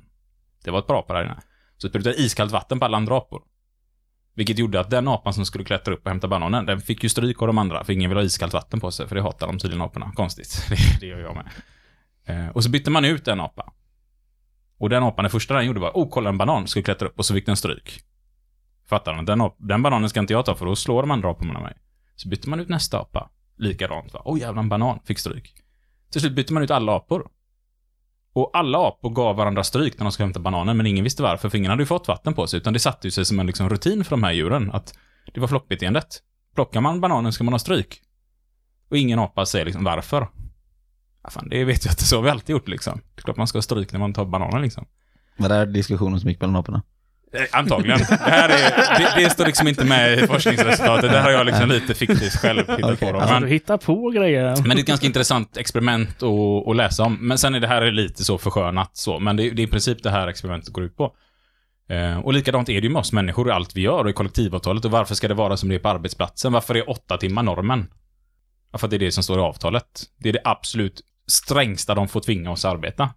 Det 0.64 0.72
var 0.72 0.80
ett 0.80 0.88
par 0.88 1.00
apor 1.00 1.14
där 1.14 1.24
inne. 1.24 1.38
Så 1.78 1.90
sprutade 1.90 2.16
iskallt 2.22 2.52
vatten 2.52 2.80
på 2.80 2.86
alla 2.86 2.98
andra 2.98 3.18
apor. 3.18 3.42
Vilket 4.38 4.60
gjorde 4.60 4.80
att 4.80 4.90
den 4.90 5.08
apan 5.08 5.34
som 5.34 5.46
skulle 5.46 5.64
klättra 5.64 5.94
upp 5.94 6.06
och 6.06 6.10
hämta 6.10 6.28
bananen, 6.28 6.66
den 6.66 6.82
fick 6.82 7.04
ju 7.04 7.10
stryk 7.10 7.42
av 7.42 7.48
de 7.48 7.58
andra, 7.58 7.84
för 7.84 7.94
ingen 7.94 8.10
vill 8.10 8.18
ha 8.18 8.24
iskallt 8.24 8.54
vatten 8.54 8.80
på 8.80 8.92
sig, 8.92 9.08
för 9.08 9.16
det 9.16 9.22
hatar 9.22 9.48
de 9.48 9.60
tydligen 9.60 9.82
aporna. 9.82 10.12
Konstigt. 10.16 10.66
Det, 10.70 11.00
det 11.00 11.08
gör 11.08 11.20
jag 11.20 11.36
med. 11.36 11.48
Eh, 12.26 12.50
och 12.50 12.64
så 12.64 12.70
bytte 12.70 12.92
man 12.92 13.06
ut 13.06 13.28
en 13.28 13.40
apa. 13.40 13.74
Och 14.80 14.90
den 14.90 15.04
apan, 15.04 15.24
det 15.24 15.30
första 15.30 15.54
den 15.54 15.66
gjorde 15.66 15.80
var, 15.80 15.92
oh, 15.94 16.10
kolla 16.10 16.30
en 16.30 16.38
banan, 16.38 16.68
skulle 16.68 16.84
klättra 16.84 17.08
upp 17.08 17.20
och 17.20 17.26
så 17.26 17.34
fick 17.34 17.46
den 17.46 17.58
stryk. 17.58 18.02
Fattar 18.90 19.14
du? 19.14 19.26
Den, 19.26 19.50
den 19.58 19.84
bananen 19.84 20.10
ska 20.10 20.20
inte 20.20 20.34
jag 20.34 20.46
ta 20.46 20.56
för 20.56 20.66
då 20.66 20.76
slår 20.76 21.02
de 21.02 21.12
andra 21.12 21.32
aporna 21.32 21.60
mig. 21.60 21.78
Så 22.16 22.30
bytte 22.30 22.50
man 22.50 22.60
ut 22.60 22.70
nästa 22.70 23.00
apa. 23.00 23.30
Likadant 23.58 24.14
va. 24.14 24.22
Oh 24.26 24.40
jävlar, 24.40 24.62
en 24.62 24.70
banan. 24.70 25.00
Fick 25.06 25.20
stryk. 25.20 25.54
Till 26.12 26.22
slut 26.22 26.34
bytte 26.34 26.54
man 26.54 26.64
ut 26.64 26.72
alla 26.72 26.96
apor. 26.96 27.28
Och 28.34 28.52
alla 28.54 28.88
apor 28.88 29.10
gav 29.10 29.36
varandra 29.36 29.64
stryk 29.64 29.98
när 29.98 30.06
de 30.06 30.12
skulle 30.12 30.26
hämta 30.26 30.40
bananen, 30.40 30.78
men 30.78 30.86
ingen 30.86 31.04
visste 31.04 31.24
varför, 31.24 31.50
för 31.50 31.58
ingen 31.58 31.72
hade 31.72 31.84
ju 31.84 31.88
fått 31.88 32.08
vatten 32.08 32.34
på 32.34 32.48
sig, 32.48 32.58
utan 32.58 32.74
det 32.74 32.80
satte 32.80 33.08
ju 33.08 33.12
sig 33.12 33.26
som 33.26 33.40
en 33.40 33.48
liksom 33.48 33.70
rutin 33.70 34.04
för 34.04 34.12
de 34.12 34.24
här 34.24 34.32
djuren, 34.32 34.72
att 34.72 34.94
det 35.34 35.40
var 35.40 35.48
flockbeteendet. 35.48 36.22
Plockar 36.56 36.82
man 36.82 37.02
bananen 37.02 37.34
ska 37.34 37.44
man 37.44 37.54
ha 37.54 37.60
stryk. 37.60 38.02
Och 38.90 38.98
ingen 38.98 39.20
apa 39.20 39.46
säger 39.46 39.66
liksom 39.66 39.84
varför. 39.84 40.28
Ja, 41.24 41.30
fan, 41.30 41.50
det 41.50 41.66
vet 41.66 41.86
jag 41.86 41.92
inte, 41.92 42.04
så 42.04 42.16
har 42.16 42.24
vi 42.24 42.30
alltid 42.30 42.54
gjort 42.54 42.68
liksom. 42.68 43.02
Det 43.16 43.20
är 43.20 43.24
klart 43.24 43.38
man 43.38 43.48
ska 43.48 43.58
ha 43.58 43.62
stryk 43.62 43.92
när 43.92 44.00
man 44.00 44.14
tar 44.14 44.26
bananen 44.26 44.62
liksom. 44.62 44.86
Var 45.38 45.50
det 45.50 45.56
här 45.56 45.66
diskussionen 45.66 46.20
som 46.20 46.30
gick 46.30 46.42
mellan 46.42 46.56
aporna? 46.56 46.84
Eh, 47.34 47.42
Antagligen. 47.52 48.00
Det 48.00 48.16
här 48.16 48.50
är, 48.50 49.00
det, 49.00 49.24
det 49.24 49.30
står 49.30 49.46
liksom 49.46 49.68
inte 49.68 49.86
med 49.86 50.20
i 50.20 50.28
forskningsresultatet. 50.28 51.12
Det 51.12 51.18
här 51.18 51.24
har 51.24 51.32
jag 51.32 51.46
liksom 51.46 51.70
lite 51.70 51.94
fiktivt 51.94 52.36
själv 52.36 52.60
hittat 52.60 52.84
Okej. 52.84 53.12
på. 53.12 53.18
Alltså, 53.18 53.34
Men, 53.34 53.42
du 53.42 53.48
hittar 53.48 53.78
på 53.78 54.10
grejer. 54.10 54.56
men 54.56 54.70
det 54.70 54.76
är 54.76 54.80
ett 54.80 54.86
ganska 54.86 55.06
intressant 55.06 55.58
experiment 55.58 56.24
att, 56.24 56.68
att 56.68 56.76
läsa 56.76 57.04
om. 57.04 57.18
Men 57.28 57.38
sen 57.38 57.56
är 57.56 57.60
det 57.60 57.68
här 57.68 57.92
lite 57.92 58.24
så 58.24 58.38
förskönat 58.38 58.98
så. 58.98 59.20
Men 59.20 59.38
det, 59.38 59.50
det 59.50 59.62
är 59.62 59.68
i 59.68 59.68
princip 59.68 60.04
det 60.04 60.10
här 60.10 60.28
experimentet 60.28 60.74
går 60.74 60.84
ut 60.84 60.98
på. 60.98 61.14
Eh, 61.90 62.20
och 62.20 62.34
likadant 62.34 62.70
är 62.70 62.82
det 62.82 62.88
ju 62.88 62.94
med 62.94 63.00
oss 63.00 63.12
människor 63.14 63.48
i 63.50 63.52
allt 63.52 63.76
vi 63.76 63.82
gör 63.82 64.04
och 64.04 64.10
i 64.10 64.14
kollektivavtalet. 64.14 64.86
Och 64.86 64.92
varför 64.92 65.16
ska 65.16 65.28
det 65.28 65.34
vara 65.34 65.58
som 65.58 65.70
det 65.70 65.76
är 65.76 65.80
på 65.80 65.90
arbetsplatsen? 65.90 66.54
Varför 66.54 66.78
är 66.78 66.90
åtta 66.90 67.18
timmar 67.18 67.44
normen? 67.44 67.88
Ja, 68.72 68.78
för 68.78 68.88
att 68.88 68.92
det 68.92 68.98
är 68.98 69.00
det 69.00 69.12
som 69.12 69.24
står 69.24 69.40
i 69.40 69.42
avtalet. 69.42 69.86
Det 70.20 70.30
är 70.30 70.34
det 70.34 70.42
absolut 70.44 71.02
strängsta 71.28 71.96
de 71.96 72.08
får 72.08 72.20
tvinga 72.22 72.52
oss 72.52 72.66
att 72.66 72.74
arbeta. 72.74 73.10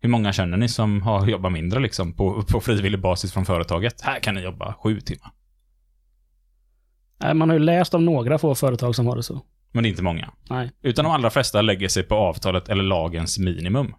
Hur 0.00 0.08
många 0.08 0.32
känner 0.32 0.56
ni 0.56 0.68
som 0.68 1.02
har 1.02 1.26
jobbat 1.26 1.52
mindre 1.52 1.80
liksom 1.80 2.12
på, 2.12 2.42
på 2.42 2.60
frivillig 2.60 3.00
basis 3.00 3.32
från 3.32 3.44
företaget? 3.44 4.00
Här 4.00 4.20
kan 4.20 4.34
ni 4.34 4.40
jobba 4.40 4.74
sju 4.74 5.00
timmar. 5.00 5.30
Nej, 7.20 7.34
Man 7.34 7.48
har 7.48 7.56
ju 7.56 7.64
läst 7.64 7.94
om 7.94 8.04
några 8.04 8.38
få 8.38 8.54
företag 8.54 8.94
som 8.94 9.06
har 9.06 9.16
det 9.16 9.22
så. 9.22 9.40
Men 9.72 9.82
det 9.82 9.88
är 9.88 9.90
inte 9.90 10.02
många. 10.02 10.30
Nej. 10.50 10.70
Utan 10.82 11.04
de 11.04 11.10
allra 11.10 11.30
flesta 11.30 11.62
lägger 11.62 11.88
sig 11.88 12.02
på 12.02 12.14
avtalet 12.14 12.68
eller 12.68 12.82
lagens 12.82 13.38
minimum. 13.38 13.94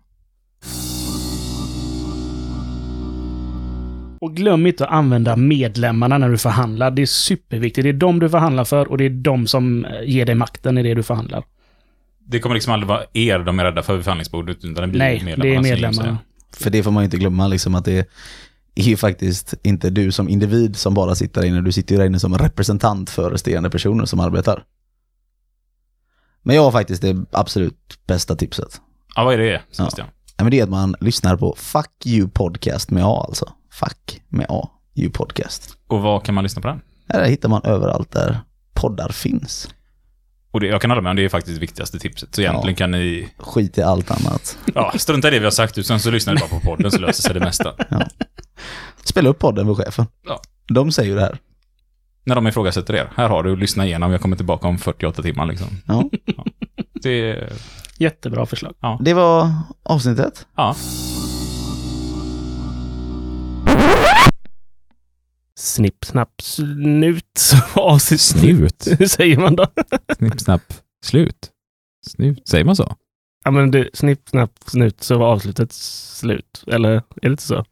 Och 4.22 4.36
glöm 4.36 4.68
inte 4.68 4.86
att 4.86 4.92
använda 4.92 5.36
medlemmarna 5.36 6.18
när 6.18 6.30
du 6.30 6.38
förhandlar. 6.38 6.92
Det 6.92 7.02
är 7.02 7.06
superviktigt. 7.06 7.84
Det 7.84 7.90
är 7.90 7.94
de 7.94 8.20
du 8.20 8.30
förhandlar 8.30 8.64
för 8.64 8.88
och 8.88 8.98
det 8.98 9.06
är 9.06 9.10
de 9.10 9.48
som 9.48 9.86
eh, 9.86 10.04
ger 10.04 10.26
dig 10.26 10.36
makten 10.36 10.78
i 10.78 10.84
det 10.84 10.94
du 10.94 11.04
förhandlar. 11.04 11.44
Det 12.32 12.40
kommer 12.40 12.56
liksom 12.56 12.74
aldrig 12.74 12.88
vara 12.88 13.04
er 13.14 13.40
de 13.40 13.60
är 13.60 13.64
rädda 13.64 13.84
för 13.84 13.96
vid 13.96 14.04
förhandlingsbordet, 14.04 14.58
utan 14.58 14.74
det 14.74 14.88
blir 14.88 15.00
Nej, 15.00 15.36
det 15.38 15.56
är 15.56 15.62
medlemmarna. 15.62 16.18
För 16.54 16.70
det 16.70 16.84
får 16.84 16.92
man 16.92 17.04
ju 17.04 17.06
inte 17.06 17.18
glömma 17.18 17.48
liksom 17.48 17.76
att 17.76 17.86
det 17.86 18.10
är 18.76 18.84
ju 18.84 18.98
faktiskt 18.98 19.54
inte 19.64 19.90
du 19.90 20.12
som 20.12 20.30
individ 20.30 20.76
som 20.76 20.94
bara 20.94 21.16
sitter 21.16 21.42
där 21.42 21.48
inne, 21.48 21.62
du 21.62 21.72
sitter 21.72 21.96
ju 21.96 22.00
där 22.00 22.06
inne 22.06 22.20
som 22.20 22.38
representant 22.38 23.10
för 23.10 23.32
resterande 23.32 23.70
personer 23.70 24.06
som 24.06 24.20
arbetar. 24.20 24.64
Men 26.44 26.56
jag 26.56 26.64
har 26.64 26.72
faktiskt 26.72 27.02
det 27.02 27.26
absolut 27.32 28.00
bästa 28.08 28.36
tipset. 28.36 28.82
Ja, 29.16 29.24
vad 29.24 29.34
är 29.34 29.38
det, 29.38 29.62
Sebastian? 29.72 30.08
Ja, 30.38 30.44
men 30.44 30.52
det 30.52 30.60
är 30.60 30.64
att 30.64 30.70
man 30.70 30.96
lyssnar 31.00 31.38
på 31.38 31.56
Fuck 31.58 32.06
You 32.06 32.30
Podcast 32.30 32.92
med 32.92 33.04
A 33.06 33.26
alltså. 33.28 33.54
Fuck 33.72 34.22
med 34.28 34.46
A, 34.50 34.70
You 34.96 35.12
Podcast. 35.12 35.78
Och 35.88 36.02
vad 36.02 36.24
kan 36.24 36.36
man 36.36 36.44
lyssna 36.44 36.62
på 36.62 36.68
den? 36.68 36.82
Där 37.08 37.26
hittar 37.26 37.50
man 37.50 37.62
överallt 37.64 38.12
där 38.12 38.40
poddar 38.74 39.10
finns. 39.10 39.70
Och 40.52 40.60
det, 40.60 40.68
jag 40.68 40.82
kan 40.82 40.92
hålla 40.92 41.02
med 41.02 41.10
om 41.10 41.16
det 41.16 41.26
är 41.26 41.30
faktiskt 41.30 41.56
det 41.56 41.62
viktigaste 41.62 42.00
tipset. 42.00 42.36
Så 42.36 42.42
egentligen 42.42 42.74
Ja. 42.74 42.78
kan 42.78 42.92
ni, 42.92 43.30
Skit 43.38 43.78
i 43.78 43.82
allt 43.82 44.12
annat. 44.12 44.58
ja, 44.76 44.94
strunta 44.98 45.28
i 45.28 45.32
det 45.32 45.40
vi 45.40 45.46
har 45.46 45.52
sagt, 45.52 45.78
utan 45.78 46.00
så 46.00 46.12
lyssnar 46.12 46.34
ni 46.34 46.40
bara 46.40 46.50
på 46.50 46.60
podden 46.60 46.92
så 46.92 47.00
löser 47.00 47.22
sig 47.24 47.34
det 47.34 47.40
mesta. 47.40 47.74
Spela 49.04 49.30
upp 49.30 49.40
podden 49.40 49.66
för 49.66 49.84
chefen. 49.84 50.06
Ja. 50.26 50.42
De 50.68 50.92
säger 50.92 51.10
ju 51.10 51.16
det 51.16 51.22
här. 51.22 51.38
När 52.24 52.36
de 52.36 52.48
ifrågasätter 52.48 52.94
er. 52.96 53.12
Här 53.16 53.30
har 53.30 53.44
du, 53.44 53.56
lyssna 53.56 53.86
igenom, 53.86 54.12
jag 54.12 54.22
kommer 54.22 54.36
tillbaka 54.38 54.68
om 54.68 54.78
48 54.78 55.22
timmar 55.24 55.46
liksom. 55.46 55.68
Ja. 55.86 56.10
Det, 56.94 57.50
Jättebra 57.98 58.46
förslag. 58.46 58.74
Det 59.02 59.14
var 59.14 59.52
avsnittet. 59.84 60.48
ja. 60.56 60.76
Snipp, 65.60 66.06
snapp, 66.06 66.32
snut. 66.42 67.52
Avsikt. 67.74 68.22
Snut? 68.22 68.88
Hur 69.00 69.08
säger 69.08 69.38
man 69.38 69.56
då? 69.56 69.68
Snipp, 70.18 70.40
snapp, 70.40 70.74
slut. 71.06 71.50
Snut, 72.08 72.48
säger 72.48 72.66
man 72.66 72.76
så? 72.76 72.96
Ja, 73.44 73.52
men 73.52 73.72
det, 73.72 73.90
snipp, 73.94 74.30
snapp, 74.30 74.52
snut 74.66 75.04
så 75.04 75.18
var 75.18 75.28
avslutet 75.28 75.72
slut. 75.72 76.64
Eller 76.68 76.90
är 76.90 77.04
det 77.22 77.28
inte 77.28 77.44
så? 77.44 77.66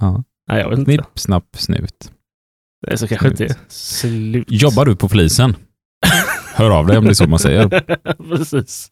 Ja. 0.00 0.24
Nej, 0.48 0.60
jag 0.60 0.70
vet 0.70 0.78
inte. 0.78 0.92
Snipp, 0.92 1.06
snapp, 1.14 1.46
snut. 1.56 2.12
Det 2.86 2.92
är 2.92 2.96
så 2.96 3.08
kanske 3.08 3.28
inte 3.28 3.44
är. 3.44 3.54
Slut. 3.68 4.46
Jobbar 4.48 4.84
du 4.84 4.96
på 4.96 5.08
polisen? 5.08 5.56
Hör 6.54 6.70
av 6.70 6.86
dig 6.86 6.98
om 6.98 7.04
det 7.04 7.10
är 7.10 7.14
så 7.14 7.26
man 7.26 7.38
säger. 7.38 7.68
Precis. 8.36 8.90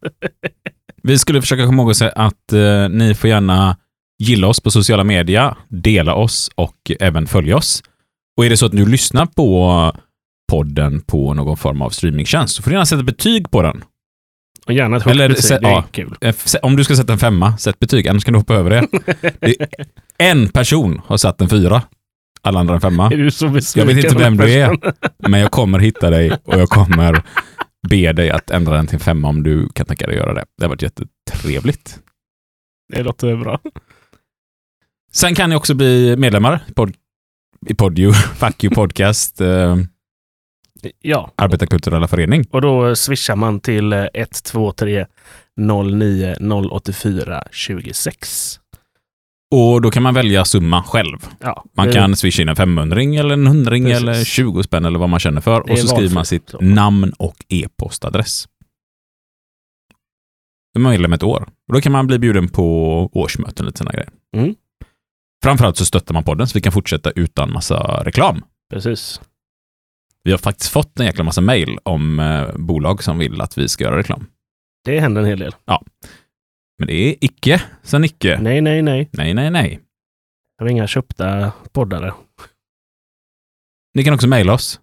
Vi 1.03 1.19
skulle 1.19 1.41
försöka 1.41 1.67
komma 1.67 1.83
ihåg 1.83 1.93
att 2.15 2.53
eh, 2.53 2.89
ni 2.89 3.15
får 3.15 3.31
gärna 3.31 3.77
gilla 4.19 4.47
oss 4.47 4.61
på 4.61 4.71
sociala 4.71 5.05
medier, 5.05 5.57
dela 5.69 6.15
oss 6.15 6.51
och 6.55 6.91
även 7.01 7.27
följa 7.27 7.57
oss. 7.57 7.83
Och 8.39 8.47
är 8.47 8.51
det 8.51 8.57
så 8.57 8.67
att 8.67 8.73
du 8.73 8.87
lyssnar 8.87 9.27
på 9.27 9.93
podden 10.53 11.01
på 11.01 11.35
någon 11.35 11.57
form 11.57 11.83
av 11.83 11.91
streamingtjänst 11.91 12.57
så 12.57 12.63
får 12.63 12.71
du 12.71 12.75
gärna 12.75 12.87
sätta 12.87 13.03
betyg 13.03 13.51
på 13.51 13.63
den. 13.63 13.85
Och 14.67 14.73
gärna 14.73 14.97
ett 14.97 15.03
högt 15.03 15.15
Eller, 15.15 15.29
betyg. 15.29 15.61
Det 15.61 15.69
är 15.69 15.71
ja. 15.71 15.85
kul. 15.91 16.17
Eh, 16.21 16.35
Om 16.63 16.77
du 16.77 16.85
ska 16.85 16.97
sätta 16.97 17.13
en 17.13 17.19
femma, 17.19 17.59
sätt 17.59 17.79
betyg, 17.79 18.09
annars 18.09 18.25
kan 18.25 18.33
du 18.33 18.39
hoppa 18.39 18.55
över 18.55 18.71
det. 18.71 18.87
det 19.41 19.57
en 20.19 20.49
person 20.49 21.01
har 21.07 21.17
satt 21.17 21.41
en 21.41 21.49
fyra, 21.49 21.83
alla 22.43 22.61
andra 22.61 22.75
en 22.75 22.81
femma. 22.81 23.07
Är 23.13 23.17
du 23.17 23.31
så 23.31 23.47
Jag 23.75 23.87
vet 23.87 24.05
inte 24.05 24.19
vem 24.19 24.37
du 24.37 24.53
är, 24.53 24.79
men 25.29 25.41
jag 25.41 25.51
kommer 25.51 25.79
hitta 25.79 26.11
dig 26.11 26.33
och 26.45 26.61
jag 26.61 26.69
kommer 26.69 27.23
be 27.89 28.13
dig 28.13 28.31
att 28.31 28.51
ändra 28.51 28.75
den 28.77 28.87
till 28.87 28.97
en 28.97 29.01
femma 29.01 29.29
om 29.29 29.43
du 29.43 29.69
kan 29.69 29.87
tänka 29.87 30.07
dig 30.07 30.15
att 30.15 30.25
göra 30.25 30.35
det. 30.35 30.45
Det 30.59 30.65
har 30.65 30.69
varit 30.69 30.83
jättetrevligt. 30.83 31.99
Det 32.93 33.03
låter 33.03 33.37
bra. 33.37 33.61
Sen 35.13 35.35
kan 35.35 35.51
ni 35.51 35.57
också 35.57 35.75
bli 35.75 36.17
medlemmar 36.17 36.65
i, 36.69 36.73
i 37.67 37.75
Podio, 37.75 38.13
Fuck 38.13 38.65
You 38.65 38.75
Podcast, 38.75 39.41
eh, 39.41 39.77
Ja, 41.03 41.31
Arbetarkulturella 41.37 42.09
Förening. 42.09 42.45
och 42.51 42.61
då 42.63 42.97
swishar 42.97 43.37
man 43.37 43.61
till 43.61 43.93
eh, 43.93 44.05
123 44.15 45.07
09 45.57 46.37
084 46.71 47.43
26. 47.51 48.61
Och 49.55 49.83
då 49.83 49.91
kan 49.91 50.03
man 50.03 50.15
välja 50.15 50.45
summa 50.45 50.83
själv. 50.83 51.19
Ja, 51.41 51.65
Man 51.77 51.93
kan 51.93 52.17
swisha 52.17 52.43
in 52.43 52.49
en 52.49 52.57
500 52.57 53.03
eller 53.03 53.31
en 53.35 53.47
100 53.47 53.71
Precis. 53.71 53.97
eller 53.97 54.25
20 54.25 54.63
spänn 54.63 54.85
eller 54.85 54.99
vad 54.99 55.09
man 55.09 55.21
känner 55.21 55.41
för. 55.41 55.71
Och 55.71 55.79
så 55.79 55.87
skriver 55.89 56.15
man 56.15 56.25
sitt 56.25 56.49
så. 56.49 56.59
namn 56.61 57.13
och 57.19 57.37
e-postadress. 57.49 58.49
Då 60.75 60.81
är 60.81 60.83
man 60.83 60.93
medlem 60.93 61.13
ett 61.13 61.23
år. 61.23 61.49
Och 61.69 61.75
då 61.75 61.81
kan 61.81 61.93
man 61.93 62.07
bli 62.07 62.19
bjuden 62.19 62.49
på 62.49 62.65
årsmöten 63.13 63.65
och 63.65 63.67
lite 63.67 63.79
sådana 63.79 63.93
grejer. 63.93 64.11
Mm. 64.37 64.55
Framförallt 65.43 65.77
så 65.77 65.85
stöttar 65.85 66.15
man 66.15 66.25
podden 66.25 66.47
så 66.47 66.55
vi 66.55 66.61
kan 66.61 66.73
fortsätta 66.73 67.11
utan 67.11 67.53
massa 67.53 68.03
reklam. 68.05 68.45
Precis. 68.71 69.21
Vi 70.23 70.31
har 70.31 70.39
faktiskt 70.39 70.73
fått 70.73 71.01
en 71.01 71.07
jäkla 71.07 71.25
massa 71.25 71.41
mejl 71.41 71.79
om 71.83 72.21
eh, 72.21 72.57
bolag 72.57 73.03
som 73.03 73.19
vill 73.19 73.41
att 73.41 73.59
vi 73.59 73.69
ska 73.69 73.85
göra 73.85 73.99
reklam. 73.99 74.27
Det 74.85 75.01
händer 75.01 75.23
en 75.23 75.29
hel 75.29 75.39
del. 75.39 75.55
Men 76.79 76.87
det 76.87 76.95
är 76.95 77.15
icke 77.21 77.63
sen 77.83 78.05
icke. 78.05 78.39
Nej, 78.41 78.61
nej, 78.61 78.83
nej. 78.83 79.09
Nej, 79.13 79.35
nej, 79.35 79.51
nej. 79.51 79.81
Jag 80.59 80.65
har 80.65 80.71
inga 80.71 80.87
köpta 80.87 81.53
poddare. 81.73 82.15
Ni 83.95 84.05
kan 84.05 84.15
också 84.15 84.29
mejla 84.29 84.53
oss. 84.53 84.81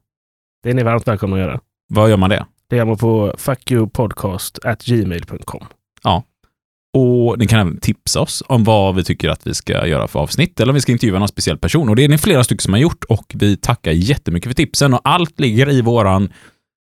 Det 0.64 0.70
är 0.70 0.74
ni 0.74 0.84
varmt 0.84 1.08
välkomna 1.08 1.36
att 1.36 1.42
göra. 1.42 1.60
Vad 1.88 2.10
gör 2.10 2.18
man 2.18 2.30
det? 2.30 2.46
Det 2.68 2.76
gör 2.76 2.86
man 2.86 2.98
på 2.98 3.36
fuckyoupodcast@gmail.com. 3.38 5.66
Och 6.98 7.40
ni 7.40 7.48
kan 7.48 7.60
även 7.60 7.80
tipsa 7.80 8.20
oss 8.20 8.44
om 8.48 8.64
vad 8.64 8.96
vi 8.96 9.04
tycker 9.04 9.30
att 9.30 9.48
vi 9.48 9.54
ska 9.54 9.88
göra 9.88 10.08
för 10.08 10.20
avsnitt 10.20 10.60
eller 10.60 10.72
om 10.72 10.76
vi 10.76 10.82
ska 10.82 10.92
intervjua 10.92 11.20
någon 11.20 11.28
speciell 11.28 11.58
person. 11.58 11.90
Och 11.90 11.96
det 11.96 12.04
är 12.04 12.10
ni 12.10 12.18
flera 12.18 12.44
stycken 12.44 12.62
som 12.62 12.74
har 12.74 12.80
gjort 12.80 13.04
och 13.04 13.32
vi 13.36 13.58
tackar 13.58 13.92
jättemycket 13.92 14.50
för 14.50 14.54
tipsen 14.56 14.94
och 14.94 15.02
allt 15.04 15.40
ligger 15.40 15.70
i 15.70 15.82
våran 15.82 16.34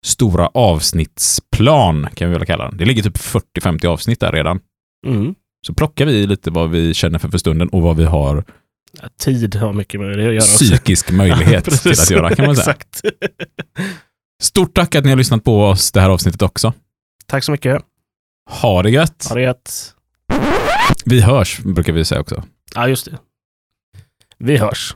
stora 0.06 0.48
avsnittsplan 0.48 2.08
kan 2.16 2.30
vi 2.30 2.38
väl 2.38 2.46
kalla 2.46 2.70
den. 2.70 2.78
Det 2.78 2.86
ligger 2.86 3.04
typ 3.04 3.18
40-50 3.18 3.86
avsnitt 3.86 4.20
där 4.20 4.32
redan. 4.32 4.60
Mm. 5.08 5.36
Så 5.68 5.74
plockar 5.74 6.06
vi 6.06 6.28
lite 6.28 6.52
vad 6.52 6.70
vi 6.70 6.94
känner 6.94 7.20
för 7.20 7.30
för 7.30 7.38
stunden 7.38 7.70
och 7.70 7.82
vad 7.82 7.98
vi 7.98 8.04
har 8.06 8.44
Ja, 9.02 9.08
Tid 9.20 9.56
har 9.56 9.74
mycket 9.74 10.00
med 10.00 10.10
det 10.10 10.14
att 10.14 10.20
göra 10.34 10.38
också. 10.38 10.64
psykisk 10.66 11.12
möjlighet 11.12 11.64
till 11.64 11.74
Precis. 11.78 12.02
att 12.02 12.10
göra 12.10 12.36
kan 12.36 12.46
man 12.46 12.56
säga. 12.56 12.76
Exakt. 12.76 13.02
Stort 14.44 14.76
tack 14.76 14.96
att 14.96 15.04
ni 15.04 15.10
har 15.10 15.18
lyssnat 15.18 15.44
på 15.44 15.64
oss 15.66 15.92
det 15.92 16.02
här 16.02 16.10
avsnittet 16.10 16.42
också. 16.42 16.74
Tack 17.26 17.44
så 17.44 17.52
mycket. 17.52 17.82
Ha 18.50 18.84
det 18.84 18.90
gött! 18.90 19.26
Ha 19.30 19.36
det 19.36 19.42
gött. 19.42 19.93
Vi 21.06 21.22
hörs 21.22 21.60
brukar 21.60 21.94
vi 21.94 22.06
säga 22.06 22.22
också. 22.22 22.44
Ja, 22.76 22.88
just 22.88 23.06
det. 23.06 23.18
Vi 24.38 24.58
hörs. 24.58 24.96